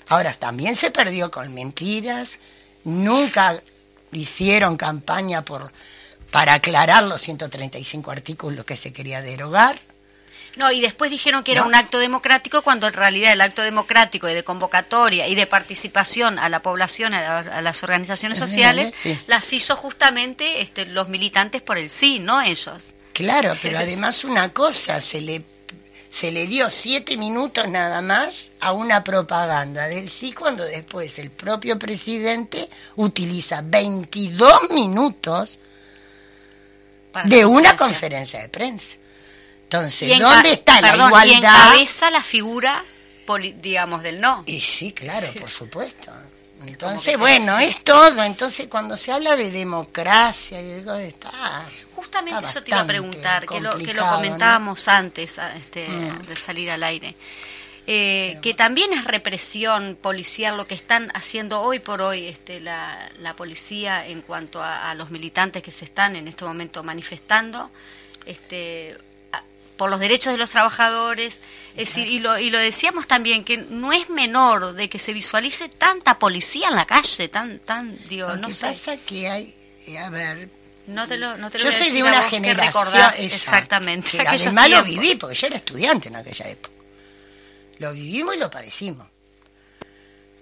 Ahora, 0.08 0.32
también 0.34 0.74
se 0.76 0.90
perdió 0.90 1.30
con 1.30 1.52
mentiras. 1.54 2.38
Nunca 2.84 3.60
hicieron 4.12 4.76
campaña 4.76 5.44
por 5.44 5.72
para 6.30 6.54
aclarar 6.54 7.04
los 7.04 7.20
135 7.20 8.10
artículos 8.10 8.64
que 8.64 8.76
se 8.76 8.92
quería 8.92 9.22
derogar. 9.22 9.80
No, 10.56 10.72
y 10.72 10.80
después 10.80 11.10
dijeron 11.10 11.44
que 11.44 11.52
era 11.52 11.64
un 11.64 11.74
acto 11.74 11.98
democrático 11.98 12.62
cuando 12.62 12.86
en 12.86 12.94
realidad 12.94 13.32
el 13.32 13.40
acto 13.42 13.62
democrático 13.62 14.28
y 14.28 14.34
de 14.34 14.42
convocatoria 14.42 15.28
y 15.28 15.34
de 15.34 15.46
participación 15.46 16.38
a 16.38 16.48
la 16.48 16.62
población, 16.62 17.12
a, 17.14 17.42
la- 17.42 17.58
a 17.58 17.60
las 17.62 17.82
organizaciones 17.82 18.38
sociales, 18.38 18.92
sí. 19.02 19.18
las 19.26 19.52
hizo 19.52 19.76
justamente 19.76 20.62
este, 20.62 20.86
los 20.86 21.08
militantes 21.08 21.60
por 21.62 21.76
el 21.78 21.90
sí, 21.90 22.18
no 22.20 22.40
ellos. 22.40 22.94
Claro, 23.12 23.54
pero 23.62 23.78
además 23.78 24.24
una 24.24 24.48
cosa, 24.52 25.00
se 25.02 25.20
le, 25.20 25.42
se 26.18 26.30
le 26.30 26.46
dio 26.46 26.70
siete 26.70 27.16
minutos 27.18 27.68
nada 27.68 28.00
más 28.00 28.50
a 28.60 28.72
una 28.72 29.04
propaganda 29.04 29.86
del 29.88 30.08
sí 30.08 30.32
cuando 30.32 30.64
después 30.64 31.18
el 31.18 31.30
propio 31.30 31.78
presidente 31.78 32.70
utiliza 32.94 33.60
22 33.62 34.70
minutos 34.70 35.58
para 37.12 37.28
de 37.28 37.44
una 37.44 37.76
conferencia. 37.76 38.40
de 38.40 38.48
prensa. 38.48 38.96
Entonces, 39.64 40.18
¿dónde 40.20 40.52
está 40.52 40.80
la 40.80 40.90
perdón, 40.92 41.06
Y 41.26 41.28
igualdad? 41.32 41.66
encabeza 41.72 42.10
la 42.10 42.22
figura, 42.22 42.82
digamos, 43.60 44.02
del 44.02 44.20
no. 44.20 44.42
Y 44.46 44.60
sí, 44.60 44.92
claro, 44.92 45.30
Sí. 45.32 45.38
por 45.38 45.50
supuesto. 45.50 46.12
Entonces, 46.64 47.18
bueno, 47.18 47.58
es 47.58 47.82
todo. 47.84 48.22
Entonces, 48.24 48.68
cuando 48.68 48.96
se 48.96 49.12
habla 49.12 49.36
de 49.36 49.50
democracia 49.50 50.60
y 50.60 50.64
de 50.66 50.80
todo 50.82 50.96
está... 50.98 51.30
Justamente 51.94 52.38
está 52.46 52.50
eso 52.50 52.62
te 52.62 52.70
iba 52.70 52.80
a 52.80 52.86
preguntar, 52.86 53.46
que 53.46 53.60
lo, 53.60 53.76
que 53.78 53.94
lo 53.94 54.06
comentábamos 54.08 54.88
antes 54.88 55.38
este, 55.56 55.88
Mm. 55.88 56.26
de 56.26 56.36
salir 56.36 56.70
al 56.70 56.82
aire. 56.82 57.14
Eh, 57.88 58.38
que 58.42 58.52
también 58.52 58.92
es 58.92 59.04
represión 59.04 59.96
policial 60.00 60.56
lo 60.56 60.66
que 60.66 60.74
están 60.74 61.10
haciendo 61.14 61.60
hoy 61.60 61.78
por 61.78 62.02
hoy 62.02 62.26
este, 62.26 62.58
la, 62.60 63.08
la 63.20 63.36
policía 63.36 64.04
en 64.06 64.22
cuanto 64.22 64.60
a, 64.60 64.90
a 64.90 64.94
los 64.94 65.10
militantes 65.10 65.62
que 65.62 65.70
se 65.70 65.84
están 65.84 66.16
en 66.16 66.26
este 66.26 66.44
momento 66.44 66.82
manifestando 66.82 67.70
este, 68.26 68.98
por 69.76 69.90
los 69.90 70.00
derechos 70.00 70.32
de 70.32 70.38
los 70.38 70.50
trabajadores. 70.50 71.40
Es 71.76 71.88
decir, 71.88 72.06
y 72.08 72.18
lo, 72.20 72.38
y 72.38 72.50
lo 72.50 72.58
decíamos 72.58 73.06
también, 73.06 73.44
que 73.44 73.58
no 73.58 73.92
es 73.92 74.08
menor 74.08 74.72
de 74.74 74.88
que 74.88 74.98
se 74.98 75.12
visualice 75.12 75.68
tanta 75.68 76.18
policía 76.18 76.68
en 76.68 76.76
la 76.76 76.86
calle, 76.86 77.28
tan, 77.28 77.58
tan, 77.60 77.96
digo, 78.08 78.28
Lo 78.28 78.36
no 78.36 78.48
que 78.48 78.54
sé. 78.54 78.66
pasa 78.66 78.96
que 78.96 79.28
hay, 79.28 79.54
eh, 79.88 79.98
a 79.98 80.08
ver, 80.10 80.48
No 80.86 81.06
te 81.06 81.16
lo, 81.18 81.36
no 81.36 81.50
te 81.50 81.58
lo 81.58 81.64
yo 81.64 81.72
soy 81.72 81.90
de 81.90 82.02
una 82.02 82.22
que 82.24 82.30
generación 82.30 83.12
exactamente. 83.20 84.20
aquellos 84.20 84.46
además 84.46 84.70
lo 84.70 84.84
viví 84.84 85.14
porque 85.16 85.34
yo 85.34 85.46
era 85.48 85.56
estudiante 85.56 86.08
en 86.08 86.16
aquella 86.16 86.48
época 86.48 86.74
lo 87.78 87.92
vivimos 87.92 88.36
y 88.36 88.38
lo 88.38 88.50
padecimos 88.50 89.06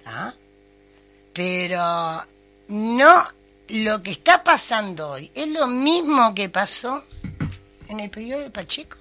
¿Ah? 0.06 0.32
pero 1.32 2.24
no 2.68 3.24
lo 3.68 4.02
que 4.02 4.10
está 4.12 4.44
pasando 4.44 5.10
hoy 5.12 5.30
es 5.34 5.48
lo 5.48 5.66
mismo 5.66 6.34
que 6.34 6.48
pasó 6.48 7.02
en 7.88 8.00
el 8.00 8.10
periodo 8.10 8.42
de 8.42 8.50
Pacheco 8.50 8.98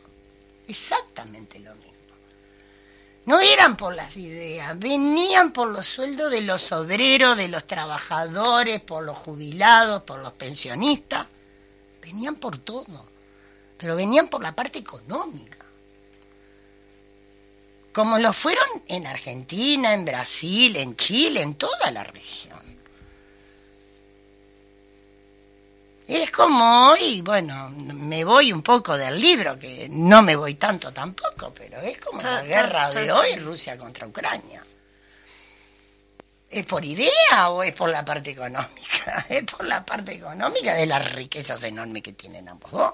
exactamente 0.68 1.60
lo 1.60 1.74
mismo 1.76 1.94
no 3.26 3.40
eran 3.40 3.78
por 3.78 3.96
las 3.96 4.18
ideas, 4.18 4.78
venían 4.78 5.54
por 5.54 5.70
los 5.70 5.88
sueldos 5.88 6.30
de 6.30 6.42
los 6.42 6.72
obreros, 6.74 7.38
de 7.38 7.48
los 7.48 7.66
trabajadores, 7.66 8.82
por 8.82 9.04
los 9.04 9.18
jubilados, 9.18 10.04
por 10.04 10.20
los 10.20 10.34
pensionistas. 10.34 11.28
Venían 12.02 12.36
por 12.36 12.58
todo, 12.58 13.06
pero 13.78 13.96
venían 13.96 14.28
por 14.28 14.44
la 14.44 14.54
parte 14.54 14.80
económica. 14.80 15.58
Como 17.94 18.20
lo 18.20 18.34
fueron 18.34 18.68
en 18.88 19.08
Argentina, 19.08 19.94
en 19.94 20.04
Brasil, 20.04 20.76
en 20.76 20.98
Chile, 20.98 21.42
en 21.42 21.56
toda 21.56 21.92
la 21.92 22.04
región. 22.04 22.53
Es 26.08 26.32
como 26.32 26.90
hoy, 26.90 27.22
bueno, 27.22 27.70
me 27.70 28.26
voy 28.26 28.52
un 28.52 28.62
poco 28.62 28.98
del 28.98 29.20
libro, 29.20 29.58
que 29.58 29.88
no 29.90 30.22
me 30.22 30.36
voy 30.36 30.56
tanto 30.56 30.92
tampoco, 30.92 31.54
pero 31.54 31.80
es 31.80 31.98
como 31.98 32.22
la 32.22 32.42
guerra 32.44 32.92
de 32.92 33.12
hoy, 33.12 33.36
Rusia 33.38 33.78
contra 33.78 34.06
Ucrania. 34.08 34.64
¿Es 36.50 36.66
por 36.66 36.84
idea 36.84 37.50
o 37.50 37.64
es 37.64 37.74
por 37.74 37.90
la 37.90 38.04
parte 38.04 38.32
económica? 38.32 39.26
Es 39.30 39.44
por 39.44 39.66
la 39.66 39.86
parte 39.86 40.14
económica 40.14 40.76
de 40.76 40.86
las 40.86 41.14
riquezas 41.14 41.64
enormes 41.64 42.04
que 42.04 42.14
tienen 42.14 42.48
ambos 42.48 42.72
dos. 42.72 42.94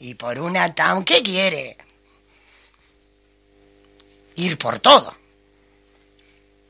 Y 0.00 0.14
por 0.14 0.38
una 0.38 0.74
TAM 0.74 1.04
que 1.04 1.22
quiere 1.22 1.76
ir 4.36 4.58
por 4.58 4.78
todo. 4.78 5.16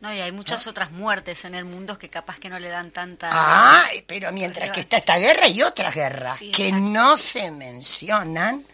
No, 0.01 0.15
y 0.15 0.21
hay 0.21 0.31
muchas 0.31 0.67
otras 0.69 0.93
muertes 0.93 1.45
en 1.45 1.57
el 1.57 1.65
mundo 1.65 1.99
que 1.99 2.09
capaz 2.09 2.39
que 2.39 2.49
no 2.49 2.59
le 2.61 2.69
dan 2.69 2.93
tanta... 2.93 3.31
Ah, 3.33 3.85
pero 4.07 4.31
mientras 4.31 4.71
que 4.71 4.81
está 4.81 4.99
esta 4.99 5.19
guerra 5.19 5.49
y 5.49 5.63
otras 5.63 5.93
guerras 5.93 6.37
Sí, 6.37 6.53
que 6.53 6.69
exacto. 6.69 6.89
no 6.89 7.19
se 7.19 7.51
mencionan 7.51 8.65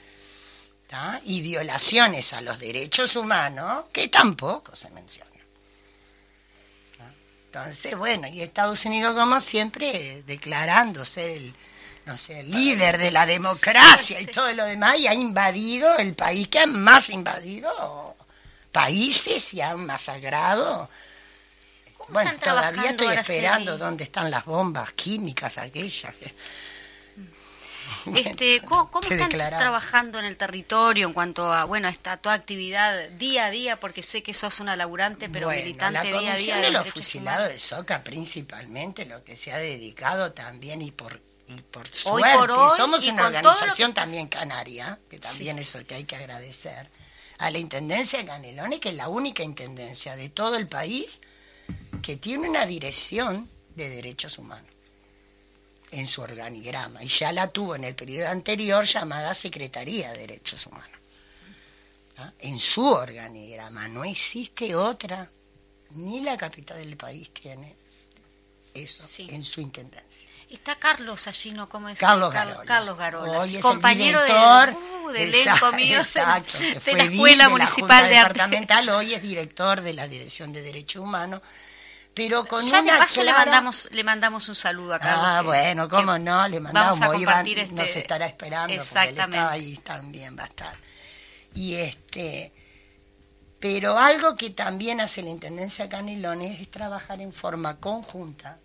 ¿tá? 0.87 1.21
y 1.25 1.41
violaciones 1.41 2.35
a 2.35 2.43
los 2.43 2.59
derechos 2.59 3.17
humanos 3.17 3.85
que 3.91 4.09
tampoco 4.09 4.77
se 4.77 4.91
mencionan. 4.91 5.33
¿tá? 6.99 7.11
Entonces, 7.47 7.97
bueno, 7.97 8.29
y 8.29 8.43
Estados 8.43 8.85
Unidos 8.85 9.15
como 9.15 9.41
siempre 9.41 10.23
declarando 10.27 11.07
ser 11.07 11.31
el 11.31 11.55
no 12.07 12.19
sé, 12.19 12.41
el 12.41 12.51
líder 12.51 12.99
de 12.99 13.11
la 13.11 13.25
democracia 13.25 14.21
y 14.21 14.27
todo 14.27 14.53
lo 14.53 14.67
demás 14.67 14.99
y 14.99 15.07
ha 15.07 15.15
invadido 15.15 15.97
el 15.97 16.15
país 16.15 16.49
que 16.49 16.59
ha 16.59 16.67
más 16.67 17.09
invadido 17.09 18.15
países 18.71 19.55
y 19.55 19.63
ha 19.63 19.75
masacrado 19.77 20.91
bueno, 22.09 22.31
están 22.31 22.41
todavía 22.41 22.71
trabajando 22.73 22.91
estoy 22.91 23.07
ahora, 23.09 23.21
esperando 23.21 23.79
dónde 23.79 24.05
están 24.05 24.31
las 24.31 24.45
bombas 24.45 24.93
químicas 24.93 25.59
aquellas. 25.59 26.15
que- 26.15 26.35
Este, 28.17 28.61
¿Cómo, 28.63 28.91
cómo 28.91 29.09
están 29.09 29.29
trabajando 29.31 30.19
en 30.19 30.25
el 30.27 30.37
territorio 30.37 31.07
en 31.07 31.13
cuanto 31.15 31.53
a, 31.53 31.65
bueno, 31.65 31.89
esta 31.89 32.17
tu 32.19 32.29
actividad 32.29 33.09
día 33.11 33.47
a 33.47 33.51
día? 33.51 33.81
Porque 33.81 34.03
sé 34.03 34.23
que 34.23 34.35
sos 34.35 34.61
una 34.61 34.77
laburante, 34.77 35.29
pero 35.29 35.47
Bueno, 35.47 35.63
militante 35.63 35.95
la 35.95 36.03
día 36.03 36.11
a 36.11 36.21
día 36.21 36.31
Comisión 36.33 36.61
de 36.61 36.65
de 36.67 36.71
los 36.73 36.89
Fusilados 36.89 37.49
de 37.49 37.59
Soca 37.59 38.03
principalmente 38.05 39.07
lo 39.07 39.23
que 39.25 39.37
se 39.37 39.53
ha 39.53 39.59
dedicado 39.59 40.33
también 40.33 40.83
y 40.83 40.91
por 40.91 41.21
y 41.47 41.61
por 41.61 41.87
Hoy 41.87 42.23
suerte 42.23 42.39
por 42.39 42.51
hoy, 42.53 42.71
somos 42.75 43.05
y 43.05 43.11
una 43.11 43.27
organización 43.27 43.91
que- 43.93 43.97
también 44.01 44.29
canaria 44.29 44.99
que 45.11 45.19
también 45.19 45.59
eso 45.59 45.85
que 45.87 45.95
hay 45.95 46.05
que 46.05 46.17
agradecer 46.17 46.89
a 47.37 47.51
la 47.51 47.59
intendencia 47.59 48.19
de 48.19 48.25
Canelones 48.25 48.81
que 48.81 48.89
es 48.89 48.95
la 48.95 49.09
única 49.11 49.43
intendencia 49.43 50.17
de 50.17 50.31
todo 50.31 50.57
el 50.57 50.69
país 50.69 51.21
que 52.03 52.17
tiene 52.17 52.49
una 52.49 52.67
dirección 52.67 53.49
de 53.75 53.89
derechos 53.89 54.39
humanos 54.39 54.67
en 55.91 56.07
su 56.07 56.23
organigrama 56.23 57.03
y 57.03 57.09
ya 57.09 57.33
la 57.33 57.49
tuvo 57.49 57.77
en 57.77 57.85
el 57.85 57.95
periodo 57.95 58.29
anterior 58.31 58.85
llamada 58.85 59.35
Secretaría 59.35 60.13
de 60.13 60.19
Derechos 60.21 60.67
Humanos. 60.67 60.89
¿Ah? 62.19 62.33
En 62.41 62.59
su 62.59 62.85
organigrama 62.87 63.89
no 63.89 64.05
existe 64.05 64.75
otra, 64.75 65.29
ni 65.91 66.21
la 66.21 66.37
capital 66.37 66.79
del 66.79 66.97
país 66.97 67.31
tiene 67.33 67.75
eso 68.75 69.07
Sí. 69.07 69.29
en 69.31 69.45
su 69.45 69.61
intendencia. 69.61 70.29
Está 70.51 70.77
Carlos 70.79 71.27
allí, 71.27 71.51
¿no? 71.53 71.69
¿Cómo 71.69 71.89
es? 71.89 71.99
Carlos 71.99 72.33
Car- 72.33 72.47
Garola. 72.49 72.67
Carlos 72.67 72.99
Garola, 72.99 73.39
Hoy 73.41 73.49
es 73.49 73.55
el 73.57 73.61
compañero 73.61 74.21
director, 74.23 74.71
uh, 75.05 75.09
del 75.11 75.35
exacto, 75.35 75.67
elenco 75.69 75.77
mío 75.77 75.97
de- 75.97 76.03
exacto, 76.03 76.59
de, 76.59 76.93
la 76.93 77.05
Escuela 77.05 77.31
de 77.31 77.37
la 77.37 77.49
Municipal 77.49 78.09
de 78.09 78.17
Arte. 78.17 78.91
Hoy 78.93 79.15
es 79.15 79.23
director 79.23 79.81
de 79.81 79.93
la 79.95 80.07
Dirección 80.07 80.53
de 80.53 80.63
Derechos 80.63 81.03
Humanos, 81.03 81.41
pero 82.15 82.45
con 82.47 82.65
Ya 82.65 82.81
de 82.83 82.91
una 82.91 82.99
paso 82.99 83.23
le 83.23 83.31
clara- 83.31 83.45
mandamos, 83.47 83.89
le 83.91 84.05
mandamos 84.05 84.49
un 84.49 84.55
saludo 84.55 84.95
a 84.95 84.99
Carlos. 84.99 85.25
Ah, 85.27 85.43
bueno, 85.43 85.89
cómo 85.89 86.17
no, 86.19 86.49
le 86.49 86.61
vamos 86.61 86.73
mandamos, 86.73 87.17
a 87.17 87.19
Iván 87.21 87.47
este- 87.47 87.67
nos 87.73 87.97
estará 87.97 88.27
esperando 88.27 88.63
porque 88.67 88.75
él 88.75 88.81
Exactamente. 88.81 89.37
estaba 89.37 89.51
ahí 89.53 89.77
también 89.79 90.37
va 90.39 90.45
a 90.45 90.47
estar. 90.47 90.77
Y 91.55 91.75
este, 91.75 92.53
pero 93.61 93.99
algo 93.99 94.37
que 94.37 94.51
también 94.51 95.01
hace 95.01 95.23
la 95.23 95.31
Intendencia 95.31 95.85
de 95.85 95.91
Canelones 95.91 96.61
es 96.61 96.71
trabajar 96.71 97.21
en 97.21 97.33
forma 97.33 97.77
conjunta 97.79 98.59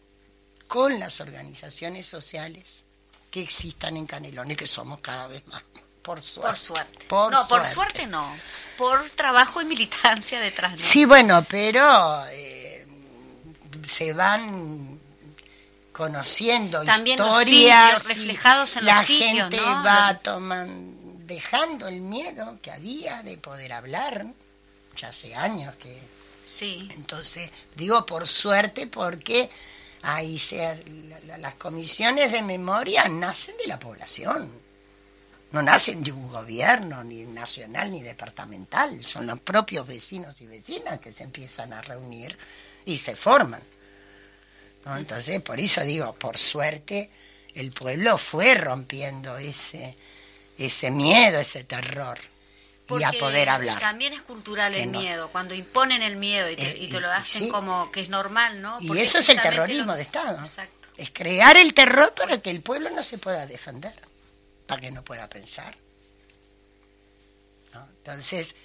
con 0.68 1.00
las 1.00 1.20
organizaciones 1.22 2.06
sociales 2.06 2.84
que 3.32 3.42
existan 3.42 3.98
en 3.98 4.06
Canelones, 4.06 4.58
que 4.58 4.68
somos 4.68 5.00
cada 5.00 5.28
vez 5.28 5.46
más. 5.48 5.64
Por 6.02 6.22
suerte. 6.22 6.50
Por 6.50 6.58
suerte. 6.58 7.06
no, 7.32 7.48
por 7.48 7.64
suerte 7.64 8.08
no. 8.08 8.36
Por 8.78 9.10
trabajo 9.12 9.62
y 9.62 9.66
militancia 9.66 10.40
detrás. 10.40 10.72
¿no? 10.72 10.78
Sí, 10.78 11.06
bueno, 11.06 11.46
pero 11.48 12.26
eh, 12.28 12.49
se 13.88 14.14
van 14.14 15.00
conociendo 15.92 16.84
También 16.84 17.20
historias. 17.20 17.94
Los 17.94 18.04
reflejados 18.08 18.76
en 18.78 18.86
la 18.86 18.98
los 18.98 19.06
sitios, 19.06 19.32
gente 19.50 19.58
¿no? 19.58 19.84
va 19.84 20.20
tomando, 20.22 21.18
dejando 21.26 21.88
el 21.88 22.02
miedo 22.02 22.58
que 22.62 22.72
había 22.72 23.22
de 23.24 23.38
poder 23.38 23.74
hablar. 23.74 24.26
Ya 24.96 25.10
hace 25.10 25.36
años 25.36 25.76
que. 25.76 25.98
Sí. 26.46 26.88
Entonces, 26.96 27.52
digo 27.76 28.06
por 28.06 28.28
suerte 28.28 28.88
porque 28.88 29.50
ahí 30.02 30.40
se, 30.40 30.58
la- 31.10 31.20
la- 31.22 31.38
las 31.38 31.56
comisiones 31.56 32.32
de 32.32 32.42
memoria 32.42 33.08
nacen 33.08 33.56
de 33.58 33.68
la 33.68 33.78
población. 33.80 34.52
No 35.52 35.62
nacen 35.64 36.04
de 36.04 36.12
un 36.12 36.30
gobierno, 36.30 37.04
ni 37.04 37.24
nacional 37.24 37.92
ni 37.92 38.02
departamental. 38.04 39.04
Son 39.04 39.26
los 39.28 39.40
propios 39.40 39.86
vecinos 39.88 40.40
y 40.42 40.46
vecinas 40.48 41.00
que 41.00 41.12
se 41.12 41.24
empiezan 41.24 41.74
a 41.74 41.82
reunir 41.82 42.38
y 42.86 42.98
se 42.98 43.16
forman. 43.16 43.62
¿no? 44.86 44.98
Entonces, 44.98 45.42
por 45.42 45.60
eso 45.60 45.82
digo, 45.82 46.14
por 46.16 46.38
suerte, 46.38 47.10
el 47.54 47.72
pueblo 47.72 48.18
fue 48.18 48.56
rompiendo 48.56 49.38
ese, 49.38 49.96
ese 50.58 50.92
miedo, 50.92 51.40
ese 51.40 51.64
terror. 51.64 52.18
y 52.90 53.04
a 53.04 53.12
poder 53.12 53.50
hablar. 53.50 53.80
También 53.80 54.14
es 54.14 54.22
cultural 54.24 54.74
el 54.74 54.92
no. 54.92 55.00
miedo, 55.00 55.30
cuando 55.32 55.54
imponen 55.54 56.02
el 56.02 56.16
miedo 56.16 56.50
y 56.50 56.56
te, 56.56 56.70
Eh, 56.72 56.78
y 56.80 56.88
te 56.90 57.00
lo 57.00 57.12
hacen 57.12 57.44
sí. 57.44 57.50
como 57.50 57.92
que 57.92 58.02
es 58.02 58.10
normal, 58.10 58.62
¿no? 58.62 58.78
Y 58.82 58.98
eso 59.00 59.20
es 59.20 59.30
el 59.30 59.40
terrorismo 59.42 59.94
de 59.96 60.02
Estado. 60.02 60.40
Exacto. 60.40 60.88
Es 60.98 61.12
crear 61.12 61.56
el 61.58 61.74
terror 61.74 62.14
para 62.16 62.40
que 62.42 62.50
el 62.50 62.62
pueblo 62.62 62.90
no 62.90 63.04
se 63.04 63.18
pueda 63.20 63.46
defender, 63.46 63.94
para 64.66 64.82
que 64.82 64.92
no 64.92 65.04
pueda 65.04 65.30
pensar. 65.30 65.76
¿no? 67.74 67.86
Entonces, 68.00 68.56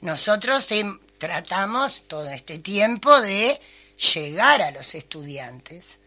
nosotros 0.00 0.70
em, 0.70 0.98
tratamos 1.22 2.08
todo 2.08 2.28
este 2.30 2.58
tiempo 2.58 3.20
de 3.20 3.60
llegar 4.12 4.60
a 4.60 4.72
los 4.72 4.96
estudiantes, 4.96 5.98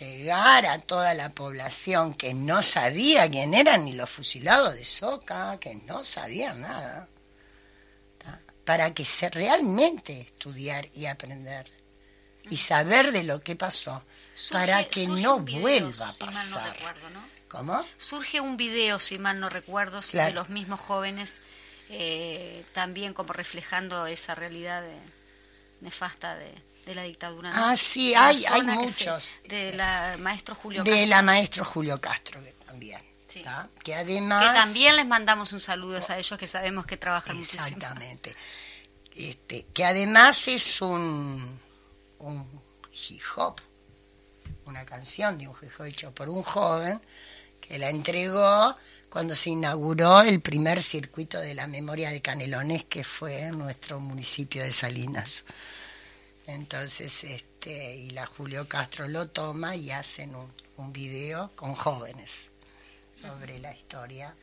llegar 0.00 0.64
a 0.64 0.78
toda 0.78 1.12
la 1.12 1.28
población 1.28 2.14
que 2.14 2.32
no 2.32 2.62
sabía 2.62 3.28
quién 3.28 3.52
eran 3.52 3.84
ni 3.84 3.92
los 3.92 4.08
fusilados 4.08 4.72
de 4.74 4.86
Soca, 4.86 5.58
que 5.60 5.74
no 5.86 6.02
sabían 6.02 6.62
nada, 6.62 7.06
¿tá? 8.24 8.40
para 8.64 8.94
que 8.94 9.04
se 9.04 9.28
realmente 9.28 10.22
estudiar 10.22 10.88
y 10.94 11.04
aprender 11.04 11.70
y 12.48 12.56
saber 12.56 13.12
de 13.12 13.24
lo 13.24 13.42
que 13.42 13.54
pasó, 13.54 14.02
para 14.50 14.84
que 14.84 15.06
no 15.08 15.40
video, 15.40 15.60
vuelva 15.60 16.08
a 16.08 16.12
si 16.14 16.24
mal 16.24 16.48
no 16.48 16.56
pasar. 16.56 16.72
recuerdo, 16.74 17.10
¿no? 17.10 17.22
¿Cómo? 17.48 17.84
Surge 17.98 18.40
un 18.40 18.56
video, 18.56 18.98
si 18.98 19.18
mal 19.18 19.40
no 19.40 19.50
recuerdo, 19.50 20.00
Claro. 20.00 20.28
de 20.28 20.34
los 20.34 20.48
mismos 20.48 20.80
jóvenes, 20.80 21.36
eh, 21.90 22.64
también 22.74 23.14
como 23.14 23.32
reflejando 23.32 24.06
esa 24.06 24.34
realidad 24.34 24.82
de- 24.82 24.98
nefasta 25.80 26.34
de, 26.36 26.52
de 26.86 26.94
la 26.94 27.02
dictadura. 27.02 27.50
Ah, 27.54 27.76
sí, 27.76 28.14
hay- 28.14 28.44
hay 28.46 28.62
muchos. 28.62 29.22
se- 29.22 29.48
de 29.48 29.72
la 29.76 30.16
maestro 30.18 30.54
Julio 30.54 30.82
De 30.82 30.90
Castro, 30.90 31.06
la 31.08 31.22
maestro 31.22 31.64
Julio 31.64 32.00
Castro 32.00 32.42
que 32.42 32.52
también. 32.66 33.00
Que 33.84 33.94
además... 33.94 34.48
que 34.48 34.58
también 34.58 34.96
les 34.96 35.06
mandamos 35.06 35.52
un 35.52 35.60
saludo 35.60 36.00
a 36.08 36.18
ellos 36.18 36.38
que 36.38 36.46
sabemos 36.48 36.86
que 36.86 36.96
trabajan 36.96 37.36
muchísimo. 37.36 37.62
Exactamente. 37.66 38.34
Este, 39.14 39.66
que 39.72 39.84
además 39.84 40.48
es 40.48 40.80
un, 40.80 41.60
un 42.18 42.62
hip 43.08 43.22
hop, 43.36 43.60
una 44.64 44.84
canción 44.84 45.38
de 45.38 45.46
un 45.46 45.54
hip 45.62 45.70
hop 45.78 45.84
hecho 45.86 46.12
por 46.12 46.28
un 46.28 46.42
joven 46.42 47.00
que 47.60 47.78
la 47.78 47.90
entregó 47.90 48.74
cuando 49.10 49.34
se 49.34 49.50
inauguró 49.50 50.20
el 50.22 50.40
primer 50.40 50.82
circuito 50.82 51.38
de 51.40 51.54
la 51.54 51.66
memoria 51.66 52.10
de 52.10 52.20
Canelones, 52.20 52.84
que 52.84 53.04
fue 53.04 53.40
en 53.40 53.58
nuestro 53.58 54.00
municipio 54.00 54.62
de 54.62 54.72
Salinas. 54.72 55.44
Entonces, 56.46 57.24
este, 57.24 57.96
y 57.96 58.10
la 58.10 58.26
Julio 58.26 58.68
Castro 58.68 59.08
lo 59.08 59.28
toma 59.28 59.76
y 59.76 59.90
hacen 59.90 60.34
un, 60.34 60.52
un 60.76 60.92
video 60.92 61.50
con 61.56 61.74
jóvenes 61.74 62.50
sobre 63.14 63.58
la 63.58 63.74
historia. 63.74 64.34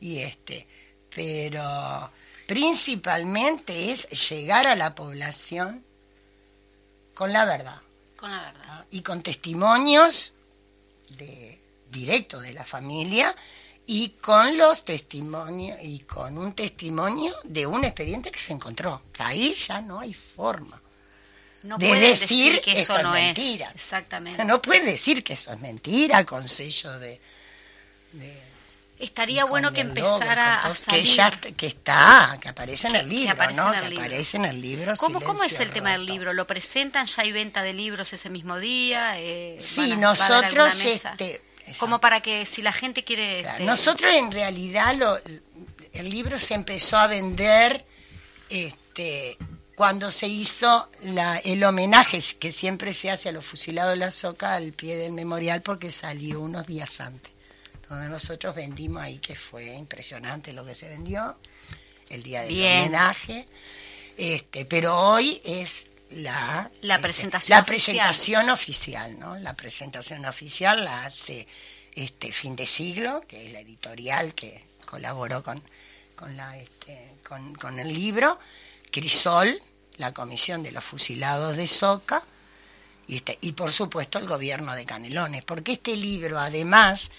Y 0.00 0.18
este, 0.20 0.66
pero 1.14 2.10
principalmente 2.46 3.92
es 3.92 4.08
llegar 4.28 4.66
a 4.66 4.76
la 4.76 4.94
población 4.94 5.82
con 7.14 7.32
la 7.32 7.44
verdad 7.44 7.80
Con 8.16 8.30
la 8.30 8.42
verdad. 8.42 8.84
y 8.90 9.02
con 9.02 9.22
testimonios 9.22 10.34
de 11.16 11.58
directo 11.90 12.40
de 12.40 12.52
la 12.52 12.64
familia 12.66 13.34
y 13.86 14.10
con 14.20 14.56
los 14.56 14.84
testimonios 14.84 15.78
y 15.82 16.00
con 16.00 16.38
un 16.38 16.54
testimonio 16.54 17.34
de 17.44 17.66
un 17.66 17.84
expediente 17.84 18.30
que 18.32 18.40
se 18.40 18.52
encontró. 18.52 19.02
Ahí 19.18 19.52
ya 19.54 19.80
no 19.80 20.00
hay 20.00 20.14
forma. 20.14 20.80
No 21.64 21.78
de 21.78 21.94
decir 21.98 22.60
que 22.60 22.72
esto 22.78 22.92
eso 22.92 22.96
es 22.98 23.02
no 23.04 23.12
mentira. 23.12 23.68
es. 23.70 23.74
Exactamente. 23.76 24.44
No 24.44 24.60
puede 24.60 24.84
decir 24.84 25.24
que 25.24 25.32
eso 25.34 25.52
es 25.52 25.60
mentira 25.60 26.24
con 26.24 26.46
sello 26.48 26.98
de, 26.98 27.20
Estaría 28.98 29.44
bueno 29.44 29.72
que 29.72 29.82
logo, 29.82 29.98
empezara 29.98 30.60
con 30.62 30.70
a 30.72 30.74
salir. 30.74 31.00
que 31.02 31.06
ya 31.08 31.30
que 31.30 31.66
está, 31.66 32.38
que 32.40 32.48
aparece 32.48 32.86
en 32.86 32.92
Que- 32.92 32.98
el 33.00 33.08
que 33.08 33.14
libro, 33.16 33.32
aparece 33.32 33.60
¿no? 33.60 33.72
en 33.74 33.78
el 33.84 33.88
que 33.92 33.98
aparece 33.98 34.36
en 34.36 34.44
el 34.44 34.60
libro. 34.60 34.96
¿Cómo, 34.96 35.20
¿Cómo 35.20 35.42
es 35.42 35.58
el 35.60 35.70
tema 35.72 35.92
del 35.92 36.06
libro? 36.06 36.32
¿Lo 36.32 36.46
presentan? 36.46 37.06
¿Ya 37.06 37.22
hay 37.22 37.32
venta 37.32 37.62
de 37.62 37.72
libros 37.74 38.12
ese 38.12 38.30
mismo 38.30 38.58
día? 38.60 39.18
Eh, 39.18 39.58
Sí, 39.60 39.90
¿van 39.90 40.04
a- 40.04 40.12
va 40.12 40.12
a 40.12 40.26
haber 40.26 40.54
nosotros, 40.54 40.72
alguna 40.74 41.18
Como 41.78 42.00
para 42.00 42.20
que 42.20 42.46
si 42.46 42.62
la 42.62 42.72
gente 42.72 43.04
quiere... 43.04 43.40
este, 43.40 43.64
Nosotros 43.64 44.12
en 44.14 44.30
realidad 44.30 44.94
lo- 44.96 45.18
el 45.92 46.10
libro 46.10 46.38
se 46.38 46.54
empezó 46.54 46.96
a 46.98 47.06
vender 47.06 47.84
este, 48.50 49.36
cuando 49.76 50.10
se 50.10 50.28
hizo 50.28 50.88
la, 51.02 51.38
el 51.38 51.62
homenaje 51.64 52.22
que 52.38 52.52
siempre 52.52 52.92
se 52.92 53.10
hace 53.10 53.28
a 53.28 53.32
los 53.32 53.44
fusilados 53.44 53.92
de 53.92 53.96
la 53.98 54.10
Soca 54.10 54.54
al 54.54 54.72
pie 54.72 54.96
del 54.96 55.12
memorial 55.12 55.62
porque 55.62 55.90
salió 55.90 56.40
unos 56.40 56.66
días 56.66 57.00
antes. 57.00 57.32
Donde 57.88 58.08
nosotros 58.08 58.54
vendimos 58.54 59.02
ahí, 59.02 59.18
que 59.18 59.36
fue 59.36 59.66
impresionante 59.74 60.52
lo 60.52 60.64
que 60.64 60.74
se 60.74 60.88
vendió, 60.88 61.36
el 62.08 62.22
día 62.22 62.40
del 62.42 62.54
Bien. 62.54 62.80
homenaje. 62.82 63.46
Este, 64.16 64.64
pero 64.64 64.96
hoy 64.98 65.40
es 65.44 65.86
la, 66.14 66.70
La 66.82 66.94
este, 66.96 67.02
presentación 67.02 67.56
la 67.56 67.62
oficial. 67.62 67.96
presentación 67.96 68.50
oficial, 68.50 69.18
¿no? 69.18 69.36
La 69.38 69.54
presentación 69.54 70.24
oficial 70.24 70.84
la 70.84 71.06
hace 71.06 71.46
este 71.94 72.32
Fin 72.32 72.56
de 72.56 72.66
Siglo, 72.66 73.22
que 73.28 73.46
es 73.46 73.52
la 73.52 73.60
editorial 73.60 74.34
que 74.34 74.64
colaboró 74.86 75.42
con, 75.42 75.62
con, 76.16 76.36
la, 76.36 76.56
este, 76.56 77.14
con, 77.26 77.54
con 77.54 77.78
el 77.78 77.92
libro, 77.92 78.38
Crisol, 78.90 79.60
la 79.96 80.12
Comisión 80.12 80.62
de 80.62 80.72
los 80.72 80.84
Fusilados 80.84 81.56
de 81.56 81.66
Soca, 81.66 82.22
y, 83.06 83.16
este, 83.16 83.38
y 83.42 83.52
por 83.52 83.70
supuesto 83.70 84.18
el 84.18 84.26
gobierno 84.26 84.74
de 84.74 84.84
Canelones, 84.84 85.44
porque 85.44 85.72
este 85.72 85.96
libro 85.96 86.38
además, 86.38 87.10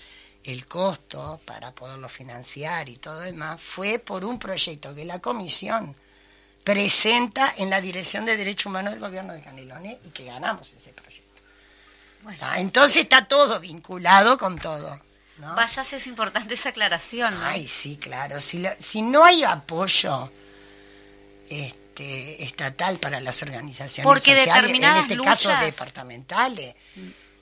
el 0.43 0.65
costo 0.65 1.39
para 1.45 1.71
poderlo 1.71 2.09
financiar 2.09 2.89
y 2.89 2.97
todo 2.97 3.19
demás, 3.19 3.61
fue 3.61 3.99
por 3.99 4.25
un 4.25 4.39
proyecto 4.39 4.93
que 4.95 5.05
la 5.05 5.19
Comisión 5.19 5.95
presenta 6.65 7.53
en 7.57 7.69
la 7.69 7.79
Dirección 7.79 8.25
de 8.25 8.35
Derechos 8.35 8.65
Humanos 8.65 8.91
del 8.93 8.99
Gobierno 8.99 9.31
de 9.33 9.39
Canelones 9.41 9.99
y 10.03 10.09
que 10.09 10.25
ganamos 10.25 10.73
ese 10.73 10.89
proyecto. 10.91 11.41
Ah, 12.41 12.59
Entonces 12.59 13.03
está 13.03 13.25
todo 13.27 13.59
vinculado 13.59 14.37
con 14.37 14.57
todo. 14.57 14.99
¿no? 15.37 15.53
Vaya 15.53 15.83
si 15.83 15.95
es 15.95 16.07
importante 16.07 16.55
esa 16.55 16.69
aclaración, 16.69 17.39
¿no? 17.39 17.45
Ay, 17.45 17.67
sí, 17.67 17.97
claro. 17.97 18.39
Si, 18.39 19.01
no 19.03 19.23
hay 19.23 19.43
apoyo 19.43 20.31
este, 21.49 22.43
estatal 22.43 22.99
para 22.99 23.19
las 23.19 23.41
organizaciones 23.43 24.05
Porque 24.05 24.35
sociales, 24.35 24.71
en 24.71 24.83
este 24.83 25.17
caso 25.17 25.49
luchas- 25.49 25.65
departamentales, 25.65 26.73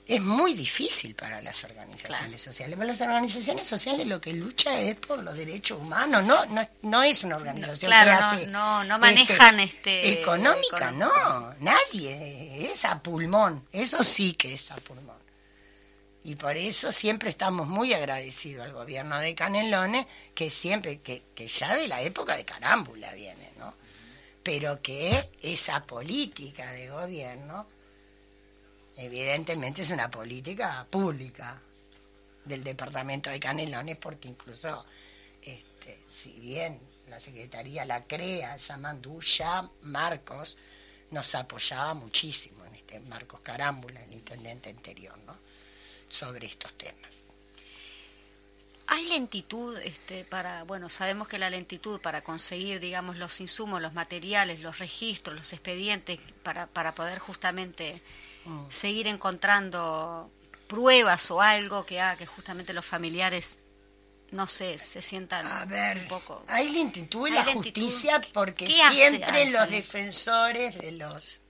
es 0.06 0.20
muy 0.20 0.52
difícil 0.54 1.14
para 1.14 1.40
las 1.40 1.64
organizaciones 1.64 2.40
sociales. 2.42 2.76
Para 2.76 2.88
las 2.88 3.00
organizaciones 3.00 3.66
sociales 3.66 4.06
lo 4.06 4.20
que 4.20 4.32
lucha 4.34 4.78
es 4.80 4.96
por 4.96 5.22
los 5.22 5.34
derechos 5.34 5.80
humanos, 5.80 6.24
no 6.24 6.44
no, 6.46 6.68
no 6.82 7.02
es 7.02 7.24
una 7.24 7.36
organización 7.36 7.88
Claro, 7.90 8.10
que 8.10 8.16
no- 8.20 8.26
hace 8.30 8.46
no- 8.48 8.84
no 8.84 8.98
manejan, 8.98 9.60
este, 9.60 10.20
económica, 10.20 10.76
económico. 10.90 11.06
no, 11.16 11.54
nadie, 11.60 12.70
es 12.72 12.84
a 12.84 13.02
pulmón, 13.02 13.66
eso 13.72 14.02
sí 14.04 14.34
que 14.34 14.54
es 14.54 14.70
a 14.70 14.76
pulmón. 14.76 15.14
Y 16.26 16.36
por 16.36 16.56
eso 16.56 16.90
siempre 16.90 17.28
estamos 17.30 17.66
muy 17.66 17.92
agradecidos 17.92 18.64
al 18.64 18.72
gobierno 18.72 19.18
de 19.18 19.34
Canelones, 19.34 20.06
que 20.34 20.48
siempre, 20.50 21.00
que, 21.00 21.22
que 21.34 21.46
ya 21.46 21.74
de 21.76 21.86
la 21.88 22.00
época 22.02 22.34
de 22.36 22.44
Carámbula 22.46 23.12
viene, 23.12 23.50
¿no? 23.58 23.74
Pero 24.42 24.80
que 24.80 25.30
esa 25.42 25.82
política 25.84 26.70
de 26.72 26.88
gobierno, 26.88 27.66
evidentemente 28.96 29.82
es 29.82 29.90
una 29.90 30.10
política 30.10 30.86
pública 30.88 31.60
del 32.44 32.62
departamento 32.62 33.30
de 33.30 33.40
Canelones, 33.40 33.96
porque 33.96 34.28
incluso, 34.28 34.84
este, 35.42 36.00
si 36.08 36.32
bien 36.32 36.78
la 37.08 37.20
Secretaría 37.20 37.84
la 37.84 38.04
crea, 38.04 38.56
Yamandú, 38.56 39.20
ya 39.20 39.68
Marcos 39.82 40.56
nos 41.10 41.34
apoyaba 41.34 41.94
muchísimo, 41.94 42.64
en 42.64 42.74
este, 42.74 43.00
Marcos 43.00 43.40
Carámbula, 43.40 44.02
el 44.02 44.12
intendente 44.12 44.70
anterior, 44.70 45.16
¿no? 45.26 45.34
sobre 46.08 46.46
estos 46.46 46.72
temas. 46.74 47.10
¿Hay 48.86 49.06
lentitud 49.08 49.78
este, 49.78 50.24
para, 50.24 50.64
bueno, 50.64 50.88
sabemos 50.90 51.26
que 51.26 51.38
la 51.38 51.48
lentitud 51.48 52.00
para 52.00 52.22
conseguir, 52.22 52.80
digamos, 52.80 53.16
los 53.16 53.40
insumos, 53.40 53.80
los 53.80 53.94
materiales, 53.94 54.60
los 54.60 54.78
registros, 54.78 55.34
los 55.34 55.52
expedientes, 55.52 56.20
para, 56.42 56.66
para 56.66 56.94
poder 56.94 57.18
justamente 57.18 58.00
mm. 58.44 58.66
seguir 58.70 59.06
encontrando 59.06 60.30
pruebas 60.66 61.30
o 61.30 61.40
algo 61.40 61.84
que 61.84 62.00
haga 62.00 62.16
que 62.16 62.26
justamente 62.26 62.72
los 62.72 62.84
familiares, 62.84 63.58
no 64.32 64.46
sé, 64.46 64.78
se 64.78 65.02
sientan 65.02 65.46
a 65.46 65.64
ver, 65.66 65.98
un 65.98 66.08
poco... 66.08 66.42
Hay 66.48 66.70
lentitud 66.70 67.28
en 67.28 67.34
la 67.34 67.44
justicia 67.44 68.20
porque 68.32 68.66
siempre 68.66 69.50
los 69.50 69.70
defensores 69.70 70.78
de 70.78 70.92
los 70.92 71.40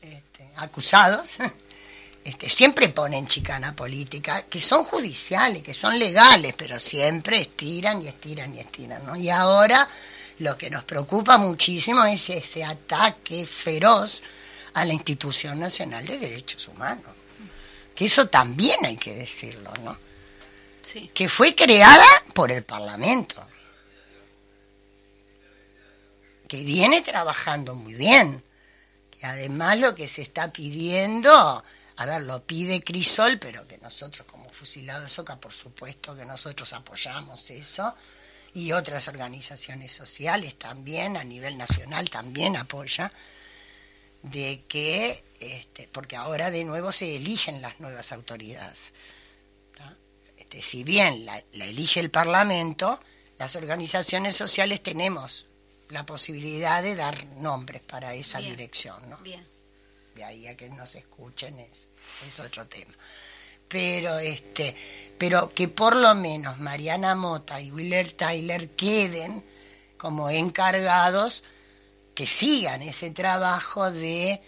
este, 0.00 0.50
acusados 0.56 1.36
este, 2.24 2.48
siempre 2.48 2.88
ponen 2.88 3.26
chicana 3.26 3.74
política, 3.74 4.42
que 4.42 4.60
son 4.60 4.84
judiciales, 4.84 5.62
que 5.62 5.74
son 5.74 5.98
legales, 5.98 6.54
pero 6.56 6.78
siempre 6.78 7.40
estiran 7.40 8.02
y 8.02 8.08
estiran 8.08 8.54
y 8.54 8.60
estiran, 8.60 9.04
¿no? 9.06 9.16
Y 9.16 9.30
ahora 9.30 9.88
lo 10.38 10.56
que 10.56 10.70
nos 10.70 10.84
preocupa 10.84 11.38
muchísimo 11.38 12.04
es 12.04 12.30
ese 12.30 12.64
ataque 12.64 13.46
feroz 13.46 14.22
a 14.74 14.84
la 14.84 14.92
Institución 14.92 15.60
Nacional 15.60 16.06
de 16.06 16.18
Derechos 16.18 16.68
Humanos. 16.68 17.14
Que 17.94 18.06
eso 18.06 18.28
también 18.28 18.84
hay 18.84 18.96
que 18.96 19.14
decirlo, 19.14 19.72
¿no? 19.82 19.96
Sí. 20.82 21.10
Que 21.14 21.28
fue 21.28 21.54
creada 21.54 22.06
por 22.34 22.50
el 22.50 22.64
Parlamento. 22.64 23.46
Que 26.48 26.62
viene 26.64 27.02
trabajando 27.02 27.74
muy 27.74 27.94
bien. 27.94 28.42
Que 29.18 29.26
además 29.26 29.78
lo 29.78 29.94
que 29.94 30.08
se 30.08 30.22
está 30.22 30.52
pidiendo 30.52 31.62
a 31.96 32.06
ver, 32.06 32.22
lo 32.22 32.42
pide 32.42 32.82
Crisol, 32.82 33.38
pero 33.38 33.66
que 33.66 33.78
nosotros 33.78 34.26
como 34.26 34.48
Fusilado 34.50 35.02
de 35.02 35.08
Soca, 35.08 35.36
por 35.36 35.52
supuesto 35.52 36.16
que 36.16 36.24
nosotros 36.24 36.72
apoyamos 36.72 37.50
eso, 37.50 37.94
y 38.54 38.72
otras 38.72 39.08
organizaciones 39.08 39.92
sociales 39.92 40.58
también, 40.58 41.16
a 41.16 41.24
nivel 41.24 41.56
nacional 41.56 42.08
también 42.10 42.56
apoya, 42.56 43.10
de 44.22 44.62
que, 44.68 45.22
este, 45.40 45.88
porque 45.92 46.16
ahora 46.16 46.50
de 46.50 46.64
nuevo 46.64 46.92
se 46.92 47.16
eligen 47.16 47.62
las 47.62 47.80
nuevas 47.80 48.12
autoridades. 48.12 48.92
Este, 50.38 50.62
si 50.62 50.84
bien 50.84 51.26
la, 51.26 51.42
elige 51.52 52.00
el 52.00 52.10
Parlamento, 52.10 53.00
las 53.38 53.56
organizaciones 53.56 54.36
sociales 54.36 54.82
tenemos 54.82 55.46
la 55.88 56.06
posibilidad 56.06 56.82
de 56.82 56.94
dar 56.94 57.26
nombres 57.38 57.82
para 57.82 58.14
esa 58.14 58.38
dirección. 58.38 59.08
¿no? 59.10 59.16
Bien 59.18 59.52
de 60.14 60.24
ahí 60.24 60.46
a 60.46 60.56
que 60.56 60.68
nos 60.68 60.94
escuchen 60.94 61.58
es, 61.58 61.88
es 62.26 62.40
otro 62.40 62.66
tema. 62.66 62.92
Pero 63.68 64.18
este, 64.18 64.74
pero 65.18 65.52
que 65.54 65.68
por 65.68 65.96
lo 65.96 66.14
menos 66.14 66.58
Mariana 66.58 67.14
Mota 67.14 67.60
y 67.60 67.70
Willer 67.70 68.12
Tyler 68.12 68.70
queden 68.70 69.42
como 69.96 70.28
encargados 70.28 71.42
que 72.14 72.26
sigan 72.26 72.82
ese 72.82 73.10
trabajo 73.10 73.90
de 73.90 74.40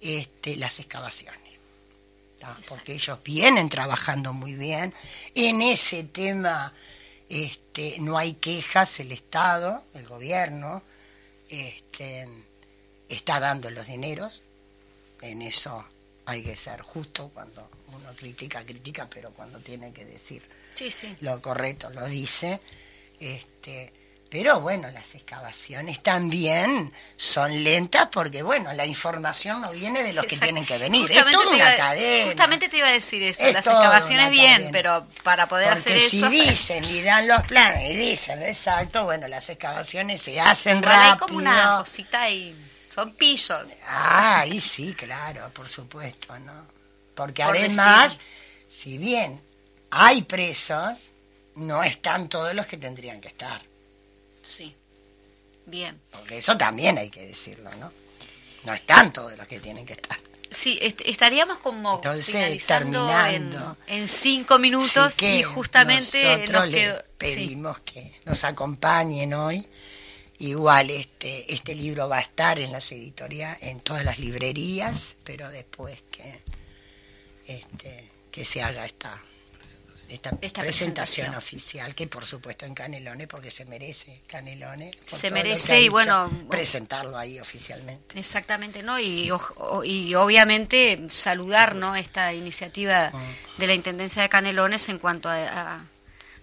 este, 0.00 0.56
las 0.56 0.78
excavaciones. 0.80 1.40
Porque 2.68 2.94
ellos 2.94 3.22
vienen 3.22 3.68
trabajando 3.68 4.32
muy 4.32 4.54
bien. 4.54 4.92
En 5.34 5.62
ese 5.62 6.02
tema 6.04 6.72
este, 7.28 7.96
no 8.00 8.18
hay 8.18 8.34
quejas, 8.34 8.98
el 8.98 9.12
Estado, 9.12 9.84
el 9.94 10.06
gobierno, 10.06 10.82
este, 11.48 12.28
está 13.08 13.38
dando 13.38 13.70
los 13.70 13.86
dineros, 13.86 14.42
en 15.20 15.42
eso 15.42 15.84
hay 16.26 16.42
que 16.42 16.56
ser 16.56 16.80
justo 16.80 17.30
cuando 17.32 17.70
uno 17.88 18.12
critica, 18.16 18.64
critica, 18.64 19.08
pero 19.08 19.30
cuando 19.30 19.60
tiene 19.60 19.92
que 19.92 20.04
decir 20.04 20.42
lo 21.20 21.40
correcto 21.40 21.90
lo 21.90 22.06
dice. 22.06 22.60
Este, 23.20 23.92
pero 24.32 24.60
bueno, 24.60 24.88
las 24.92 25.14
excavaciones 25.14 26.02
también 26.02 26.90
son 27.18 27.62
lentas 27.62 28.08
porque, 28.10 28.42
bueno, 28.42 28.72
la 28.72 28.86
información 28.86 29.60
no 29.60 29.70
viene 29.72 30.02
de 30.02 30.14
los 30.14 30.24
que 30.24 30.38
tienen 30.38 30.64
que 30.64 30.78
venir. 30.78 31.12
es 31.12 31.22
toda 31.30 31.50
una 31.50 31.74
cadena. 31.74 32.28
Justamente 32.28 32.70
te 32.70 32.78
iba 32.78 32.88
a 32.88 32.92
decir 32.92 33.22
eso. 33.22 33.44
las 33.52 33.66
excavaciones 33.66 34.30
bien, 34.30 34.70
pero 34.72 35.06
para 35.22 35.46
poder 35.48 35.68
hacer 35.68 35.98
eso. 35.98 36.30
Si 36.30 36.48
dicen 36.48 36.82
y 36.82 37.02
dan 37.02 37.28
los 37.28 37.42
planes 37.42 37.90
y 37.90 37.94
dicen, 37.94 38.42
exacto, 38.42 39.04
bueno, 39.04 39.28
las 39.28 39.50
excavaciones 39.50 40.22
se 40.22 40.40
hacen 40.40 40.82
rápido. 40.82 41.12
Hay 41.12 41.18
como 41.18 41.36
una 41.36 41.76
cosita 41.80 42.30
y 42.30 42.56
son 42.88 43.12
pillos. 43.12 43.68
Ah, 43.86 44.46
y 44.48 44.62
sí, 44.62 44.94
claro, 44.94 45.50
por 45.50 45.68
supuesto, 45.68 46.38
¿no? 46.38 46.68
Porque 47.14 47.42
además, 47.42 48.18
si 48.66 48.96
bien 48.96 49.42
hay 49.90 50.22
presos, 50.22 51.00
no 51.56 51.84
están 51.84 52.30
todos 52.30 52.54
los 52.54 52.66
que 52.66 52.78
tendrían 52.78 53.20
que 53.20 53.28
estar. 53.28 53.71
Sí, 54.42 54.74
bien. 55.66 56.00
Porque 56.10 56.38
eso 56.38 56.56
también 56.56 56.98
hay 56.98 57.10
que 57.10 57.26
decirlo, 57.26 57.70
¿no? 57.76 57.92
No 58.64 58.74
están 58.74 59.12
todos 59.12 59.36
los 59.36 59.46
que 59.46 59.60
tienen 59.60 59.86
que 59.86 59.94
estar. 59.94 60.18
Sí, 60.50 60.78
estaríamos 60.82 61.58
como 61.60 61.94
Entonces, 61.94 62.66
terminando 62.66 63.76
en, 63.86 64.06
cinco 64.06 64.58
minutos 64.58 65.20
y 65.22 65.42
justamente 65.42 66.36
nosotros 66.36 66.68
les 66.68 67.02
pedimos 67.16 67.78
que 67.80 68.12
nos 68.26 68.44
acompañen 68.44 69.32
hoy 69.32 69.66
Igual 70.42 70.90
este, 70.90 71.54
este 71.54 71.72
libro 71.72 72.08
va 72.08 72.18
a 72.18 72.22
estar 72.22 72.58
en 72.58 72.72
las 72.72 72.90
editoriales, 72.90 73.62
en 73.62 73.78
todas 73.78 74.04
las 74.04 74.18
librerías, 74.18 75.14
pero 75.22 75.48
después 75.50 76.02
que, 76.10 76.42
este, 77.46 78.10
que 78.32 78.44
se 78.44 78.60
haga 78.60 78.84
esta, 78.84 79.22
esta, 80.14 80.60
presentación, 80.62 81.34
oficial, 81.34 81.94
que 81.94 82.06
por 82.06 82.24
supuesto 82.24 82.66
en 82.66 82.74
Canelones, 82.74 83.26
porque 83.26 83.50
se 83.50 83.64
merece 83.64 84.20
Canelones. 84.26 84.94
Se 85.06 85.30
merece 85.30 85.80
y 85.80 85.88
bueno... 85.88 86.30
Presentarlo 86.48 87.16
ahí 87.16 87.40
oficialmente. 87.40 88.18
Exactamente, 88.18 88.82
¿no? 88.82 88.98
Y, 88.98 89.30
y 89.84 90.14
obviamente 90.14 91.06
saludar, 91.08 91.74
¿no? 91.74 91.96
Esta 91.96 92.32
iniciativa 92.32 93.10
mm. 93.10 93.60
de 93.60 93.66
la 93.66 93.74
Intendencia 93.74 94.22
de 94.22 94.28
Canelones 94.28 94.88
en 94.88 94.98
cuanto 94.98 95.28
a 95.28 95.84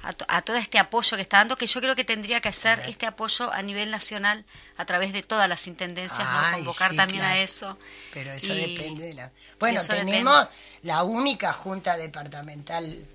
a, 0.01 0.41
todo 0.41 0.55
este 0.55 0.79
apoyo 0.79 1.17
que 1.17 1.21
está 1.21 1.37
dando, 1.37 1.55
que 1.55 1.67
yo 1.67 1.81
creo 1.81 1.95
que 1.95 2.05
tendría 2.05 2.39
que 2.39 2.49
hacer 2.49 2.79
este 2.87 3.05
apoyo 3.05 3.51
a 3.51 3.61
nivel 3.61 3.91
nacional 3.91 4.45
a 4.77 4.85
través 4.85 5.11
de 5.11 5.23
todas 5.23 5.49
las 5.49 5.67
intendencias, 5.67 6.25
convocar 6.53 6.95
también 6.95 7.23
a 7.23 7.39
eso. 7.39 7.77
Pero 8.13 8.31
eso 8.31 8.53
depende 8.53 9.07
de 9.07 9.13
la... 9.13 9.31
Bueno, 9.59 9.81
tenemos 9.83 10.47
la 10.83 11.03
única 11.03 11.51
junta 11.51 11.97
departamental, 11.97 13.05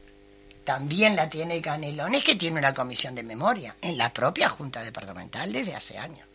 también 0.65 1.17
la 1.17 1.29
tiene 1.29 1.61
Canelones, 1.61 2.25
que 2.25 2.35
tiene 2.35 2.59
una 2.59 2.75
comisión 2.75 3.15
de 3.15 3.23
memoria, 3.23 3.77
en 3.81 3.97
la 3.99 4.13
propia 4.13 4.49
junta 4.49 4.83
departamental 4.83 5.53
desde 5.53 5.75
hace 5.75 5.99
años. 5.99 6.27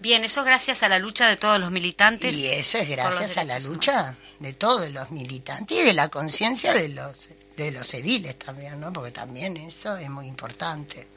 Bien, 0.00 0.22
eso 0.24 0.40
es 0.40 0.46
gracias 0.46 0.82
a 0.82 0.88
la 0.88 0.98
lucha 0.98 1.28
de 1.28 1.36
todos 1.36 1.58
los 1.58 1.70
militantes. 1.70 2.36
Y 2.36 2.46
eso 2.46 2.78
es 2.78 2.88
gracias 2.88 3.36
a 3.36 3.44
la 3.44 3.58
lucha 3.58 4.14
de 4.38 4.52
todos 4.52 4.88
los 4.90 5.10
militantes 5.10 5.76
y 5.76 5.82
de 5.82 5.92
la 5.92 6.08
conciencia 6.08 6.72
de 6.72 6.88
los 6.88 7.28
de 7.56 7.72
los 7.72 7.92
ediles 7.94 8.38
también, 8.38 8.78
¿no? 8.78 8.92
Porque 8.92 9.10
también 9.10 9.56
eso 9.56 9.96
es 9.96 10.08
muy 10.08 10.28
importante. 10.28 11.08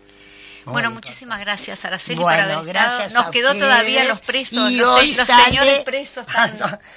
Bueno, 0.66 0.92
muchísimas 0.92 1.40
gracias, 1.40 1.86
Araceli, 1.86 2.22
bueno, 2.22 2.58
por 2.60 2.68
gracias 2.68 3.14
Nos 3.14 3.28
quedó 3.28 3.54
todavía 3.56 4.04
los 4.06 4.22
presos, 4.22 4.72
los, 4.72 5.00
señores 5.00 5.80
presos, 5.80 6.26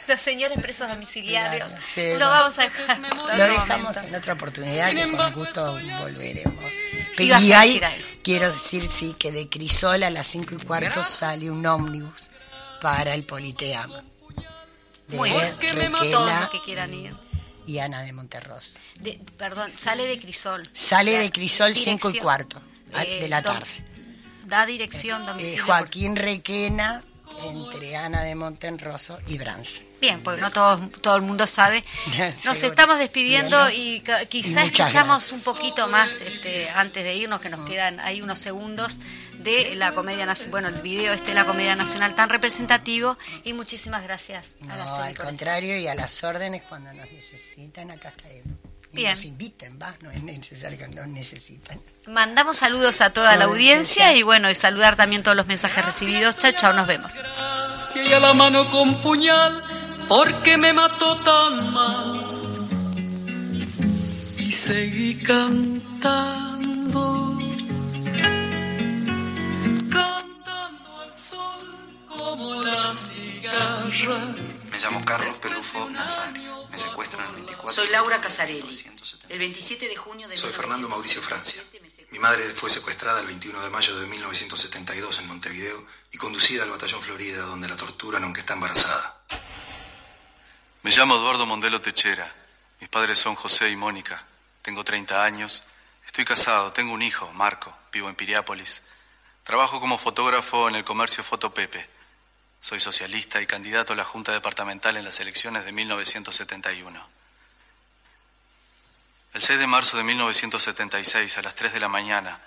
los 0.08 0.20
señores 0.20 0.58
presos 0.60 0.88
domiciliarios. 0.88 1.72
lo 2.18 2.28
vamos 2.28 2.58
a 2.58 2.62
dejar. 2.62 2.98
Lo 2.98 3.44
dejamos 3.44 3.96
en 3.96 4.14
otra 4.14 4.34
oportunidad, 4.34 4.90
que 4.90 5.16
con 5.16 5.32
gusto 5.32 5.72
volveremos. 6.00 6.64
Pero 7.16 7.40
y 7.40 7.52
ahí, 7.52 7.80
quiero 8.22 8.50
decir, 8.50 8.90
sí, 8.90 9.14
que 9.18 9.30
de 9.30 9.48
Crisol 9.48 10.02
a 10.02 10.10
las 10.10 10.26
cinco 10.26 10.54
y 10.54 10.58
cuarto 10.58 11.02
sale 11.02 11.50
un 11.50 11.64
ómnibus 11.64 12.28
para 12.80 13.14
el 13.14 13.24
Politeama. 13.24 14.02
Muy 15.08 15.30
bien, 15.30 15.56
los 16.00 16.48
que 16.50 16.60
quieran 16.64 16.92
ir. 16.92 17.14
y 17.66 17.78
Ana 17.78 18.02
de 18.02 18.12
Monterros. 18.12 18.78
perdón, 19.36 19.70
sale 19.70 20.06
de 20.06 20.18
Crisol. 20.18 20.68
Sale 20.72 21.18
de 21.18 21.30
Crisol 21.30 21.74
5 21.74 22.10
y 22.10 22.18
cuarto 22.18 22.60
eh, 23.02 23.20
de 23.20 23.28
la 23.28 23.42
tarde. 23.42 23.66
Da 24.44 24.66
dirección, 24.66 25.22
eh, 25.22 25.26
domicilio. 25.26 25.64
Joaquín 25.64 26.16
Requena, 26.16 27.02
entre 27.42 27.96
Ana 27.96 28.22
de 28.22 28.34
Monterroso 28.34 29.18
y 29.26 29.38
Brans. 29.38 29.82
Bien, 30.00 30.22
pues 30.22 30.38
no 30.38 30.50
todo, 30.50 30.78
todo 31.00 31.16
el 31.16 31.22
mundo 31.22 31.46
sabe. 31.46 31.82
Nos 32.44 32.62
estamos 32.62 32.98
despidiendo 32.98 33.70
y 33.70 34.02
quizás 34.28 34.64
escuchamos 34.66 35.32
un 35.32 35.40
poquito 35.40 35.88
más 35.88 36.20
este, 36.20 36.68
antes 36.70 37.04
de 37.04 37.14
irnos, 37.14 37.40
que 37.40 37.48
nos 37.48 37.66
quedan 37.68 38.00
ahí 38.00 38.20
unos 38.20 38.38
segundos 38.38 38.98
de 39.38 39.74
la 39.76 39.92
comedia 39.92 40.26
nacional, 40.26 40.50
bueno, 40.50 40.68
el 40.68 40.82
video 40.82 41.12
este 41.12 41.28
de 41.28 41.34
la 41.34 41.44
comedia 41.44 41.76
nacional 41.76 42.14
tan 42.14 42.28
representativo 42.28 43.18
y 43.44 43.52
muchísimas 43.52 44.02
gracias 44.02 44.56
a 44.68 44.76
la 44.76 45.04
al 45.04 45.18
contrario 45.18 45.76
y 45.78 45.86
a 45.86 45.94
las 45.94 46.22
órdenes 46.22 46.62
cuando 46.62 46.92
nos 46.92 47.10
necesitan, 47.10 47.90
acá 47.90 48.08
estaremos. 48.08 48.63
Y 48.94 48.98
Bien. 48.98 49.10
nos 49.10 49.24
inviten, 49.24 49.76
va, 49.82 49.92
no 50.02 50.10
es 50.12 50.22
necesario 50.22 50.78
que 50.78 50.86
nos 50.86 51.08
necesitan. 51.08 51.80
Mandamos 52.06 52.58
saludos 52.58 53.00
a 53.00 53.10
toda 53.10 53.34
la 53.34 53.46
audiencia 53.46 54.14
y 54.14 54.22
bueno, 54.22 54.48
y 54.50 54.54
saludar 54.54 54.94
también 54.94 55.24
todos 55.24 55.36
los 55.36 55.48
mensajes 55.48 55.84
recibidos. 55.84 56.38
Chao, 56.38 56.52
chao, 56.52 56.72
nos 56.72 56.86
vemos. 56.86 57.12
Si 57.92 57.98
ella 57.98 58.20
la 58.20 58.32
mano 58.34 58.70
con 58.70 58.94
puñal, 59.02 59.64
porque 60.06 60.56
me 60.56 60.72
mató 60.72 61.16
tan 61.24 61.72
mal. 61.72 62.20
Y 64.38 64.52
seguí 64.52 65.16
cantando, 65.16 65.82
cantando 69.90 71.00
al 71.02 71.12
sol 71.12 71.66
como 72.06 72.62
la 72.62 72.94
cigarra. 72.94 74.34
Me 74.74 74.80
llamo 74.80 75.04
Carlos 75.04 75.38
Pelufo 75.38 75.88
Nazario. 75.88 76.66
Me 76.66 76.76
secuestran 76.76 77.24
el 77.26 77.34
24. 77.36 77.72
Soy 77.72 77.92
Laura 77.92 78.20
Casarelli. 78.20 78.84
El 79.28 79.38
27 79.38 79.86
de 79.86 79.94
junio 79.94 80.26
de 80.26 80.36
Soy 80.36 80.52
Fernando 80.52 80.88
Mauricio 80.88 81.22
Francia. 81.22 81.62
Mi 82.10 82.18
madre 82.18 82.42
fue 82.50 82.68
secuestrada 82.68 83.20
el 83.20 83.28
21 83.28 83.62
de 83.62 83.70
mayo 83.70 83.94
de 83.94 84.08
1972 84.08 85.20
en 85.20 85.28
Montevideo 85.28 85.86
y 86.10 86.18
conducida 86.18 86.64
al 86.64 86.70
Batallón 86.70 87.00
Florida, 87.02 87.42
donde 87.42 87.68
la 87.68 87.76
torturan 87.76 88.24
aunque 88.24 88.40
está 88.40 88.54
embarazada. 88.54 89.22
Me 90.82 90.90
llamo 90.90 91.14
Eduardo 91.14 91.46
Mondelo 91.46 91.80
Techera. 91.80 92.34
Mis 92.80 92.88
padres 92.88 93.20
son 93.20 93.36
José 93.36 93.70
y 93.70 93.76
Mónica. 93.76 94.26
Tengo 94.62 94.82
30 94.82 95.24
años. 95.24 95.62
Estoy 96.04 96.24
casado. 96.24 96.72
Tengo 96.72 96.94
un 96.94 97.02
hijo, 97.02 97.32
Marco. 97.32 97.78
Vivo 97.92 98.08
en 98.08 98.16
Piriápolis. 98.16 98.82
Trabajo 99.44 99.78
como 99.78 99.98
fotógrafo 99.98 100.68
en 100.68 100.74
el 100.74 100.82
comercio 100.82 101.22
Foto 101.22 101.54
Pepe. 101.54 101.93
Soy 102.64 102.80
socialista 102.80 103.42
y 103.42 103.46
candidato 103.46 103.92
a 103.92 103.96
la 103.96 104.06
Junta 104.06 104.32
Departamental 104.32 104.96
en 104.96 105.04
las 105.04 105.20
elecciones 105.20 105.66
de 105.66 105.72
1971. 105.72 107.08
El 109.34 109.42
6 109.42 109.58
de 109.58 109.66
marzo 109.66 109.98
de 109.98 110.02
1976, 110.02 111.36
a 111.36 111.42
las 111.42 111.54
3 111.54 111.74
de 111.74 111.80
la 111.80 111.88
mañana, 111.88 112.40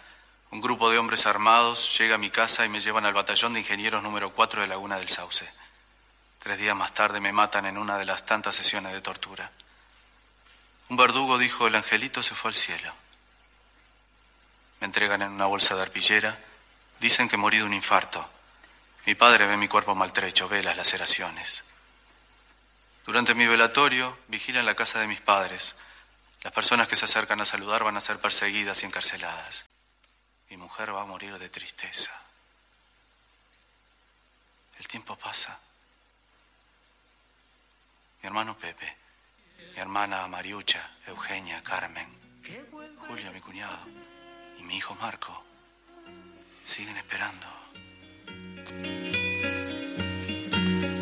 un 0.49 0.59
grupo 0.59 0.89
de 0.89 0.97
hombres 0.97 1.27
armados 1.27 1.95
llega 1.99 2.15
a 2.15 2.17
mi 2.17 2.31
casa 2.31 2.65
y 2.65 2.69
me 2.69 2.79
llevan 2.79 3.05
al 3.05 3.13
batallón 3.13 3.53
de 3.53 3.59
ingenieros 3.59 4.01
número 4.01 4.33
4 4.33 4.61
de 4.61 4.67
Laguna 4.67 4.97
del 4.97 5.07
Sauce. 5.07 5.47
Tres 6.39 6.57
días 6.57 6.75
más 6.75 6.95
tarde 6.95 7.19
me 7.19 7.31
matan 7.31 7.67
en 7.67 7.77
una 7.77 7.99
de 7.99 8.05
las 8.05 8.25
tantas 8.25 8.55
sesiones 8.55 8.93
de 8.93 9.01
tortura. 9.01 9.51
Un 10.89 10.97
verdugo 10.97 11.37
dijo, 11.37 11.67
el 11.67 11.75
angelito 11.75 12.23
se 12.23 12.33
fue 12.33 12.49
al 12.49 12.55
cielo. 12.55 12.91
Me 14.81 14.85
entregan 14.85 15.21
en 15.21 15.29
una 15.29 15.45
bolsa 15.45 15.75
de 15.75 15.83
arpillera. 15.83 16.39
Dicen 16.99 17.29
que 17.29 17.37
morí 17.37 17.57
de 17.57 17.65
un 17.65 17.75
infarto. 17.75 18.27
Mi 19.07 19.15
padre 19.15 19.47
ve 19.47 19.55
mi 19.55 19.69
cuerpo 19.69 19.95
maltrecho, 19.95 20.49
ve 20.49 20.61
las 20.61 20.75
laceraciones. 20.75 21.63
Durante 23.05 23.33
mi 23.35 23.47
velatorio, 23.47 24.19
vigilan 24.27 24.65
la 24.65 24.75
casa 24.75 24.99
de 24.99 25.07
mis 25.07 25.21
padres. 25.21 25.77
Las 26.41 26.51
personas 26.51 26.89
que 26.89 26.97
se 26.97 27.05
acercan 27.05 27.39
a 27.39 27.45
saludar 27.45 27.85
van 27.85 27.95
a 27.95 28.01
ser 28.01 28.19
perseguidas 28.19 28.83
y 28.83 28.85
encarceladas. 28.85 29.65
Mi 30.49 30.57
mujer 30.57 30.93
va 30.93 31.03
a 31.03 31.05
morir 31.05 31.39
de 31.39 31.47
tristeza. 31.47 32.11
El 34.77 34.85
tiempo 34.89 35.17
pasa. 35.17 35.57
Mi 38.21 38.27
hermano 38.27 38.57
Pepe, 38.57 38.93
mi 39.73 39.79
hermana 39.79 40.27
Mariucha, 40.27 40.97
Eugenia, 41.05 41.63
Carmen, 41.63 42.09
Julio, 43.07 43.31
mi 43.31 43.39
cuñado, 43.39 43.87
y 44.57 44.63
mi 44.63 44.75
hijo 44.75 44.95
Marco 44.95 45.45
siguen 46.65 46.97
esperando. 46.97 47.56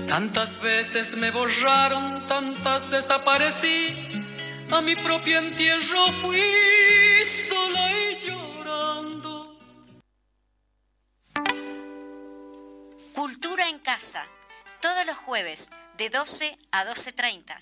Tantas 0.07 0.61
veces 0.61 1.15
me 1.17 1.29
borraron, 1.29 2.25
tantas 2.27 2.89
desaparecí. 2.89 4.25
A 4.71 4.81
mi 4.81 4.95
propio 4.95 5.39
entierro 5.39 6.11
fui 6.13 6.41
sola 7.25 7.91
y 7.91 8.17
llorando. 8.19 9.59
Cultura 13.13 13.67
en 13.67 13.79
casa, 13.79 14.25
todos 14.81 15.05
los 15.05 15.17
jueves 15.17 15.69
de 15.97 16.09
12 16.09 16.57
a 16.71 16.85
12.30. 16.85 17.61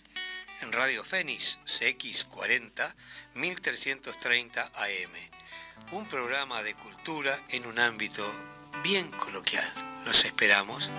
En 0.61 0.71
Radio 0.71 1.03
Fénix 1.03 1.59
CX40 1.65 2.93
1330 3.33 4.61
AM. 4.61 5.11
Un 5.91 6.07
programa 6.07 6.61
de 6.61 6.75
cultura 6.75 7.35
en 7.49 7.65
un 7.65 7.79
ámbito 7.79 8.23
bien 8.81 9.09
coloquial. 9.11 9.63
Los 10.05 10.25
esperamos. 10.25 10.91